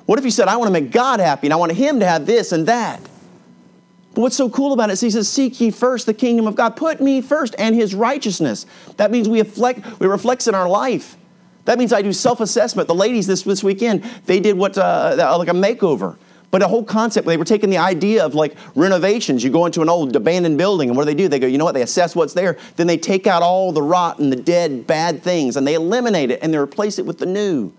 What 0.04 0.18
if 0.18 0.26
you 0.26 0.30
said, 0.30 0.48
I 0.48 0.58
want 0.58 0.68
to 0.68 0.78
make 0.78 0.90
God 0.90 1.18
happy 1.18 1.46
and 1.46 1.54
I 1.54 1.56
want 1.56 1.72
Him 1.72 2.00
to 2.00 2.06
have 2.06 2.26
this 2.26 2.52
and 2.52 2.68
that? 2.68 3.00
But 3.00 4.20
what's 4.20 4.36
so 4.36 4.50
cool 4.50 4.74
about 4.74 4.90
it 4.90 4.92
is 4.92 5.00
he 5.00 5.10
says, 5.10 5.26
Seek 5.26 5.58
ye 5.62 5.70
first 5.70 6.04
the 6.04 6.12
kingdom 6.12 6.46
of 6.46 6.56
God. 6.56 6.76
Put 6.76 7.00
me 7.00 7.22
first 7.22 7.54
and 7.58 7.74
his 7.74 7.94
righteousness. 7.94 8.66
That 8.98 9.10
means 9.10 9.30
we 9.30 9.40
reflect, 9.40 9.98
we 9.98 10.06
reflects 10.08 10.46
in 10.46 10.54
our 10.54 10.68
life. 10.68 11.16
That 11.64 11.78
means 11.78 11.94
I 11.94 12.02
do 12.02 12.12
self-assessment. 12.12 12.86
The 12.86 12.94
ladies 12.94 13.26
this, 13.26 13.44
this 13.44 13.64
weekend, 13.64 14.04
they 14.26 14.40
did 14.40 14.58
what 14.58 14.76
uh, 14.76 15.34
like 15.38 15.48
a 15.48 15.52
makeover. 15.52 16.18
But 16.54 16.62
a 16.62 16.68
whole 16.68 16.84
concept, 16.84 17.26
they 17.26 17.36
were 17.36 17.44
taking 17.44 17.68
the 17.68 17.78
idea 17.78 18.24
of 18.24 18.36
like 18.36 18.54
renovations. 18.76 19.42
You 19.42 19.50
go 19.50 19.66
into 19.66 19.82
an 19.82 19.88
old 19.88 20.14
abandoned 20.14 20.56
building, 20.56 20.88
and 20.88 20.96
what 20.96 21.02
do 21.02 21.06
they 21.06 21.16
do? 21.16 21.26
They 21.26 21.40
go, 21.40 21.48
you 21.48 21.58
know 21.58 21.64
what? 21.64 21.74
They 21.74 21.82
assess 21.82 22.14
what's 22.14 22.32
there. 22.32 22.58
Then 22.76 22.86
they 22.86 22.96
take 22.96 23.26
out 23.26 23.42
all 23.42 23.72
the 23.72 23.82
rot 23.82 24.20
and 24.20 24.30
the 24.30 24.36
dead, 24.36 24.86
bad 24.86 25.20
things, 25.20 25.56
and 25.56 25.66
they 25.66 25.74
eliminate 25.74 26.30
it 26.30 26.38
and 26.42 26.54
they 26.54 26.58
replace 26.58 27.00
it 27.00 27.06
with 27.06 27.18
the 27.18 27.26
new. 27.26 27.72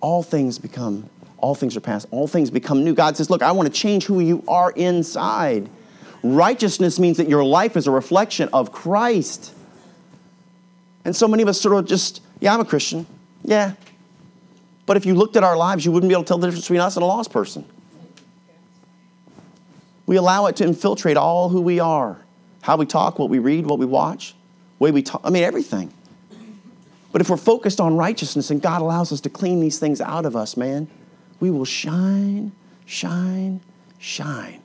All 0.00 0.22
things 0.22 0.58
become, 0.58 1.10
all 1.36 1.54
things 1.54 1.76
are 1.76 1.80
past, 1.80 2.08
all 2.10 2.26
things 2.26 2.50
become 2.50 2.84
new. 2.84 2.94
God 2.94 3.18
says, 3.18 3.28
look, 3.28 3.42
I 3.42 3.52
want 3.52 3.66
to 3.66 3.74
change 3.78 4.06
who 4.06 4.20
you 4.20 4.42
are 4.48 4.70
inside. 4.70 5.68
Righteousness 6.22 6.98
means 6.98 7.18
that 7.18 7.28
your 7.28 7.44
life 7.44 7.76
is 7.76 7.86
a 7.86 7.90
reflection 7.90 8.48
of 8.54 8.72
Christ. 8.72 9.52
And 11.04 11.14
so 11.14 11.28
many 11.28 11.42
of 11.42 11.50
us 11.50 11.60
sort 11.60 11.76
of 11.76 11.86
just, 11.86 12.22
yeah, 12.40 12.54
I'm 12.54 12.60
a 12.60 12.64
Christian. 12.64 13.04
Yeah. 13.44 13.74
But 14.86 14.96
if 14.96 15.06
you 15.06 15.14
looked 15.14 15.36
at 15.36 15.44
our 15.44 15.56
lives, 15.56 15.84
you 15.84 15.92
wouldn't 15.92 16.08
be 16.08 16.14
able 16.14 16.24
to 16.24 16.28
tell 16.28 16.38
the 16.38 16.46
difference 16.46 16.64
between 16.64 16.80
us 16.80 16.96
and 16.96 17.02
a 17.02 17.06
lost 17.06 17.30
person. 17.30 17.64
We 20.06 20.16
allow 20.16 20.46
it 20.46 20.56
to 20.56 20.64
infiltrate 20.64 21.16
all 21.16 21.48
who 21.48 21.60
we 21.60 21.78
are 21.80 22.22
how 22.62 22.76
we 22.76 22.86
talk, 22.86 23.18
what 23.18 23.28
we 23.28 23.38
read, 23.38 23.66
what 23.66 23.78
we 23.78 23.86
watch, 23.86 24.34
way 24.78 24.90
we 24.90 25.02
talk. 25.02 25.20
I 25.22 25.30
mean, 25.30 25.42
everything. 25.42 25.92
But 27.10 27.20
if 27.20 27.28
we're 27.28 27.36
focused 27.36 27.80
on 27.80 27.96
righteousness 27.96 28.50
and 28.50 28.62
God 28.62 28.80
allows 28.80 29.12
us 29.12 29.20
to 29.22 29.28
clean 29.28 29.60
these 29.60 29.78
things 29.78 30.00
out 30.00 30.24
of 30.24 30.34
us, 30.34 30.56
man, 30.56 30.88
we 31.40 31.50
will 31.50 31.66
shine, 31.66 32.52
shine, 32.86 33.60
shine. 33.98 34.62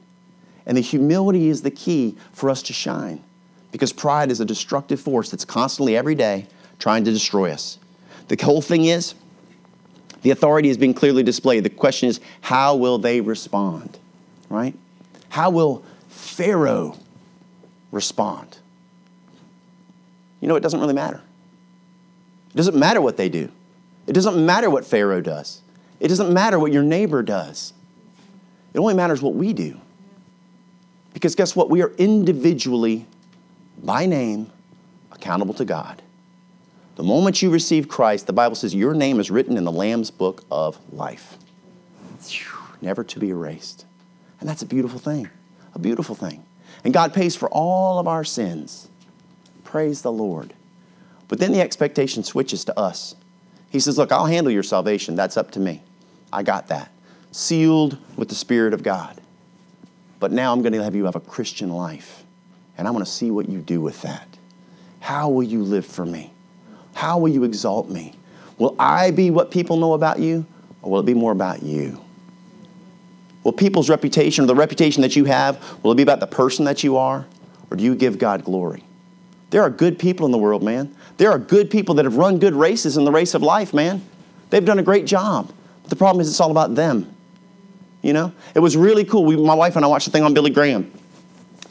And 0.66 0.78
the 0.78 0.82
humility 0.82 1.50
is 1.50 1.64
the 1.64 1.72
key 1.72 2.16
for 2.32 2.50
us 2.50 2.62
to 2.64 2.74
shine 2.74 3.22
because 3.72 3.92
pride 3.92 4.32
is 4.32 4.40
a 4.40 4.46
destructive 4.46 5.02
force 5.02 5.30
that's 5.30 5.44
constantly 5.44 5.98
every 5.98 6.16
day 6.16 6.48
trying 6.80 7.04
to 7.04 7.12
destroy 7.12 7.52
us. 7.52 7.80
The 8.28 8.38
whole 8.42 8.62
thing 8.62 8.86
is, 8.86 9.16
the 10.28 10.32
authority 10.32 10.68
has 10.68 10.78
been 10.78 10.94
clearly 10.94 11.24
displayed. 11.24 11.64
The 11.64 11.70
question 11.70 12.10
is, 12.10 12.20
how 12.42 12.76
will 12.76 12.98
they 12.98 13.22
respond? 13.22 13.98
Right? 14.50 14.76
How 15.30 15.50
will 15.50 15.86
Pharaoh 16.10 16.98
respond? 17.94 18.58
You 20.42 20.50
know, 20.50 20.58
it 20.58 20.60
doesn't 20.60 20.82
really 20.82 20.94
matter. 20.94 21.22
It 22.54 22.58
doesn't 22.58 22.76
matter 22.76 23.00
what 23.00 23.16
they 23.16 23.30
do. 23.30 23.50
It 24.06 24.12
doesn't 24.12 24.46
matter 24.46 24.70
what 24.70 24.84
Pharaoh 24.84 25.22
does. 25.22 25.62
It 26.02 26.10
doesn't 26.10 26.34
matter 26.34 26.60
what 26.60 26.74
your 26.74 26.84
neighbor 26.84 27.24
does. 27.24 27.72
It 28.74 28.80
only 28.80 28.96
matters 28.96 29.22
what 29.22 29.34
we 29.34 29.54
do. 29.54 29.80
Because 31.14 31.36
guess 31.36 31.56
what? 31.56 31.70
We 31.70 31.82
are 31.84 31.92
individually, 31.92 33.06
by 33.82 34.06
name, 34.06 34.52
accountable 35.10 35.54
to 35.54 35.64
God. 35.64 36.02
The 36.98 37.04
moment 37.04 37.44
you 37.44 37.52
receive 37.52 37.88
Christ, 37.88 38.26
the 38.26 38.34
Bible 38.34 38.56
says 38.56 38.74
your 38.74 38.96
name 38.96 39.20
is 39.20 39.30
written 39.30 39.56
in 39.56 39.66
the 39.66 39.72
Lamb's 39.72 40.10
book 40.10 40.44
of 40.50 40.80
life, 40.92 41.38
never 42.82 43.04
to 43.04 43.20
be 43.20 43.30
erased. 43.30 43.86
And 44.40 44.50
that's 44.50 44.64
a 44.64 44.66
beautiful 44.66 44.98
thing, 44.98 45.30
a 45.76 45.80
beautiful 45.80 46.16
thing. 46.16 46.44
And 46.84 46.96
God 46.96 47.14
pays 47.14 47.36
for 47.36 47.50
all 47.50 48.00
of 48.00 48.08
our 48.08 48.24
sins. 48.24 48.90
Praise 49.64 50.02
the 50.02 50.12
Lord. 50.12 50.56
But 51.28 51.38
then 51.38 51.52
the 51.52 51.62
expectation 51.62 52.24
switches 52.24 52.66
to 52.66 52.80
us. 52.80 53.16
He 53.70 53.80
says, 53.80 54.00
Look, 54.00 54.12
I'll 54.12 54.26
handle 54.26 54.52
your 54.52 54.64
salvation. 54.64 55.16
That's 55.16 55.38
up 55.38 55.52
to 55.52 55.60
me. 55.60 55.84
I 56.34 56.42
got 56.42 56.68
that. 56.70 56.92
Sealed 57.32 58.00
with 58.16 58.30
the 58.30 58.36
Spirit 58.36 58.74
of 58.74 58.82
God. 58.82 59.22
But 60.20 60.32
now 60.32 60.52
I'm 60.52 60.64
going 60.64 60.74
to 60.74 60.84
have 60.84 60.96
you 60.96 61.06
have 61.06 61.16
a 61.16 61.20
Christian 61.20 61.70
life. 61.70 62.24
And 62.76 62.88
I 62.88 62.92
want 62.92 63.06
to 63.06 63.12
see 63.12 63.30
what 63.30 63.50
you 63.50 63.60
do 63.60 63.82
with 63.82 64.02
that. 64.02 64.28
How 65.00 65.30
will 65.30 65.44
you 65.44 65.62
live 65.62 65.86
for 65.86 66.04
me? 66.04 66.34
How 66.98 67.20
will 67.20 67.30
you 67.30 67.44
exalt 67.44 67.92
me? 67.92 68.16
Will 68.58 68.76
I 68.80 69.12
be 69.12 69.30
what 69.30 69.52
people 69.52 69.78
know 69.78 69.94
about 69.94 70.18
you, 70.18 70.48
or 70.82 70.90
will 70.90 71.00
it 71.02 71.06
be 71.06 71.14
more 71.14 71.32
about 71.32 71.62
you? 71.62 72.02
Will 73.44 73.52
people's 73.52 73.88
reputation 73.88 74.44
or 74.44 74.48
the 74.48 74.56
reputation 74.56 75.04
that 75.04 75.16
you 75.16 75.26
have, 75.26 75.64
will 75.84 75.92
it 75.92 75.96
be 75.96 76.02
about 76.02 76.22
the 76.22 76.26
person 76.26 76.66
that 76.66 76.84
you 76.84 76.98
are, 76.98 77.28
or 77.70 77.78
do 77.78 77.84
you 77.84 77.94
give 77.94 78.18
God 78.18 78.44
glory? 78.44 78.84
There 79.52 79.62
are 79.62 79.70
good 79.70 80.00
people 80.00 80.26
in 80.26 80.32
the 80.32 80.40
world, 80.40 80.64
man. 80.64 80.96
There 81.18 81.30
are 81.30 81.38
good 81.38 81.70
people 81.70 81.94
that 81.96 82.06
have 82.06 82.16
run 82.16 82.40
good 82.40 82.56
races 82.56 82.98
in 82.98 83.06
the 83.06 83.12
race 83.12 83.36
of 83.36 83.44
life, 83.44 83.76
man. 83.76 84.04
They've 84.50 84.66
done 84.66 84.80
a 84.80 84.84
great 84.84 85.06
job. 85.06 85.54
But 85.84 85.92
the 85.92 85.96
problem 85.96 86.20
is 86.20 86.28
it's 86.28 86.40
all 86.40 86.50
about 86.50 86.74
them. 86.74 87.16
You 88.02 88.14
know? 88.14 88.34
It 88.56 88.60
was 88.60 88.76
really 88.76 89.06
cool. 89.06 89.24
We, 89.24 89.38
my 89.38 89.54
wife 89.54 89.76
and 89.76 89.86
I 89.86 89.88
watched 89.88 90.08
a 90.08 90.12
thing 90.12 90.24
on 90.24 90.34
Billy 90.34 90.50
Graham. 90.50 90.92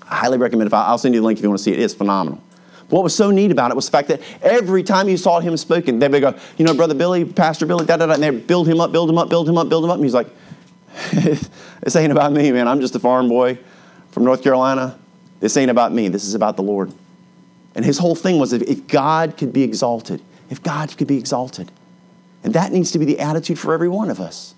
I 0.09 0.15
highly 0.15 0.39
recommend 0.39 0.69
it. 0.69 0.73
I'll 0.73 0.99
send 0.99 1.17
you 1.17 1.21
the 1.21 1.27
link 1.27 1.41
if 1.41 1.43
you 1.43 1.49
want 1.49 1.59
to 1.59 1.65
see 1.65 1.73
it. 1.73 1.81
It's 1.81 1.95
phenomenal. 1.95 2.41
What 2.89 3.03
was 3.03 3.15
so 3.15 3.31
neat 3.31 3.51
about 3.51 3.71
it 3.71 3.75
was 3.75 3.87
the 3.87 3.93
fact 3.93 4.09
that 4.09 4.21
every 4.43 4.83
time 4.83 5.09
you 5.09 5.17
saw 5.17 5.41
him 5.41 5.57
speaking, 5.57 5.99
they 5.99 6.07
would 6.07 6.13
be 6.13 6.21
go, 6.21 6.35
you 6.57 6.65
know, 6.65 6.75
Brother 6.75 6.95
Billy, 6.95 7.25
Pastor 7.25 7.67
Billy, 7.67 7.85
da 7.85 7.97
da 7.97 8.07
da, 8.07 8.15
and 8.15 8.23
they'd 8.23 8.47
build 8.47 8.69
him 8.69 8.81
up, 8.81 8.93
build 8.93 9.11
him 9.11 9.19
up, 9.19 9.29
build 9.29 9.49
him 9.49 9.59
up, 9.59 9.69
build 9.69 9.85
him 9.85 9.91
up. 9.91 9.97
And 9.97 10.05
he's 10.05 10.15
like, 10.15 10.29
this 11.13 11.97
ain't 11.97 12.13
about 12.13 12.33
me, 12.33 12.53
man. 12.53 12.69
I'm 12.69 12.81
just 12.81 12.95
a 12.95 13.01
farm 13.01 13.29
boy 13.29 13.59
from 14.13 14.25
North 14.25 14.43
Carolina. 14.43 14.99
This 15.41 15.57
ain't 15.57 15.71
about 15.71 15.93
me. 15.93 16.09
This 16.09 16.25
is 16.25 16.35
about 16.35 16.57
the 16.57 16.63
Lord. 16.63 16.93
And 17.75 17.85
his 17.85 17.99
whole 17.99 18.15
thing 18.15 18.39
was 18.39 18.53
if 18.53 18.87
God 18.87 19.37
could 19.37 19.53
be 19.53 19.63
exalted, 19.63 20.23
if 20.49 20.63
God 20.63 20.97
could 20.97 21.07
be 21.07 21.19
exalted. 21.19 21.71
And 22.43 22.55
that 22.55 22.73
needs 22.73 22.93
to 22.93 22.99
be 22.99 23.05
the 23.05 23.19
attitude 23.19 23.59
for 23.59 23.75
every 23.75 23.89
one 23.89 24.09
of 24.09 24.21
us. 24.21 24.55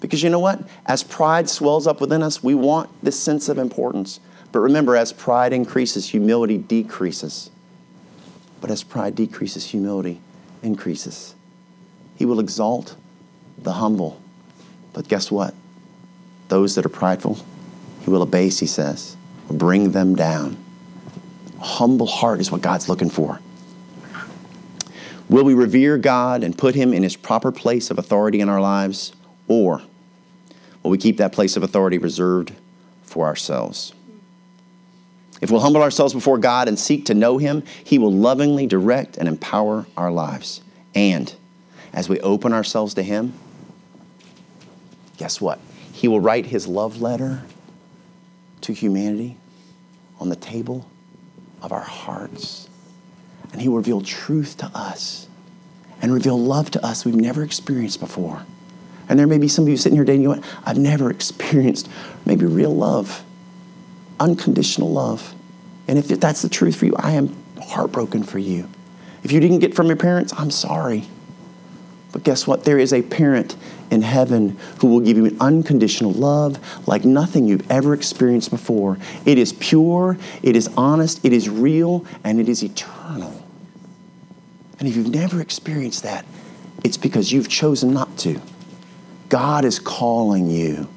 Because 0.00 0.22
you 0.22 0.30
know 0.30 0.40
what? 0.40 0.60
As 0.86 1.04
pride 1.04 1.48
swells 1.48 1.86
up 1.86 2.00
within 2.00 2.22
us, 2.22 2.42
we 2.42 2.54
want 2.54 2.90
this 3.02 3.18
sense 3.18 3.48
of 3.48 3.58
importance. 3.58 4.18
But 4.52 4.60
remember, 4.60 4.96
as 4.96 5.12
pride 5.12 5.52
increases, 5.52 6.08
humility 6.08 6.58
decreases. 6.58 7.50
But 8.60 8.70
as 8.70 8.84
pride 8.84 9.14
decreases, 9.14 9.64
humility 9.66 10.20
increases. 10.62 11.34
He 12.16 12.24
will 12.24 12.38
exalt 12.38 12.94
the 13.58 13.72
humble 13.72 14.22
but 14.92 15.08
guess 15.08 15.30
what? 15.30 15.54
Those 16.48 16.74
that 16.74 16.84
are 16.84 16.90
prideful, 16.90 17.38
he 18.02 18.10
will 18.10 18.22
abase, 18.22 18.58
he 18.58 18.66
says, 18.66 19.16
or 19.48 19.56
bring 19.56 19.92
them 19.92 20.14
down. 20.14 20.62
A 21.58 21.64
humble 21.64 22.06
heart 22.06 22.40
is 22.40 22.52
what 22.52 22.60
God's 22.60 22.88
looking 22.88 23.10
for. 23.10 23.40
Will 25.28 25.44
we 25.44 25.54
revere 25.54 25.96
God 25.96 26.44
and 26.44 26.56
put 26.56 26.74
him 26.74 26.92
in 26.92 27.02
his 27.02 27.16
proper 27.16 27.52
place 27.52 27.90
of 27.90 27.98
authority 27.98 28.40
in 28.40 28.48
our 28.50 28.60
lives? 28.60 29.12
Or 29.48 29.80
will 30.82 30.90
we 30.90 30.98
keep 30.98 31.16
that 31.18 31.32
place 31.32 31.56
of 31.56 31.62
authority 31.62 31.96
reserved 31.96 32.52
for 33.02 33.26
ourselves? 33.26 33.94
If 35.42 35.50
we'll 35.50 35.60
humble 35.60 35.82
ourselves 35.82 36.14
before 36.14 36.38
God 36.38 36.68
and 36.68 36.78
seek 36.78 37.06
to 37.06 37.14
know 37.14 37.36
him, 37.36 37.64
he 37.82 37.98
will 37.98 38.12
lovingly 38.12 38.68
direct 38.68 39.16
and 39.18 39.26
empower 39.26 39.86
our 39.96 40.12
lives. 40.12 40.62
And 40.94 41.34
as 41.92 42.08
we 42.08 42.20
open 42.20 42.52
ourselves 42.52 42.94
to 42.94 43.02
him, 43.02 43.34
guess 45.16 45.40
what? 45.40 45.58
He 45.92 46.06
will 46.06 46.20
write 46.20 46.46
his 46.46 46.68
love 46.68 47.02
letter 47.02 47.42
to 48.60 48.72
humanity 48.72 49.36
on 50.20 50.28
the 50.28 50.36
table 50.36 50.88
of 51.60 51.72
our 51.72 51.80
hearts. 51.80 52.68
And 53.52 53.60
he 53.60 53.68
will 53.68 53.78
reveal 53.78 54.00
truth 54.00 54.56
to 54.58 54.70
us 54.72 55.26
and 56.00 56.14
reveal 56.14 56.38
love 56.38 56.70
to 56.70 56.86
us 56.86 57.04
we've 57.04 57.16
never 57.16 57.42
experienced 57.42 57.98
before. 57.98 58.46
And 59.08 59.18
there 59.18 59.26
may 59.26 59.38
be 59.38 59.48
some 59.48 59.64
of 59.64 59.68
you 59.68 59.76
sitting 59.76 59.96
here 59.96 60.04
today 60.04 60.14
and 60.14 60.22
you 60.22 60.36
know 60.36 60.42
I've 60.64 60.78
never 60.78 61.10
experienced 61.10 61.88
maybe 62.24 62.46
real 62.46 62.74
love, 62.74 63.24
unconditional 64.22 64.90
love. 64.90 65.34
And 65.88 65.98
if 65.98 66.08
that's 66.08 66.42
the 66.42 66.48
truth 66.48 66.76
for 66.76 66.86
you, 66.86 66.94
I 66.96 67.12
am 67.12 67.36
heartbroken 67.60 68.22
for 68.22 68.38
you. 68.38 68.68
If 69.24 69.32
you 69.32 69.40
didn't 69.40 69.58
get 69.58 69.74
from 69.74 69.88
your 69.88 69.96
parents, 69.96 70.32
I'm 70.36 70.50
sorry. 70.50 71.04
But 72.12 72.24
guess 72.24 72.46
what? 72.46 72.64
There 72.64 72.78
is 72.78 72.92
a 72.92 73.02
parent 73.02 73.56
in 73.90 74.02
heaven 74.02 74.58
who 74.78 74.86
will 74.86 75.00
give 75.00 75.16
you 75.16 75.26
an 75.26 75.36
unconditional 75.40 76.12
love 76.12 76.58
like 76.86 77.04
nothing 77.04 77.46
you've 77.46 77.68
ever 77.70 77.94
experienced 77.94 78.50
before. 78.50 78.98
It 79.24 79.38
is 79.38 79.52
pure, 79.54 80.18
it 80.42 80.54
is 80.54 80.68
honest, 80.76 81.24
it 81.24 81.32
is 81.32 81.48
real, 81.48 82.04
and 82.22 82.38
it 82.38 82.48
is 82.48 82.62
eternal. 82.62 83.44
And 84.78 84.88
if 84.88 84.96
you've 84.96 85.14
never 85.14 85.40
experienced 85.40 86.02
that, 86.02 86.24
it's 86.84 86.96
because 86.96 87.32
you've 87.32 87.48
chosen 87.48 87.92
not 87.92 88.16
to. 88.18 88.40
God 89.28 89.64
is 89.64 89.78
calling 89.78 90.50
you. 90.50 90.88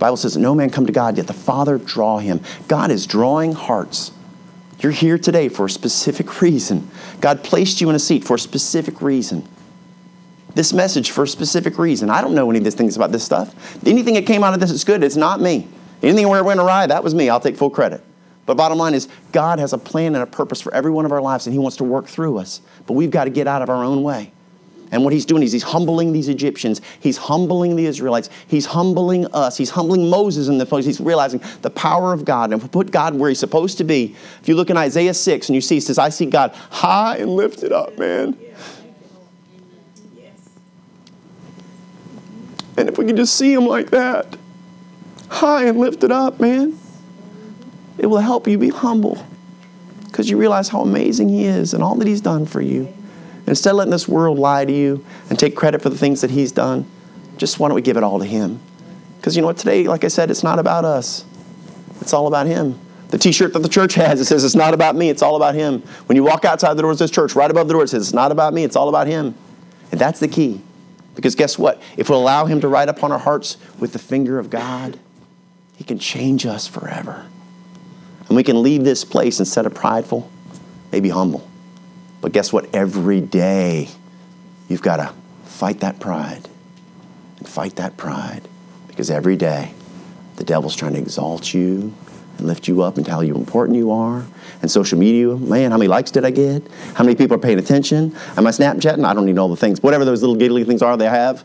Bible 0.00 0.16
says 0.16 0.36
no 0.36 0.54
man 0.56 0.70
come 0.70 0.86
to 0.86 0.92
God, 0.92 1.16
yet 1.16 1.28
the 1.28 1.32
Father 1.32 1.78
draw 1.78 2.18
him. 2.18 2.40
God 2.66 2.90
is 2.90 3.06
drawing 3.06 3.52
hearts. 3.52 4.10
You're 4.80 4.92
here 4.92 5.18
today 5.18 5.48
for 5.48 5.66
a 5.66 5.70
specific 5.70 6.40
reason. 6.40 6.90
God 7.20 7.44
placed 7.44 7.80
you 7.80 7.88
in 7.88 7.94
a 7.94 8.00
seat 8.00 8.24
for 8.24 8.34
a 8.34 8.38
specific 8.38 9.00
reason 9.00 9.46
this 10.54 10.72
message 10.72 11.10
for 11.10 11.24
a 11.24 11.28
specific 11.28 11.78
reason. 11.78 12.10
I 12.10 12.20
don't 12.20 12.34
know 12.34 12.48
any 12.50 12.58
of 12.58 12.64
these 12.64 12.74
things 12.74 12.96
about 12.96 13.12
this 13.12 13.24
stuff. 13.24 13.54
Anything 13.86 14.14
that 14.14 14.26
came 14.26 14.42
out 14.42 14.54
of 14.54 14.60
this 14.60 14.70
is 14.70 14.84
good. 14.84 15.02
It's 15.02 15.16
not 15.16 15.40
me. 15.40 15.68
Anything 16.02 16.28
where 16.28 16.40
it 16.40 16.44
went 16.44 16.60
awry, 16.60 16.86
that 16.86 17.04
was 17.04 17.14
me. 17.14 17.28
I'll 17.28 17.40
take 17.40 17.56
full 17.56 17.70
credit. 17.70 18.02
But 18.46 18.56
bottom 18.56 18.78
line 18.78 18.94
is, 18.94 19.08
God 19.32 19.58
has 19.58 19.72
a 19.72 19.78
plan 19.78 20.14
and 20.14 20.22
a 20.22 20.26
purpose 20.26 20.60
for 20.60 20.74
every 20.74 20.90
one 20.90 21.04
of 21.04 21.12
our 21.12 21.20
lives, 21.20 21.46
and 21.46 21.52
He 21.52 21.58
wants 21.58 21.76
to 21.76 21.84
work 21.84 22.06
through 22.06 22.38
us. 22.38 22.62
But 22.86 22.94
we've 22.94 23.10
got 23.10 23.24
to 23.24 23.30
get 23.30 23.46
out 23.46 23.62
of 23.62 23.68
our 23.68 23.84
own 23.84 24.02
way. 24.02 24.32
And 24.92 25.04
what 25.04 25.12
He's 25.12 25.24
doing 25.24 25.42
is 25.42 25.52
He's 25.52 25.62
humbling 25.62 26.12
these 26.12 26.28
Egyptians. 26.28 26.80
He's 26.98 27.16
humbling 27.16 27.76
the 27.76 27.86
Israelites. 27.86 28.28
He's 28.48 28.66
humbling 28.66 29.26
us. 29.32 29.56
He's 29.56 29.70
humbling 29.70 30.10
Moses 30.10 30.48
in 30.48 30.58
the 30.58 30.66
place. 30.66 30.84
He's 30.84 31.00
realizing 31.00 31.40
the 31.62 31.70
power 31.70 32.12
of 32.12 32.24
God. 32.24 32.52
And 32.52 32.60
if 32.60 32.62
we 32.62 32.68
put 32.68 32.90
God 32.90 33.14
where 33.14 33.28
He's 33.28 33.38
supposed 33.38 33.78
to 33.78 33.84
be, 33.84 34.16
if 34.40 34.48
you 34.48 34.56
look 34.56 34.70
in 34.70 34.76
Isaiah 34.76 35.14
6 35.14 35.48
and 35.48 35.54
you 35.54 35.60
see, 35.60 35.76
He 35.76 35.80
says, 35.80 35.98
I 35.98 36.08
see 36.08 36.26
God 36.26 36.52
high 36.70 37.18
and 37.18 37.30
lifted 37.30 37.72
up, 37.72 37.98
man. 37.98 38.36
And 42.76 42.88
if 42.88 42.96
we 42.96 43.04
can 43.04 43.16
just 43.16 43.34
see 43.34 43.52
Him 43.52 43.66
like 43.66 43.90
that, 43.90 44.36
high 45.28 45.66
and 45.66 45.78
lifted 45.78 46.10
up, 46.10 46.40
man, 46.40 46.78
it 47.98 48.06
will 48.06 48.18
help 48.18 48.48
you 48.48 48.58
be 48.58 48.70
humble 48.70 49.24
because 50.06 50.28
you 50.28 50.36
realize 50.36 50.68
how 50.68 50.80
amazing 50.80 51.28
He 51.28 51.44
is 51.44 51.74
and 51.74 51.82
all 51.82 51.94
that 51.96 52.08
He's 52.08 52.22
done 52.22 52.46
for 52.46 52.60
you. 52.60 52.92
Instead 53.50 53.70
of 53.70 53.76
letting 53.78 53.90
this 53.90 54.06
world 54.06 54.38
lie 54.38 54.64
to 54.64 54.72
you 54.72 55.04
and 55.28 55.36
take 55.36 55.56
credit 55.56 55.82
for 55.82 55.90
the 55.90 55.98
things 55.98 56.20
that 56.20 56.30
He's 56.30 56.52
done, 56.52 56.88
just 57.36 57.58
why 57.58 57.66
don't 57.68 57.74
we 57.74 57.82
give 57.82 57.96
it 57.96 58.04
all 58.04 58.20
to 58.20 58.24
Him? 58.24 58.60
Because 59.16 59.34
you 59.34 59.42
know 59.42 59.48
what, 59.48 59.58
today, 59.58 59.88
like 59.88 60.04
I 60.04 60.08
said, 60.08 60.30
it's 60.30 60.44
not 60.44 60.60
about 60.60 60.84
us, 60.84 61.24
it's 62.00 62.14
all 62.14 62.28
about 62.28 62.46
Him. 62.46 62.78
The 63.08 63.18
t 63.18 63.32
shirt 63.32 63.52
that 63.54 63.58
the 63.58 63.68
church 63.68 63.94
has, 63.94 64.20
it 64.20 64.26
says, 64.26 64.44
It's 64.44 64.54
not 64.54 64.72
about 64.72 64.94
me, 64.94 65.10
it's 65.10 65.20
all 65.20 65.34
about 65.34 65.56
Him. 65.56 65.80
When 66.06 66.14
you 66.14 66.22
walk 66.22 66.44
outside 66.44 66.74
the 66.74 66.82
doors 66.82 67.00
of 67.00 67.06
this 67.06 67.10
church, 67.10 67.34
right 67.34 67.50
above 67.50 67.66
the 67.66 67.74
door, 67.74 67.82
it 67.82 67.88
says, 67.88 68.06
It's 68.06 68.14
not 68.14 68.30
about 68.30 68.54
me, 68.54 68.62
it's 68.62 68.76
all 68.76 68.88
about 68.88 69.08
Him. 69.08 69.34
And 69.90 70.00
that's 70.00 70.20
the 70.20 70.28
key. 70.28 70.62
Because 71.16 71.34
guess 71.34 71.58
what? 71.58 71.82
If 71.96 72.08
we 72.08 72.14
allow 72.14 72.46
Him 72.46 72.60
to 72.60 72.68
write 72.68 72.88
upon 72.88 73.10
our 73.10 73.18
hearts 73.18 73.56
with 73.80 73.92
the 73.92 73.98
finger 73.98 74.38
of 74.38 74.48
God, 74.48 74.96
He 75.74 75.82
can 75.82 75.98
change 75.98 76.46
us 76.46 76.68
forever. 76.68 77.26
And 78.28 78.36
we 78.36 78.44
can 78.44 78.62
leave 78.62 78.84
this 78.84 79.04
place 79.04 79.40
instead 79.40 79.66
of 79.66 79.74
prideful, 79.74 80.30
maybe 80.92 81.08
humble. 81.08 81.49
But 82.20 82.32
guess 82.32 82.52
what? 82.52 82.74
Every 82.74 83.20
day, 83.20 83.88
you've 84.68 84.82
got 84.82 84.96
to 84.96 85.14
fight 85.44 85.80
that 85.80 86.00
pride 86.00 86.48
and 87.38 87.48
fight 87.48 87.76
that 87.76 87.96
pride. 87.96 88.42
Because 88.88 89.10
every 89.10 89.36
day, 89.36 89.72
the 90.36 90.44
devil's 90.44 90.76
trying 90.76 90.92
to 90.94 90.98
exalt 90.98 91.54
you 91.54 91.94
and 92.38 92.46
lift 92.46 92.68
you 92.68 92.82
up 92.82 92.96
and 92.96 93.06
tell 93.06 93.22
you 93.22 93.34
how 93.34 93.38
important 93.38 93.76
you 93.76 93.90
are. 93.90 94.26
And 94.62 94.70
social 94.70 94.98
media, 94.98 95.36
man, 95.36 95.70
how 95.70 95.78
many 95.78 95.88
likes 95.88 96.10
did 96.10 96.24
I 96.24 96.30
get? 96.30 96.66
How 96.94 97.04
many 97.04 97.14
people 97.14 97.36
are 97.36 97.40
paying 97.40 97.58
attention? 97.58 98.14
Am 98.36 98.46
I 98.46 98.50
Snapchatting? 98.50 99.04
I 99.04 99.14
don't 99.14 99.26
need 99.26 99.38
all 99.38 99.48
the 99.48 99.56
things. 99.56 99.82
Whatever 99.82 100.04
those 100.04 100.20
little 100.20 100.36
giggly 100.36 100.64
things 100.64 100.82
are 100.82 100.96
they 100.96 101.08
have. 101.08 101.40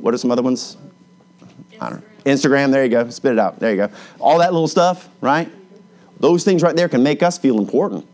What 0.00 0.14
are 0.14 0.18
some 0.18 0.30
other 0.30 0.42
ones? 0.42 0.76
Instagram. 1.40 1.82
I 1.82 1.90
don't 1.90 2.00
know. 2.00 2.32
Instagram, 2.32 2.70
there 2.70 2.84
you 2.84 2.90
go. 2.90 3.10
Spit 3.10 3.32
it 3.32 3.38
out. 3.38 3.58
There 3.58 3.70
you 3.70 3.76
go. 3.76 3.90
All 4.18 4.38
that 4.38 4.52
little 4.52 4.68
stuff, 4.68 5.08
right? 5.20 5.50
Those 6.20 6.44
things 6.44 6.62
right 6.62 6.74
there 6.74 6.88
can 6.88 7.02
make 7.02 7.22
us 7.22 7.38
feel 7.38 7.58
important. 7.58 8.06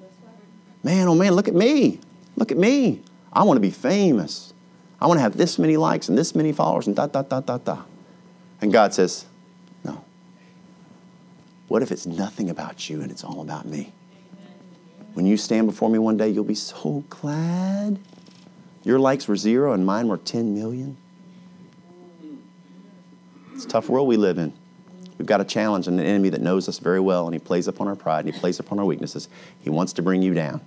Man, 0.85 1.09
oh 1.09 1.14
man, 1.14 1.32
look 1.32 1.49
at 1.49 1.55
me. 1.55 1.99
Look 2.37 2.53
at 2.53 2.59
me. 2.59 3.01
I 3.32 3.43
want 3.43 3.57
to 3.57 3.61
be 3.61 3.70
famous. 3.70 4.53
I 5.01 5.07
want 5.07 5.18
to 5.18 5.22
have 5.22 5.37
this 5.37 5.59
many 5.59 5.76
likes 5.76 6.09
and 6.09 6.16
this 6.16 6.35
many 6.35 6.53
followers 6.53 6.87
and 6.87 6.95
da 6.95 7.07
da 7.07 7.22
da 7.22 7.41
da 7.41 7.59
da. 7.59 7.82
And 8.61 8.72
God 8.72 8.95
says, 8.95 9.24
No. 9.82 10.05
What 11.68 11.82
if 11.82 11.91
it's 11.91 12.07
nothing 12.07 12.51
about 12.51 12.89
you 12.89 13.01
and 13.01 13.11
it's 13.11 13.24
all 13.24 13.41
about 13.41 13.66
me? 13.66 13.93
When 15.14 15.26
you 15.26 15.37
stand 15.37 15.66
before 15.66 15.89
me 15.89 15.99
one 15.99 16.16
day, 16.16 16.28
you'll 16.28 16.45
be 16.45 16.55
so 16.55 17.05
glad. 17.09 17.99
Your 18.82 18.99
likes 18.99 19.26
were 19.26 19.37
zero 19.37 19.72
and 19.72 19.87
mine 19.87 20.09
were 20.09 20.18
10 20.18 20.55
million. 20.55 20.97
It's 23.55 23.64
a 23.64 23.68
tough 23.68 23.89
world 23.89 24.09
we 24.09 24.16
live 24.16 24.37
in. 24.37 24.53
We've 25.16 25.26
got 25.26 25.41
a 25.41 25.45
challenge 25.45 25.87
and 25.87 25.99
an 25.99 26.05
enemy 26.05 26.28
that 26.30 26.41
knows 26.41 26.68
us 26.68 26.80
very 26.80 26.99
well, 26.99 27.26
and 27.26 27.35
he 27.35 27.39
plays 27.39 27.68
upon 27.68 27.87
our 27.87 27.95
pride 27.95 28.24
and 28.24 28.35
he 28.35 28.41
plays 28.41 28.59
upon 28.59 28.80
our 28.80 28.85
weaknesses. 28.85 29.28
He 29.61 29.70
wants 29.70 29.93
to 29.95 30.03
bring 30.03 30.20
you 30.22 30.35
down. 30.35 30.61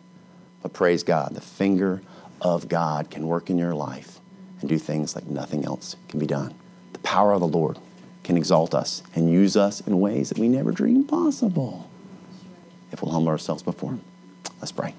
But 0.68 0.74
praise 0.74 1.02
God, 1.02 1.34
the 1.34 1.40
finger 1.40 2.02
of 2.42 2.68
God 2.68 3.10
can 3.10 3.26
work 3.26 3.50
in 3.50 3.58
your 3.58 3.74
life 3.74 4.20
and 4.60 4.68
do 4.68 4.78
things 4.78 5.16
like 5.16 5.26
nothing 5.26 5.64
else 5.64 5.96
can 6.10 6.20
be 6.20 6.26
done. 6.26 6.54
The 6.92 7.00
power 7.00 7.32
of 7.32 7.40
the 7.40 7.48
Lord 7.48 7.80
can 8.26 8.36
exalt 8.36 8.76
us 8.76 9.02
and 9.16 9.32
use 9.32 9.56
us 9.56 9.80
in 9.80 9.98
ways 10.02 10.28
that 10.28 10.38
we 10.38 10.50
never 10.50 10.74
dreamed 10.74 11.08
possible 11.08 11.90
if 12.92 13.02
we'll 13.02 13.14
humble 13.14 13.30
ourselves 13.30 13.64
before 13.64 13.92
Him. 13.92 14.02
Let's 14.60 14.74
pray. 14.74 14.94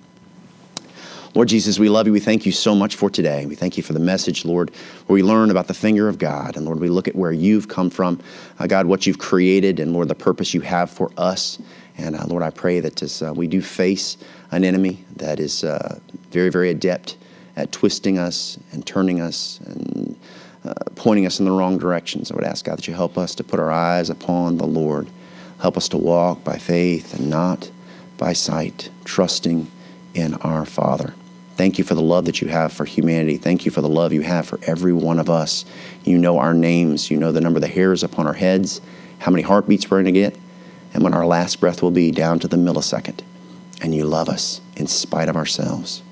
Lord 1.35 1.49
Jesus, 1.49 1.79
we 1.79 1.91
love 1.91 2.07
you. 2.07 2.14
We 2.14 2.21
thank 2.21 2.47
you 2.47 2.53
so 2.53 2.75
much 2.75 2.97
for 2.97 3.11
today. 3.11 3.45
We 3.45 3.55
thank 3.55 3.77
you 3.77 3.83
for 3.83 3.93
the 3.93 4.01
message, 4.01 4.47
Lord, 4.47 4.71
where 5.07 5.14
we 5.14 5.23
learn 5.23 5.51
about 5.51 5.66
the 5.66 5.75
finger 5.75 6.09
of 6.09 6.19
God. 6.19 6.57
And 6.57 6.64
Lord, 6.64 6.81
we 6.81 6.89
look 6.89 7.07
at 7.09 7.14
where 7.14 7.33
you've 7.33 7.69
come 7.69 7.91
from, 7.91 8.21
uh, 8.59 8.66
God, 8.66 8.87
what 8.87 9.07
you've 9.07 9.19
created, 9.19 9.81
and 9.81 9.93
Lord, 9.93 10.09
the 10.09 10.14
purpose 10.14 10.55
you 10.55 10.62
have 10.62 10.91
for 10.91 11.11
us. 11.19 11.59
And 11.99 12.14
uh, 12.16 12.24
Lord, 12.26 12.42
I 12.42 12.51
pray 12.51 12.80
that 12.80 13.03
as 13.03 13.22
uh, 13.22 13.32
we 13.34 13.46
do 13.46 13.61
face 13.61 14.16
an 14.53 14.64
enemy 14.64 15.05
that 15.16 15.40
is 15.40 15.64
uh, 15.64 15.99
very, 16.30 16.49
very 16.49 16.70
adept 16.70 17.16
at 17.57 17.72
twisting 17.72 18.18
us 18.18 18.59
and 18.72 18.86
turning 18.86 19.20
us 19.20 19.61
and 19.66 20.16
uh, 20.64 20.74
pointing 20.94 21.26
us 21.26 21.40
in 21.40 21.44
the 21.44 21.51
wrong 21.51 21.76
directions, 21.76 22.30
I 22.30 22.36
would 22.36 22.44
ask 22.44 22.64
God 22.64 22.78
that 22.78 22.88
you 22.88 22.94
help 22.94 23.18
us 23.18 23.34
to 23.36 23.44
put 23.44 23.59
our 23.61 23.70
eyes 23.70 24.11
upon 24.11 24.57
the 24.59 24.66
Lord. 24.66 25.09
Help 25.61 25.76
us 25.76 25.88
to 25.88 25.96
walk 25.96 26.44
by 26.44 26.57
faith 26.57 27.14
and 27.14 27.28
not 27.28 27.70
by 28.16 28.32
sight, 28.32 28.90
trusting 29.05 29.68
in 30.14 30.34
our 30.34 30.64
Father. 30.64 31.14
Thank 31.57 31.78
you 31.78 31.82
for 31.82 31.96
the 31.96 32.03
love 32.03 32.26
that 32.26 32.40
you 32.40 32.46
have 32.46 32.72
for 32.72 32.84
humanity. 32.84 33.36
Thank 33.36 33.64
you 33.64 33.72
for 33.72 33.80
the 33.80 33.88
love 33.88 34.12
you 34.12 34.20
have 34.20 34.46
for 34.46 34.61
every 34.62 34.92
one 34.92 35.18
of 35.18 35.28
us. 35.28 35.64
You 36.05 36.16
know 36.16 36.38
our 36.38 36.55
names. 36.55 37.11
You 37.11 37.16
know 37.16 37.32
the 37.32 37.40
number 37.40 37.57
of 37.57 37.62
the 37.62 37.68
hairs 37.68 38.05
upon 38.05 38.28
our 38.28 38.32
heads, 38.32 38.80
how 39.18 39.32
many 39.32 39.42
heartbeats 39.42 39.90
we're 39.90 40.01
going 40.01 40.14
to 40.14 40.20
get, 40.20 40.36
and 40.95 41.03
when 41.03 41.14
our 41.14 41.26
last 41.26 41.61
breath 41.61 41.82
will 41.82 41.91
be 41.91 42.11
down 42.11 42.39
to 42.41 42.49
the 42.49 42.57
millisecond. 42.57 43.20
And 43.80 43.95
you 43.95 44.05
love 44.05 44.28
us 44.28 44.61
in 44.76 44.86
spite 44.86 45.28
of 45.28 45.36
ourselves. 45.36 46.03